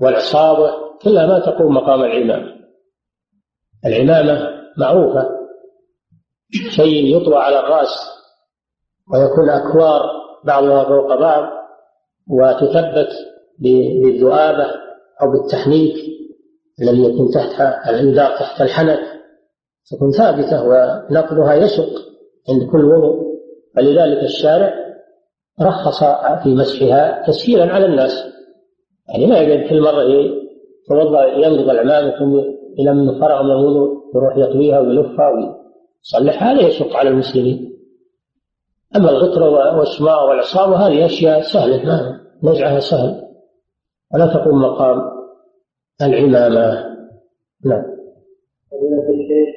والعصابة 0.00 0.72
كلها 1.02 1.26
ما 1.26 1.38
تقوم 1.38 1.74
مقام 1.74 2.02
العمامة. 2.02 2.54
العمامة 3.86 4.50
معروفة. 4.78 5.28
شيء 6.70 7.16
يطوى 7.16 7.36
على 7.36 7.60
الرأس 7.60 7.94
ويكون 9.12 9.50
أكوار 9.50 10.02
بعضها 10.44 10.84
فوق 10.84 11.20
بعض 11.20 11.52
وتثبت 12.30 13.08
بالذؤابة 13.58 14.66
أو 15.22 15.30
بالتحنيك 15.30 15.94
الذي 16.82 17.04
يكون 17.04 17.30
تحت 17.34 17.60
الإنذار 17.88 18.36
تحت 18.38 18.60
الحنك. 18.60 19.00
تكون 19.90 20.10
ثابتة 20.10 20.64
ونقضها 20.64 21.54
يشق. 21.54 22.13
عند 22.48 22.70
كل 22.70 22.84
وضوء. 22.84 23.34
فلذلك 23.76 24.22
الشارع 24.22 24.74
رخص 25.60 26.04
في 26.42 26.54
مسحها 26.54 27.26
تسهيلا 27.26 27.64
على 27.64 27.86
الناس. 27.86 28.12
يعني 29.08 29.26
ما 29.26 29.38
يقعد 29.38 29.68
كل 29.68 29.80
مرة 29.80 30.02
يتوضأ 30.02 31.24
ينقض 31.24 31.70
العمامة 31.70 32.18
ثم 32.18 32.38
إلى 32.78 33.20
فرغ 33.20 33.42
من 33.42 33.50
الوضوء 33.50 34.04
يروح 34.14 34.36
يطويها 34.36 34.80
ويلفها 34.80 35.28
ويصلحها 35.28 36.52
هذا 36.52 36.60
يشق 36.60 36.96
على 36.96 37.08
المسلمين. 37.08 37.74
أما 38.96 39.10
الغطرة 39.10 39.78
والشماء 39.78 40.28
والعصابة 40.28 40.76
هذه 40.76 41.06
أشياء 41.06 41.40
سهلة 41.40 41.84
ما 41.84 42.20
نزعها 42.42 42.80
سهل. 42.80 43.24
ولا 44.14 44.26
تقوم 44.26 44.62
مقام 44.62 45.02
العمامة. 46.02 46.94
نعم. 47.64 47.84
فضيلة 48.70 49.10
الشيخ 49.10 49.54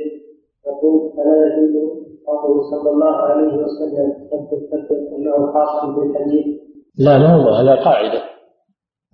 فلا 1.15 1.57
يجوز 1.57 1.96
قوله 2.28 2.61
صلى 2.71 2.89
الله 2.89 3.15
عليه 3.15 3.53
وسلم 3.63 4.07
تثبت 4.32 4.91
انه 5.17 5.53
خاص 5.53 5.95
بالحديث 5.95 6.67
لا 6.97 7.17
ما 7.17 7.36
هو 7.36 7.49
هذا 7.49 7.75
قاعدة. 7.75 8.21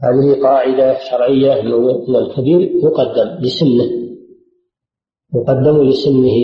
هذه 0.03 0.41
قاعدة 0.43 0.97
شرعية 1.11 1.61
أن 1.61 2.15
الكبير 2.15 2.59
يقدم 2.59 3.41
لسنه. 3.41 3.83
يقدم 5.35 5.83
لسنه 5.83 6.37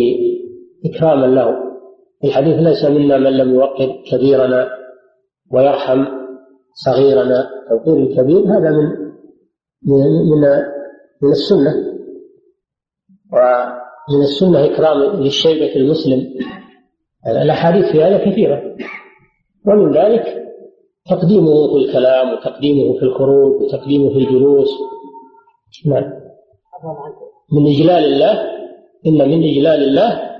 إكراما 0.85 1.25
له. 1.25 1.55
الحديث 2.23 2.55
ليس 2.55 2.85
منا 2.85 3.17
من 3.17 3.37
لم 3.37 3.53
يوقر 3.55 4.03
كبيرنا 4.11 4.69
ويرحم 5.51 6.05
صغيرنا. 6.73 7.49
توقير 7.69 7.97
الكبير 7.97 8.39
هذا 8.39 8.71
من 8.71 8.85
من 9.85 10.01
من, 10.29 10.41
من 11.21 11.31
السنة 11.31 11.89
ومن 14.11 14.21
السنة 14.21 14.65
إكرام 14.65 15.21
للشيبة 15.23 15.75
المسلم 15.75 16.33
الأحاديث 17.27 17.85
في 17.91 18.03
هذا 18.03 18.17
كثيرة 18.31 18.75
ومن 19.67 19.91
ذلك 19.91 20.45
تقديمه 21.09 21.67
في 21.73 21.85
الكلام 21.85 22.33
وتقديمه 22.33 22.99
في 22.99 23.03
الخروج 23.05 23.61
وتقديمه 23.61 24.09
في 24.09 24.17
الجلوس 24.17 24.69
نعم 25.85 26.03
من 27.51 27.67
إجلال 27.67 28.05
الله 28.05 28.31
إن 29.07 29.29
من 29.29 29.43
إجلال 29.43 29.83
الله 29.83 30.39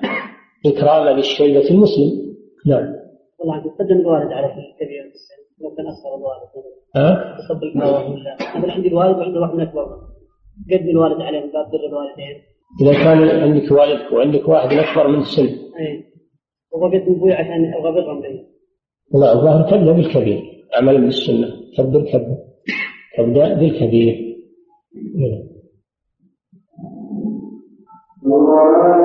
إكراما 0.65 1.09
للشيبة 1.09 1.69
المسلم 1.69 2.35
نعم 2.65 2.95
والله 3.39 3.59
تقدم 3.59 3.99
الوالد 3.99 4.31
على 4.31 4.45
الكبير 4.45 5.03
في 5.09 5.15
السن 5.15 5.63
لو 5.63 5.75
كان 5.75 5.87
أصغر 5.87 6.15
الوالد 6.15 6.49
ها؟ 6.95 7.37
القهوة 7.63 8.11
ولا 8.11 8.55
أنا 8.55 8.73
عندي 8.73 8.87
الوالد 8.87 9.17
وعنده 9.17 9.39
واحد 9.39 9.53
من 9.53 9.61
أكبر 9.61 9.85
قدم 10.71 10.89
الوالد 10.89 11.21
عليه 11.21 11.39
من 11.39 11.51
باب 11.51 11.71
بر 11.71 11.79
الوالدين 11.89 12.48
إذا 12.81 12.93
كان 12.93 13.41
عندك 13.41 13.71
والد 13.71 14.13
وعندك 14.13 14.47
واحد 14.47 14.73
أكبر 14.73 15.07
من 15.07 15.19
السن. 15.19 15.43
أي. 15.43 16.03
وبقدم 16.73 17.15
أبوي 17.15 17.33
عشان 17.33 17.73
بي 18.21 18.45
لا 19.13 19.33
الظاهر 19.33 19.71
تبدأ 19.71 19.91
بالكبير. 19.91 20.41
عملا 20.77 20.99
بالسنة 20.99 21.47
كبر 21.77 22.01
كبر 22.01 22.37
تبدأ. 23.17 23.53
بالكبير. 23.53 24.29
وإذا 28.25 28.99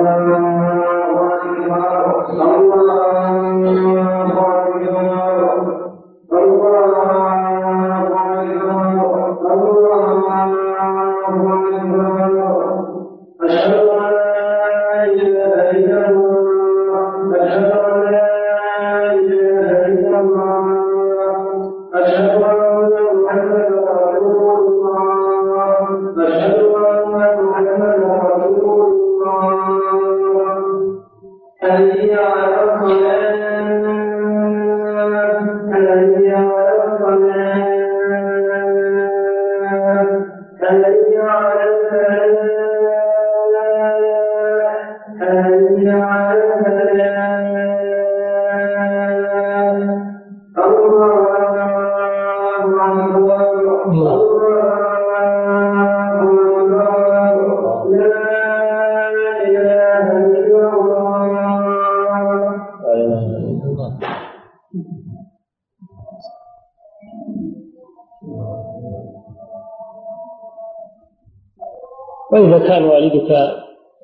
كان 72.67 72.83
والدك 72.83 73.31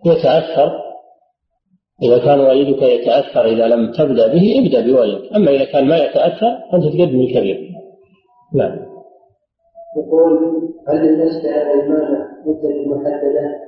يتأثر 0.05 0.81
إذا 2.03 2.17
كان 2.17 2.39
والدك 2.39 2.81
يتأثر 2.81 3.45
إذا 3.45 3.67
لم 3.67 3.91
تبدأ 3.91 4.27
به 4.27 4.59
ابدأ 4.59 4.91
بوالدك. 4.91 5.33
أما 5.35 5.51
إذا 5.51 5.65
كان 5.65 5.87
ما 5.87 5.97
يتأثر 5.97 6.57
فأنت 6.71 6.83
تقدم 6.83 7.21
الكبير. 7.21 7.71
نعم. 8.53 8.91
يقول 9.97 10.39
هل 10.87 10.97
للمسح 10.97 11.45
على 11.45 11.73
الإمامة 11.73 12.27
مدة 12.45 12.95
محددة؟ 12.95 13.61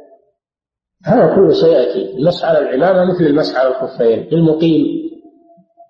هذا 1.06 1.36
كله 1.36 1.52
سيأتي. 1.52 2.18
المسح 2.18 2.46
على 2.46 2.60
العمامة 2.60 3.14
مثل 3.14 3.24
المسح 3.24 3.60
على 3.60 3.70
الخفين. 3.70 4.28
للمقيم 4.32 4.86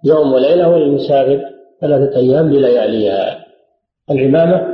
يوم 0.04 0.34
وليلة 0.34 0.70
وللمسافر 0.70 1.42
ثلاثة 1.82 2.18
أيام 2.18 2.50
بلياليها. 2.50 3.46
العمامة 4.12 4.74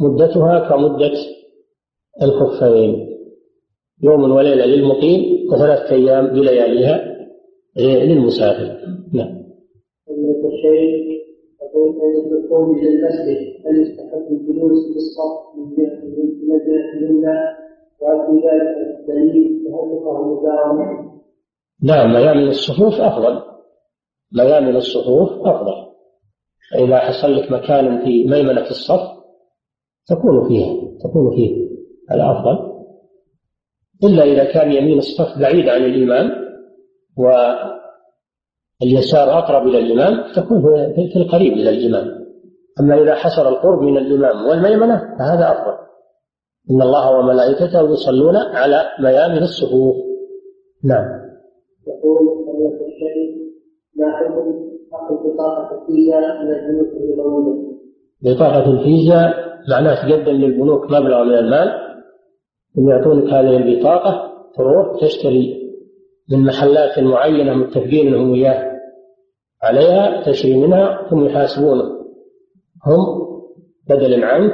مدتها 0.00 0.68
كمدة 0.68 1.12
الخفين. 2.22 3.17
يوم 4.02 4.32
وليلة 4.32 4.64
للمقيم 4.64 5.52
وثلاثة 5.52 5.94
أيام 5.94 6.26
بلياليها 6.26 7.18
للمسافر. 7.76 8.78
نعم. 9.12 9.38
الشيء 10.58 11.18
يقول 11.62 11.88
أن 11.88 12.36
الدخول 12.36 12.78
إلى 12.78 12.88
المسجد 12.88 13.66
هل 13.66 13.82
يستحب 13.82 14.26
الجلوس 14.30 14.92
في 14.92 14.96
الصف 14.96 15.56
من 15.56 15.76
جهة 15.76 16.04
من 16.04 16.58
جهة 16.58 16.92
اليمنى 16.94 17.38
وهل 18.00 18.26
في 18.26 18.46
ذلك 18.46 19.06
دليل 19.08 19.66
وهل 19.66 19.98
تكره 19.98 20.22
المداومة؟ 20.22 21.08
نعم 21.82 22.12
ميامن 22.12 22.48
الصفوف 22.48 23.00
أفضل. 23.00 23.42
ميامن 24.32 24.76
الصفوف 24.76 25.30
أفضل. 25.46 25.88
فإذا 26.72 26.98
حصل 26.98 27.36
لك 27.36 27.52
مكان 27.52 28.04
في 28.04 28.24
ميمنة 28.24 28.66
الصف 28.70 29.18
تكون 30.08 30.48
فيها 30.48 30.74
تكون 31.04 31.36
فيه 31.36 31.68
الأفضل. 32.10 32.67
إلا 34.04 34.24
إذا 34.24 34.44
كان 34.44 34.72
يمين 34.72 34.98
الصف 34.98 35.38
بعيد 35.38 35.68
عن 35.68 35.84
الإمام 35.84 36.30
واليسار 38.82 39.38
أقرب 39.38 39.66
إلى 39.66 39.78
الإمام 39.78 40.32
تكون 40.36 40.62
في 40.94 41.16
القريب 41.16 41.52
إلى 41.52 41.70
الإمام. 41.70 42.18
أما 42.80 43.02
إذا 43.02 43.14
حصل 43.14 43.48
القرب 43.48 43.82
من 43.82 43.98
الإمام 43.98 44.46
والميمنة 44.46 45.16
فهذا 45.18 45.52
أفضل. 45.52 45.78
إن 46.70 46.82
الله 46.82 47.18
وملائكته 47.18 47.90
يصلون 47.90 48.36
على 48.36 48.82
ميامن 49.00 49.42
الصفوف. 49.42 49.96
نعم. 50.84 51.04
يقول 51.88 52.18
ما 53.96 54.12
حكم 54.92 55.16
بطاقة 55.24 55.82
الفيزا 55.82 56.18
من 56.18 56.50
البنوك؟ 56.50 57.68
بطاقة 58.22 58.70
الفيزا 58.70 59.34
معناه 59.70 59.94
تقدم 59.94 60.32
للبنوك 60.32 60.84
مبلغ 60.84 61.24
من 61.24 61.34
المال 61.34 61.87
ثم 62.78 62.90
يعطونك 62.90 63.32
هذه 63.32 63.56
البطاقة 63.56 64.32
تروح 64.56 65.00
تشتري 65.00 65.72
من 66.30 66.44
محلات 66.44 66.98
معينة 66.98 67.54
متفقين 67.54 68.06
انهم 68.06 68.30
وياه 68.30 68.78
عليها 69.62 70.22
تشتري 70.26 70.54
منها 70.54 71.08
ثم 71.10 71.24
يحاسبونه. 71.24 71.84
هم 72.86 73.28
بدلا 73.88 74.26
عنك 74.26 74.52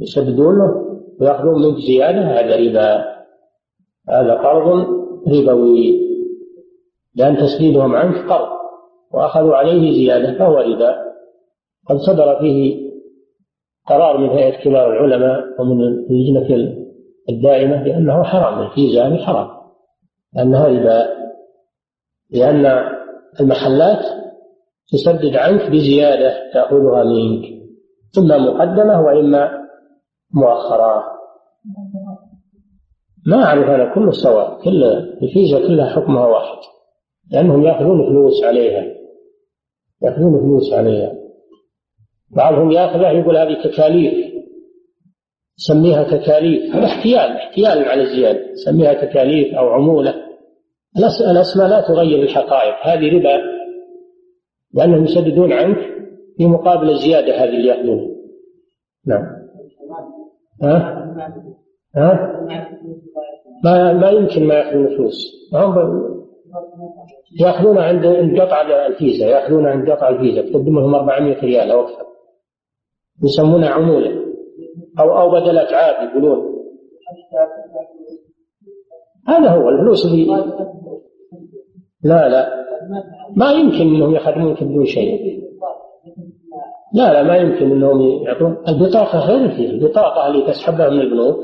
يسددون 0.00 0.58
له 0.58 0.98
ويأخذون 1.20 1.62
منك 1.62 1.76
زيادة 1.78 2.20
هذا 2.20 2.56
ربا 2.56 3.04
هذا 4.08 4.34
قرض 4.34 4.86
ربوي. 5.28 6.02
لأن 7.14 7.36
تسديدهم 7.36 7.94
عنك 7.94 8.16
قرض 8.16 8.48
وأخذوا 9.14 9.54
عليه 9.54 9.92
زيادة 9.92 10.38
فهو 10.38 10.58
ربا. 10.58 10.94
قد 11.88 11.96
صدر 11.96 12.38
فيه 12.40 12.82
قرار 13.86 14.18
من 14.18 14.28
هيئة 14.28 14.64
كبار 14.64 14.92
العلماء 14.92 15.60
ومن 15.60 15.82
اللجنة 15.82 16.81
الدائمة 17.30 17.82
بأنه 17.84 18.22
حرام 18.22 18.62
الفيزا 18.62 19.08
هذه 19.08 19.24
حرام. 19.24 19.48
لأنها 20.34 20.68
ربا. 20.68 21.22
لأن 22.30 22.66
المحلات 23.40 24.04
تسدد 24.92 25.36
عنك 25.36 25.70
بزيادة 25.70 26.52
تأخذها 26.54 27.04
منك 27.04 27.62
إما 28.18 28.38
مقدمة 28.38 29.00
وإما 29.00 29.50
مؤخرة. 30.34 31.04
ما 33.26 33.44
أعرف 33.44 33.68
أنا 33.68 33.94
كله 33.94 34.10
سواء 34.10 34.62
كل 34.64 34.84
الفيزا 35.22 35.66
كلها 35.66 35.86
حكمها 35.86 36.26
واحد. 36.26 36.58
لأنهم 37.30 37.62
يأخذون 37.62 38.08
فلوس 38.08 38.44
عليها. 38.44 38.84
يأخذون 40.02 40.40
فلوس 40.40 40.72
عليها. 40.72 41.12
بعضهم 42.30 42.70
يأخذها 42.70 43.10
يقول 43.10 43.36
هذه 43.36 43.62
تكاليف. 43.64 44.31
سميها 45.56 46.02
تكاليف. 46.02 46.76
هذا 46.76 46.86
احتيال 46.86 47.36
احتيال 47.36 47.84
على 47.84 48.02
الزيادة. 48.02 48.54
سميها 48.54 48.94
تكاليف 48.94 49.54
أو 49.54 49.68
عمولة. 49.68 50.14
الأسماء 51.30 51.68
لا 51.68 51.80
تغير 51.80 52.22
الحقائق. 52.22 52.74
هذه 52.82 53.16
ربا 53.16 53.42
لأنهم 54.74 55.04
يسددون 55.04 55.52
عنك 55.52 55.78
في 56.36 56.46
مقابل 56.46 56.90
الزيادة 56.90 57.44
هذه 57.44 57.48
اللي 57.48 57.68
يأخذونها. 57.68 58.08
نعم. 59.06 59.22
ها؟ 60.62 61.02
ها؟ 61.96 62.38
ما 63.64 63.92
ما 63.92 64.10
يمكن 64.10 64.44
ما 64.44 64.54
يأخذون 64.54 64.96
فلوس. 64.96 65.32
هم 65.54 66.02
يأخذون 67.40 67.78
عند 67.78 68.06
قطع 68.40 68.86
الفيزا 68.86 69.26
يأخذون 69.26 69.66
عند 69.66 69.90
قطع 69.90 70.08
الفيزا 70.08 70.42
تقدم 70.42 70.78
لهم 70.78 70.94
400 70.94 71.40
ريال 71.40 71.70
أو 71.70 71.80
أكثر. 71.80 72.06
يسمونها 73.24 73.68
عمولة. 73.68 74.21
أو 75.00 75.18
أو 75.20 75.30
بدل 75.30 75.58
أتعاب 75.58 76.08
يقولون. 76.08 76.52
هذا 79.28 79.50
هو 79.50 79.68
الفلوس 79.68 80.06
اللي 80.06 80.26
لا 82.04 82.28
لا. 82.28 82.62
ما 83.36 83.52
يمكن 83.52 83.94
إنهم 83.94 84.14
يخدمونك 84.14 84.64
بدون 84.64 84.84
شيء. 84.84 85.42
لا 86.94 87.12
لا 87.12 87.22
ما 87.22 87.36
يمكن 87.36 87.70
إنهم 87.70 88.22
يعطون. 88.22 88.56
البطاقة 88.68 89.18
غير 89.18 89.50
فيه 89.50 89.70
البطاقة 89.70 90.26
اللي 90.26 90.46
تسحبها 90.46 90.88
من 90.88 91.00
البنوك 91.00 91.36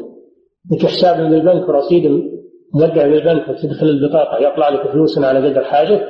لك 0.70 0.86
حساب 0.86 1.20
من 1.20 1.34
البنك 1.34 1.68
ورصيد 1.68 2.02
مودع 2.74 3.06
بالبنك 3.06 3.48
وتدخل 3.48 3.86
البطاقة 3.86 4.38
يطلع 4.38 4.68
لك 4.68 4.90
فلوس 4.90 5.18
على 5.18 5.50
قدر 5.50 5.64
حاجة 5.64 6.00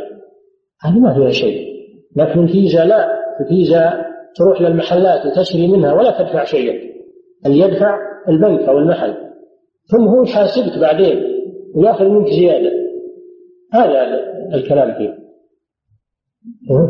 هذه 0.82 0.98
ما 0.98 1.14
فيها 1.14 1.30
شيء. 1.30 1.68
لكن 2.16 2.42
الفيزا 2.42 2.84
لا. 2.84 3.18
الفيزا 3.40 4.04
تروح 4.36 4.60
للمحلات 4.60 5.26
وتشتري 5.26 5.68
منها 5.68 5.94
ولا 5.94 6.22
تدفع 6.22 6.44
شيئا. 6.44 6.97
اللي 7.46 7.58
يدفع 7.58 7.98
البنك 8.28 8.60
أو 8.60 8.78
المحل. 8.78 9.14
ثم 9.90 10.04
هو 10.04 10.22
يحاسبك 10.22 10.78
بعدين 10.80 11.22
ويأخذ 11.74 12.08
منك 12.08 12.26
زيادة. 12.26 12.70
هذا 13.72 14.20
الكلام 14.54 14.98
فيه. 14.98 15.18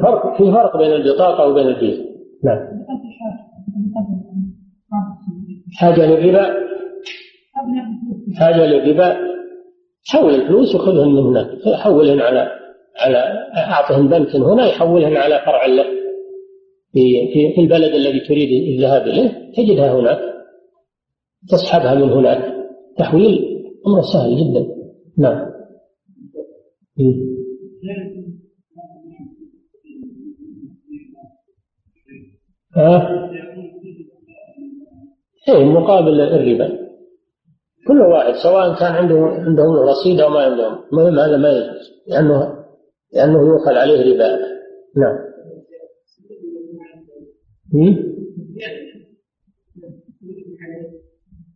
فرق 0.02 0.36
في 0.36 0.52
فرق 0.52 0.76
بين 0.76 0.92
البطاقة 0.92 1.48
وبين 1.48 1.66
الفيزا. 1.66 2.04
نعم. 2.44 2.58
حاجة 5.78 6.06
للربا. 6.06 6.54
حاجة 8.38 8.66
للربا. 8.66 9.16
حول 10.08 10.34
الفلوس 10.34 10.74
وخذهن 10.74 11.08
من 11.08 11.18
هناك 11.18 11.46
حولهن 11.76 12.20
على 12.20 12.50
على 13.00 13.18
اعطهم 13.56 14.08
بنك 14.08 14.36
هنا 14.36 14.66
يحولهن 14.66 15.16
على 15.16 15.42
فرع 15.46 15.66
له. 15.66 15.84
في 16.92 17.32
في 17.54 17.60
البلد 17.60 17.94
الذي 17.94 18.20
تريد 18.20 18.48
الذهاب 18.74 19.02
إليه 19.06 19.52
تجدها 19.56 20.00
هناك. 20.00 20.37
تسحبها 21.48 21.94
من 21.94 22.12
هناك 22.12 22.54
تحويل 22.98 23.58
أمر 23.86 24.02
سهل 24.12 24.36
جدا. 24.36 24.66
نعم. 25.18 25.48
ها؟ 32.76 33.28
إيه 35.48 35.64
مقابل 35.64 36.20
الربا. 36.20 36.88
كل 37.88 38.00
واحد 38.00 38.34
سواء 38.42 38.78
كان 38.78 38.92
عنده 38.92 39.14
عندهم 39.16 39.76
رصيد 39.76 40.20
أو 40.20 40.30
ما 40.30 40.40
عندهم. 40.40 40.78
المهم 40.92 41.18
هذا 41.18 41.36
ما 41.36 41.52
يجوز 41.52 41.90
لأنه 42.08 42.54
لأنه 43.14 43.38
يؤخذ 43.38 43.72
عليه 43.72 44.14
ربا. 44.14 44.38
نعم. 44.96 45.18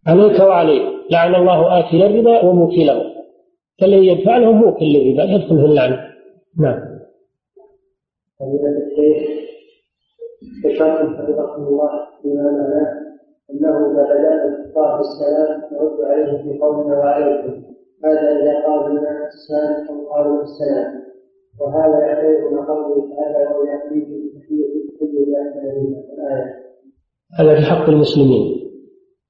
عليك 0.06 0.40
وعليه 0.40 0.82
لعن 1.10 1.34
الله 1.34 1.78
آكل 1.78 2.02
الربا 2.02 2.44
وموكله 2.44 3.02
فالذي 3.80 4.06
يدفع 4.06 4.36
له 4.36 4.52
موكل 4.52 4.84
للربا 4.84 5.22
يدخل 5.22 5.58
في 5.58 5.64
اللعنة 5.64 6.00
نعم. 6.58 6.92
ذكرتم 10.64 11.16
حفظكم 11.16 11.62
الله 11.62 11.90
فيما 12.22 12.42
معناه 12.42 13.02
انه 13.50 13.96
بعد 13.96 14.10
الكفار 14.44 14.96
بالسلام 14.96 15.62
نرد 15.72 16.00
عليهم 16.00 16.42
في 16.42 16.58
قولنا 16.58 16.98
وعليكم 16.98 17.62
هذا 18.04 18.42
اذا 18.42 18.66
قال 18.66 18.90
لنا 18.90 19.26
السلام 19.26 19.88
أو 19.88 20.12
قالوا 20.12 20.42
السلام 20.42 21.02
وهذا 21.60 21.98
يعتبر 21.98 22.66
قوله 22.66 23.16
تعالى 23.16 23.56
وياتيكم 23.56 24.38
تحيه 24.38 24.82
هذا 27.38 27.54
في 27.54 27.62
حق 27.62 27.88
المسلمين. 27.88 28.61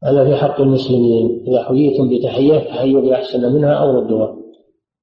هذا 0.04 0.24
في 0.24 0.36
حق 0.36 0.60
المسلمين. 0.60 1.44
إذا 1.48 1.62
حييتم 1.62 2.08
بتحية 2.08 2.58
فحيوا 2.58 3.00
بأحسن 3.00 3.54
منها 3.54 3.74
أو 3.74 3.90
ردوها. 3.90 4.36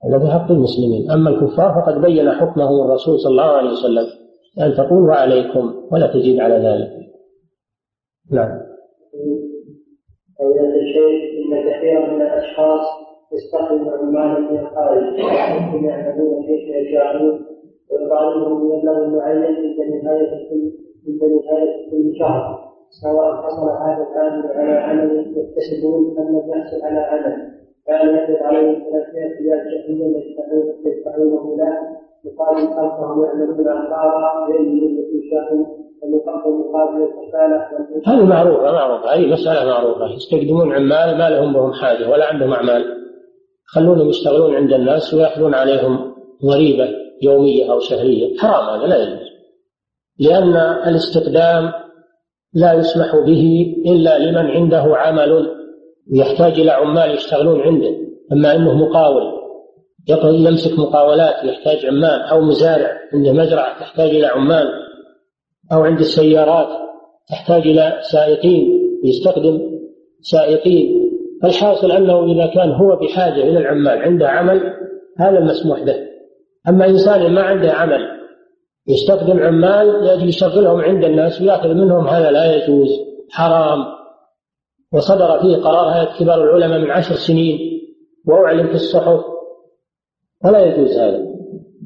هذا 0.05 0.19
في 0.19 0.31
حق 0.31 0.51
المسلمين. 0.51 1.11
أما 1.11 1.29
الكفار 1.29 1.81
فقد 1.81 2.01
بين 2.01 2.31
حكمه 2.31 2.85
الرسول 2.85 3.19
صلى 3.19 3.31
الله 3.31 3.43
عليه 3.43 3.69
وسلم. 3.69 4.05
أن 4.61 4.73
تقول 4.73 5.03
وعليكم 5.09 5.73
ولا 5.91 6.07
تزيد 6.07 6.39
على 6.39 6.55
ذلك. 6.55 6.89
نعم. 8.31 8.59
فضيلة 10.39 10.75
الشيخ 10.75 11.21
إن 11.39 11.69
كثيرا 11.69 12.15
من 12.15 12.21
الأشخاص 12.21 12.85
يستخدم 13.33 13.89
عمالا 13.89 14.39
من 14.39 14.59
الخارج. 14.59 15.03
هم 15.73 15.85
يعملون 15.85 16.45
كيف 16.47 16.75
يشاءون 16.75 17.45
ويطالبهم 17.91 18.59
بمبلغ 18.59 19.07
معين 19.07 19.43
عند 19.43 20.03
نهاية 20.03 20.31
عند 21.07 21.21
نهاية 21.23 21.91
كل 21.91 22.19
شهر. 22.19 22.68
سواء 22.89 23.35
حصل 23.35 23.69
هذا 23.69 24.07
العامل 24.11 24.47
على 24.47 24.79
عمل 24.79 25.33
يكتسبون 25.37 26.17
أم 26.19 26.49
يحصل 26.49 26.81
على 26.83 26.99
عمل. 26.99 27.59
كان 27.87 28.09
يجب 28.09 28.43
عليهم 28.43 28.73
ثلاثمائة 28.73 29.31
ريال 29.41 29.61
شهريا 29.71 30.07
يدفعونه 30.85 31.57
له 31.57 31.73
يقال 32.25 32.57
خلفهم 32.57 33.23
يعملون 33.25 33.67
أخبارا 33.67 34.47
بأن 34.47 34.77
التي 34.77 35.29
شاءوا 35.31 35.65
هذه 38.07 38.25
معروفة 38.25 38.71
معروفة 38.71 39.13
هذه 39.13 39.33
مسألة 39.33 39.65
معروفة. 39.65 40.05
يستخدمون 40.15 40.73
عمال 40.73 41.17
ما 41.17 41.29
لهم 41.29 41.53
بهم 41.53 41.73
حاجة 41.73 42.09
ولا 42.09 42.25
عندهم 42.25 42.53
أعمال. 42.53 42.85
خلونهم 43.65 44.09
يشتغلون 44.09 44.55
عند 44.55 44.73
الناس 44.73 45.13
ويأخذون 45.13 45.53
عليهم 45.53 46.13
ضريبة 46.45 46.89
يومية 47.21 47.71
أو 47.71 47.79
شهرية. 47.79 48.37
حرام 48.37 48.79
هذا 48.79 48.87
لا 48.87 49.03
يجوز. 49.03 49.29
لأن 50.19 50.55
الاستخدام 50.87 51.71
لا 52.53 52.73
يسمح 52.73 53.15
به 53.15 53.75
إلا 53.85 54.17
لمن 54.19 54.51
عنده 54.51 54.97
عمل 54.97 55.47
يحتاج 56.13 56.59
إلى 56.59 56.71
عمال 56.71 57.11
يشتغلون 57.11 57.61
عنده. 57.61 57.89
أما 58.31 58.55
أنه 58.55 58.73
مقاول 58.73 59.39
يمسك 60.23 60.79
مقاولات 60.79 61.43
يحتاج 61.43 61.85
عمال 61.85 62.21
أو 62.21 62.41
مزارع 62.41 62.97
عنده 63.13 63.31
مزرعة 63.31 63.79
تحتاج 63.79 64.09
إلى 64.09 64.25
عمال 64.25 64.67
أو 65.73 65.83
عند 65.83 65.99
السيارات 65.99 66.67
تحتاج 67.29 67.61
إلى 67.67 67.99
سائقين 68.11 68.67
يستخدم 69.03 69.61
سائقين. 70.21 71.09
فالحاصل 71.41 71.91
أنه 71.91 72.31
إذا 72.31 72.45
كان 72.45 72.71
هو 72.71 72.95
بحاجة 72.95 73.43
إلى 73.43 73.57
العمال 73.57 73.97
عنده 74.01 74.29
عمل 74.29 74.73
هذا 75.19 75.37
المسموح 75.37 75.83
به. 75.83 75.95
أما 76.69 76.85
إنسان 76.85 77.33
ما 77.33 77.41
عنده 77.41 77.71
عمل 77.71 78.18
يستخدم 78.89 79.39
عمال 79.39 80.05
لأجل 80.05 80.29
يشغلهم 80.29 80.81
عند 80.81 81.03
الناس 81.03 81.41
ويأخذ 81.41 81.73
منهم 81.73 82.07
هذا 82.07 82.31
لا 82.31 82.55
يجوز 82.55 82.89
حرام. 83.31 83.85
وصدر 84.93 85.39
فيه 85.39 85.57
قرار 85.57 85.87
هيئة 85.89 86.19
كبار 86.19 86.43
العلماء 86.43 86.79
من 86.79 86.91
عشر 86.91 87.15
سنين 87.15 87.59
وأعلن 88.27 88.67
في 88.67 88.73
الصحف. 88.73 89.25
ولا 90.45 90.65
يجوز 90.65 90.97
هذا 90.97 91.25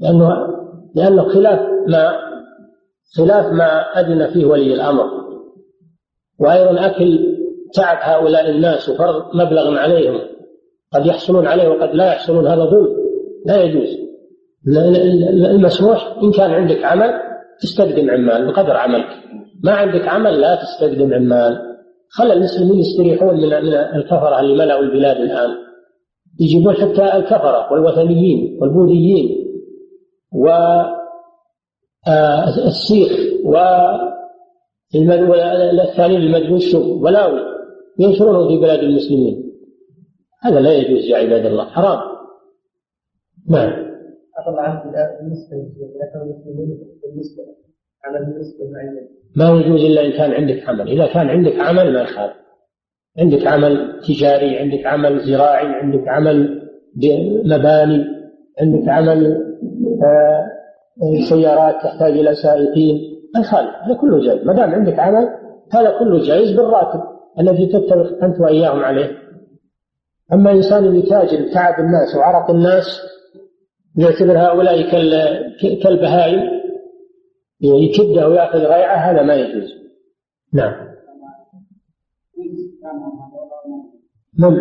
لأنه 0.02 0.48
لأنه 0.96 1.30
خلاف 1.30 1.60
ما 1.88 2.14
خلاف 3.18 3.46
ما 3.46 4.00
أذن 4.00 4.34
فيه 4.34 4.46
ولي 4.46 4.74
الأمر. 4.74 5.06
وأيضا 6.40 6.86
أكل 6.86 7.38
تعب 7.74 7.98
هؤلاء 8.02 8.50
الناس 8.50 8.90
وفرض 8.90 9.36
مبلغ 9.36 9.78
عليهم. 9.78 10.20
قد 10.94 11.06
يحصلون 11.06 11.48
عليه 11.48 11.68
وقد 11.68 11.96
لا 11.96 12.06
يحصلون 12.06 12.48
هذا 12.48 12.66
ظلم. 12.66 12.96
لا 13.46 13.64
يجوز. 13.64 14.03
المسموح 14.68 16.18
إن 16.24 16.32
كان 16.32 16.52
عندك 16.52 16.84
عمل 16.84 17.14
تستخدم 17.62 18.10
عمال 18.10 18.48
بقدر 18.48 18.78
عملك. 18.78 19.08
ما 19.64 19.72
عندك 19.72 20.08
عمل 20.08 20.42
لا 20.42 20.56
تستخدم 20.56 21.14
عمال. 21.14 21.60
خلى 22.10 22.34
المسلمين 22.34 22.80
يستريحون 22.80 23.36
من 23.36 23.54
الكفرة 23.96 24.40
اللي 24.40 24.56
ملأوا 24.56 24.82
البلاد 24.82 25.18
الآن. 25.18 25.50
يجيبون 26.40 26.74
حتى 26.74 27.16
الكفرة 27.18 27.74
والوثنيين 27.74 28.58
والبوذيين 28.62 29.44
والسيخ 32.08 33.12
والثانيين 34.94 36.22
المجوس 36.22 36.76
ولاوي 36.76 37.40
ينشرونه 38.00 38.48
في 38.48 38.58
بلاد 38.58 38.80
المسلمين. 38.80 39.54
هذا 40.42 40.60
لا 40.60 40.74
يجوز 40.74 41.06
يا 41.06 41.18
عباد 41.18 41.46
الله. 41.46 41.66
حرام. 41.66 42.00
نعم. 43.50 43.83
بالنسبة 45.22 45.56
للمسلمين 45.56 46.80
بالنسبة 47.04 47.44
ما 49.36 49.50
يجوز 49.50 49.82
إلا 49.82 50.06
إن 50.06 50.12
كان 50.12 50.32
عندك 50.32 50.70
عمل. 50.70 50.90
إذا 50.90 51.14
كان 51.14 51.30
عندك 51.30 51.60
عمل 51.60 51.94
ما 51.94 52.02
يخالف. 52.02 52.34
عندك 53.20 53.48
عمل 53.48 54.00
تجاري 54.08 54.58
عندك 54.58 54.86
عمل 54.86 55.20
زراعي 55.20 55.66
عندك 55.66 56.08
عمل 56.08 56.62
مباني 57.46 58.06
عندك 58.62 58.90
عمل 58.90 59.44
آه، 60.04 60.46
سيارات 61.30 61.76
تحتاج 61.84 62.12
إلى 62.12 62.36
سائقين. 62.36 62.96
ما 63.36 63.42
يخالف. 63.42 63.70
هذا 63.84 63.96
كله 64.02 64.26
جائز. 64.26 64.46
ما 64.48 64.54
دام 64.54 64.70
عندك 64.70 65.00
عمل 65.00 65.30
هذا 65.74 66.00
كله 66.00 66.28
جائز 66.28 66.52
بالراتب 66.52 67.02
الذي 67.40 67.66
تتفق 67.66 68.24
أنت 68.24 68.40
وإياهم 68.40 68.80
عليه. 68.80 69.24
أما 70.34 70.52
إنسان 70.52 70.96
يتاجر 70.96 71.50
بتعب 71.50 71.80
الناس 71.80 72.16
وعرق 72.18 72.52
الناس 72.52 72.86
يعتبر 73.98 74.38
هؤلاء 74.38 74.92
كالبهائم 75.84 76.64
يكده 77.62 78.30
ويأخذ 78.30 78.60
غيعه 78.60 78.98
هذا 78.98 79.22
ما 79.22 79.36
يجوز. 79.36 79.70
نعم. 80.54 80.74
من 84.40 84.58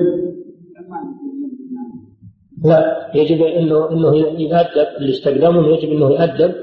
لا 2.64 3.10
يجب 3.14 3.42
إنه 3.42 3.90
إنه 3.90 4.16
يؤدب 4.16 4.88
اللي 4.98 5.12
استقدمهم 5.12 5.74
يجب 5.74 5.88
إنه 5.88 6.10
يؤدب 6.10 6.54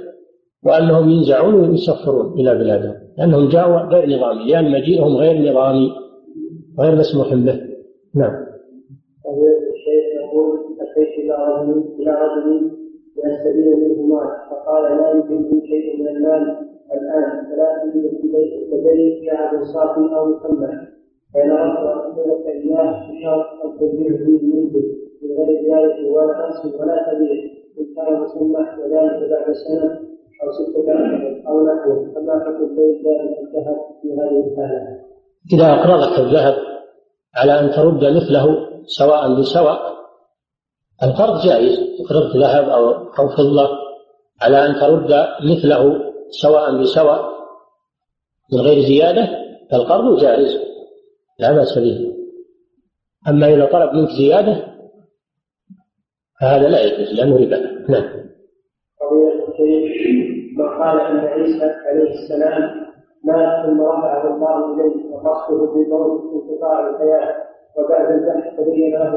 وأنهم 0.64 1.10
ينزعون 1.10 1.54
ويسفرون 1.54 2.40
إلى 2.40 2.56
بلادهم 2.56 2.96
لأنهم 3.18 3.50
جاءوا 3.50 3.80
غير 3.80 4.18
نظامي 4.18 4.52
لأن 4.52 4.72
مجيئهم 4.72 5.18
غير 5.18 5.52
نظامي 5.52 5.92
غير 6.80 6.96
مسموح 6.96 7.34
به. 7.34 7.62
نعم. 8.16 8.49
إلى 11.22 11.36
رجل 11.48 11.84
إلى 12.00 12.12
رجل 12.12 12.72
يستبين 13.26 13.80
منه 13.80 14.02
مال 14.02 14.30
فقال 14.50 14.98
لا 14.98 15.12
يمكن 15.12 15.62
شيء 15.66 16.02
من 16.02 16.08
المال 16.08 16.70
الآن 16.94 17.46
فلا 17.46 17.84
تجد 17.84 18.06
لدي 18.74 19.26
شعب 19.26 19.64
صافي 19.64 20.16
أو 20.16 20.26
مسمى 20.26 20.68
فإن 21.34 21.52
أردت 21.52 21.78
أن 21.80 21.88
أخبرك 21.88 22.46
إياه 22.46 23.12
بشرط 23.12 23.46
أن 23.66 23.80
تبيع 23.80 24.18
فيه 24.18 24.42
منه 24.54 24.72
من 25.22 25.32
غير 25.38 25.76
ذلك 25.76 26.16
ولا 26.16 26.34
تنسب 26.34 26.80
ولا 26.80 27.12
تبيع 27.12 27.44
إن 27.80 27.86
كان 27.96 28.22
مسمح 28.22 28.80
وذلك 28.80 29.30
بعد 29.30 29.54
سنة 29.54 30.00
أو 30.44 30.52
ستة 30.52 30.94
أشهر 30.94 31.44
أو 31.48 31.66
نحوه 31.66 32.14
فما 32.16 32.40
حكم 32.40 32.76
ذلك 32.76 33.38
الذهب 33.40 33.78
في 34.02 34.12
هذه 34.14 34.48
الحالة؟ 34.48 35.00
إذا 35.54 35.74
أقرضك 35.74 36.20
الذهب 36.20 36.56
على 37.36 37.60
أن 37.60 37.70
ترد 37.70 38.04
مثله 38.04 38.70
سواء 38.86 39.40
بسواء 39.40 39.99
القرض 41.04 41.42
جائز 41.46 41.80
تقرض 42.00 42.38
ذهب 42.38 42.70
أو 42.70 42.90
أو 42.90 43.28
فضة 43.28 43.70
على 44.42 44.66
أن 44.66 44.76
ترد 44.76 45.28
مثله 45.52 46.12
سواء 46.30 46.82
بسواء 46.82 47.30
من 48.54 48.60
غير 48.60 48.82
زيادة 48.88 49.30
فالقرض 49.72 50.20
جائز 50.20 50.58
لا 51.40 51.52
بأس 51.52 51.78
به. 51.78 52.16
أما 53.28 53.48
إذا 53.48 53.66
طلب 53.66 53.94
منك 53.94 54.10
زيادة 54.10 54.66
فهذا 56.42 56.68
لا 56.68 56.82
يجوز 56.82 57.14
لأنه 57.14 57.36
ربا. 57.36 57.58
نعم. 57.90 58.20
قضية 59.02 59.50
ما 60.58 60.70
قال 60.80 61.02
أن 61.02 61.20
عيسى 61.20 61.66
عليه 61.66 62.12
السلام 62.12 62.90
مات 63.24 63.66
ثم 63.66 63.82
رفعه 63.82 64.36
الله 64.36 64.74
إليه 64.74 65.12
وقصده 65.12 65.74
بالموت 65.74 66.22
انقطاع 66.34 66.90
الحياة 66.90 67.36
وبعد 67.78 68.12
البحث 68.12 68.60
تبين 68.60 68.94
له 68.94 69.12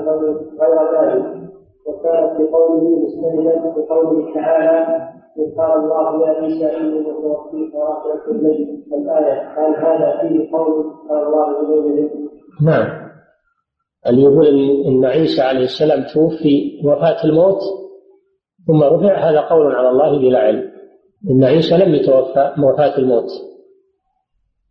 غير 0.60 1.00
ذلك. 1.00 1.41
وكانت 1.86 2.40
بقوله 2.40 3.04
مستهلا 3.04 3.74
بقوله 3.76 4.34
تعالى 4.34 5.12
إذ 5.38 5.56
قال 5.56 5.80
الله 5.80 6.26
يا 6.26 6.32
عيسى 6.32 6.76
إني 6.76 7.00
متوفيك 7.00 7.74
ورافعك 7.74 8.28
إلي 8.28 8.82
الآية 8.92 9.48
هل 9.56 9.74
هذا 9.76 10.20
فيه 10.20 10.52
قول؟ 10.52 10.84
قال 11.08 11.22
الله 11.26 11.62
بغير 11.62 12.10
نعم. 12.62 13.02
اللي 14.06 14.22
يقول 14.22 14.46
إن 14.86 15.04
عيسى 15.04 15.42
عليه 15.42 15.64
السلام 15.64 16.04
توفي 16.14 16.80
وفاة 16.84 17.24
الموت 17.24 17.60
ثم 18.66 18.82
رفع 18.82 19.30
هذا 19.30 19.40
قول 19.40 19.74
على 19.74 19.88
الله 19.88 20.18
بلا 20.18 20.38
علم. 20.38 20.72
إن 21.30 21.44
عيسى 21.44 21.76
لم 21.76 21.94
يتوفى 21.94 22.52
وفاة 22.62 22.98
الموت. 22.98 23.30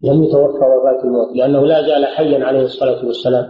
لم 0.04 0.24
يتوفى 0.24 0.66
وفاة 0.66 1.04
الموت 1.04 1.36
لأنه 1.36 1.66
لا 1.66 1.82
زال 1.82 2.06
حيا 2.06 2.46
عليه 2.46 2.62
الصلاة 2.62 3.06
والسلام 3.06 3.46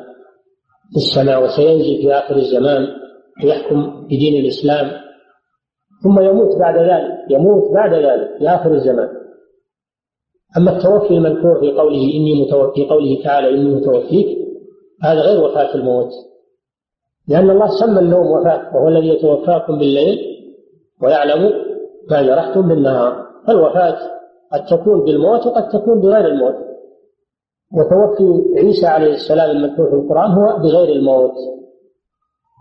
في 0.91 0.98
السماء 0.98 1.44
وسينزل 1.44 2.02
في 2.02 2.14
آخر 2.14 2.35
الزمان. 2.35 3.01
ويحكم 3.44 4.06
بدين 4.06 4.41
الإسلام 4.41 4.91
ثم 6.03 6.20
يموت 6.20 6.58
بعد 6.60 6.78
ذلك 6.78 7.18
يموت 7.30 7.72
بعد 7.74 7.94
ذلك 7.94 8.38
في 8.38 8.49
آخر 8.49 8.74
الزمان. 8.74 9.10
أما 10.58 10.78
التوفي 10.78 11.14
المذكور 11.14 11.60
في 11.60 11.72
قوله 11.72 12.03
إني 12.16 12.45
متوفي 12.45 12.74
في 12.76 12.90
قوله 12.90 13.24
تعالى 13.24 13.49
إني 13.49 13.76
متوفيك 13.76 14.28
هذا 15.03 15.22
غير 15.22 15.44
وفاة 15.44 15.76
الموت. 15.76 16.10
لأن 17.28 17.49
الله 17.49 17.68
سمى 17.68 17.99
النوم 17.99 18.28
وفاة 18.28 18.76
وهو 18.76 18.88
الذي 18.88 19.08
يتوفاكم 19.08 19.78
بالليل 19.78 20.20
ويعلم 21.03 21.53
ما 22.12 22.22
جرحتم 22.22 22.68
بالنهار. 22.68 23.28
فالوفاة 23.48 23.98
قد 24.53 24.66
تكون 24.66 25.06
بالموت 25.06 25.48
وقد 25.48 25.70
تكون 25.70 26.02
بغير 26.02 26.28
الموت. 26.28 26.56
وتوفي 27.74 28.60
عيسى 28.60 28.88
عليه 28.88 29.14
السلام 29.14 29.49
المذكور 29.52 29.90
في 29.90 29.95
القرآن 29.95 30.32
هو 30.32 30.58
بغير 30.58 30.95
الموت. 30.95 31.34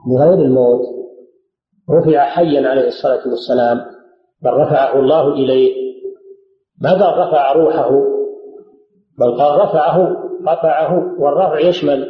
بغير 0.06 0.34
الموت 0.34 0.80
رفع 1.90 2.24
حيا 2.24 2.68
عليه 2.68 2.86
الصلاة 2.86 3.28
والسلام 3.28 3.80
بل 4.42 4.50
رفعه 4.50 5.00
الله 5.00 5.32
إليه. 5.32 5.74
ما 6.82 6.90
قال 6.90 7.18
رفع 7.18 7.52
روحه؟ 7.52 7.90
بل 9.18 9.36
قال 9.38 9.60
رفعه 9.60 10.16
رفعه 10.42 11.20
والرفع 11.20 11.60
يشمل 11.60 12.06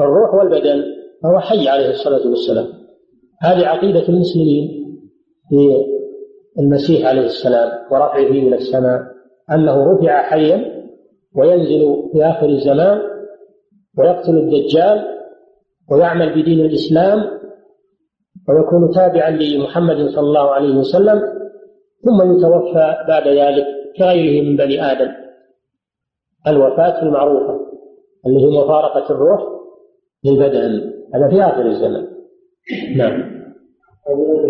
الروح 0.00 0.34
والبدن 0.34 0.82
فهو 1.22 1.38
حي 1.38 1.68
عليه 1.68 1.90
الصلاة 1.90 2.28
والسلام. 2.28 2.66
هذه 3.42 3.66
عقيدة 3.66 4.08
المسلمين 4.08 4.68
في 5.48 5.68
المسيح 6.58 7.08
عليه 7.08 7.26
السلام 7.26 7.70
ورفعه 7.90 8.18
إلى 8.18 8.56
السماء 8.56 9.00
أنه 9.52 9.92
رفع 9.92 10.22
حيا 10.22 10.82
وينزل 11.36 12.10
في 12.12 12.24
آخر 12.24 12.48
الزمان 12.48 13.00
ويقتل 13.98 14.38
الدجال 14.38 15.04
ويعمل 15.92 16.30
بدين 16.30 16.60
الإسلام 16.60 17.18
ويكون 18.48 18.90
تابعا 18.94 19.30
لمحمد 19.30 20.08
صلى 20.08 20.26
الله 20.26 20.50
عليه 20.50 20.76
وسلم 20.76 21.22
ثم 22.04 22.32
يتوفى 22.32 22.96
بعد 23.08 23.28
ذلك 23.28 23.66
كغيره 23.98 24.44
من 24.44 24.56
بني 24.56 24.92
آدم. 24.92 25.12
الوفاة 26.46 27.02
المعروفة 27.02 27.60
اللي 28.26 28.40
هي 28.40 28.64
مفارقة 28.64 29.14
الروح 29.14 29.42
للبدن. 30.24 30.92
هذا 31.14 31.28
في 31.28 31.42
آخر 31.42 31.66
الزمن. 31.66 32.06
نعم. 32.96 33.42
فضيلة 34.06 34.42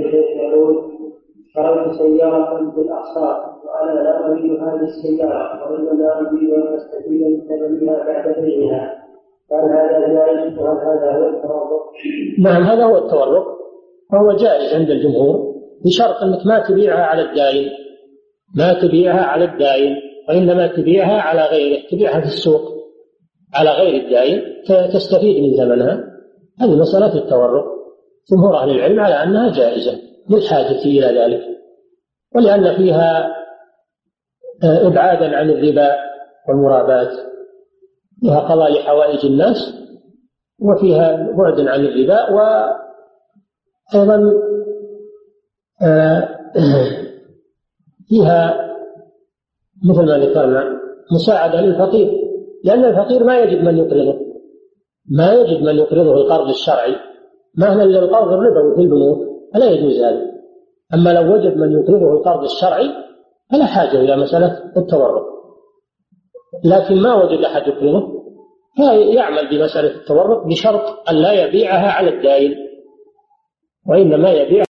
وأنا 3.65 4.01
لا 4.01 4.27
أريد 4.27 4.51
هذه 4.51 4.83
السيارة 4.83 5.73
وإنما 5.73 6.19
أريد 6.19 6.51
أن 6.51 6.75
أستفيد 6.75 7.23
من 7.23 7.41
ثمنها 7.49 8.05
بعد 8.05 8.45
بيعها 8.45 9.03
فهل 9.51 9.65
هذا 9.71 10.07
هذا 10.83 11.17
هو 11.17 11.29
التورط؟ 11.29 11.83
نعم 12.39 12.63
هذا 12.63 12.85
هو 12.85 12.99
التورط 12.99 13.47
وهو 14.13 14.37
جائز 14.37 14.75
عند 14.75 14.91
الجمهور 14.91 15.53
بشرط 15.85 16.23
أنك 16.23 16.47
ما 16.47 16.59
تبيعها 16.69 17.05
على 17.05 17.23
الدائن 17.23 17.71
ما 18.57 18.73
تبيعها 18.73 19.25
على 19.25 19.45
الدائن 19.45 19.97
وإنما 20.29 20.67
تبيعها 20.67 21.21
على 21.21 21.47
غيره. 21.47 21.89
تبيعها 21.91 22.21
في 22.21 22.27
السوق 22.27 22.63
على 23.55 23.71
غير 23.71 24.05
الدائن 24.05 24.43
تستفيد 24.93 25.43
من 25.43 25.57
ثمنها. 25.57 26.05
هذه 26.61 26.77
مسألة 26.77 27.15
التورط 27.15 27.65
جمهور 28.33 28.57
أهل 28.57 28.71
العلم 28.71 29.01
على 29.01 29.15
أنها 29.15 29.53
جائزة. 29.53 29.99
للحاجة 30.31 30.85
إلى 30.85 31.21
ذلك. 31.21 31.43
ولأن 32.35 32.77
فيها 32.77 33.37
آه، 34.65 34.87
إبعادا 34.87 35.37
عن 35.37 35.51
الربا 35.51 35.91
والمرابات. 36.49 37.13
فيها 38.23 38.41
قضاء 38.41 38.83
حوائج 38.83 39.27
الناس 39.27 39.75
وفيها 40.61 41.33
بعد 41.37 41.61
عن 41.61 41.85
الربا 41.85 42.31
وأيضا 43.95 44.33
آه، 45.83 46.29
فيها 48.09 48.73
مثل 49.85 50.07
ما 50.07 50.19
ذكرنا 50.19 50.65
مساعدة 51.13 51.61
للفقير 51.61 52.23
لأن 52.65 52.85
الفقير 52.85 53.25
ما 53.25 53.39
يجد 53.39 53.65
من 53.65 53.79
يقرضه 53.79 54.19
ما 55.11 55.33
يجد 55.33 55.63
من 55.63 55.77
يقرضه 55.77 56.15
القرض 56.15 56.49
الشرعي 56.49 56.97
معنى 57.59 57.85
للقرض 57.85 58.33
الربوي 58.33 58.75
في 58.75 58.81
البنوك 58.81 59.19
فلا 59.55 59.71
يجوز 59.71 60.01
هذا. 60.01 60.33
أما 60.95 61.11
لو 61.11 61.35
وجد 61.35 61.57
من 61.57 61.73
يقرضه 61.73 62.13
القرض 62.13 62.45
الشرعي 62.45 62.91
فلا 63.53 63.65
حاجة 63.65 64.01
إلى 64.01 64.17
مسألة 64.17 64.73
التورط. 64.77 65.32
لكن 66.65 67.03
ما 67.03 67.15
وجد 67.15 67.45
أحد 67.45 67.63
يقرضه 67.69 68.23
فيعمل 68.77 69.51
بمسألة 69.51 69.89
التورط 69.89 70.47
بشرط 70.47 71.09
أن 71.11 71.15
لا 71.15 71.33
يبيعها 71.33 71.91
على 71.93 72.11
الدائن 72.11 72.55
وإنما 73.89 74.31
يبيع 74.31 74.61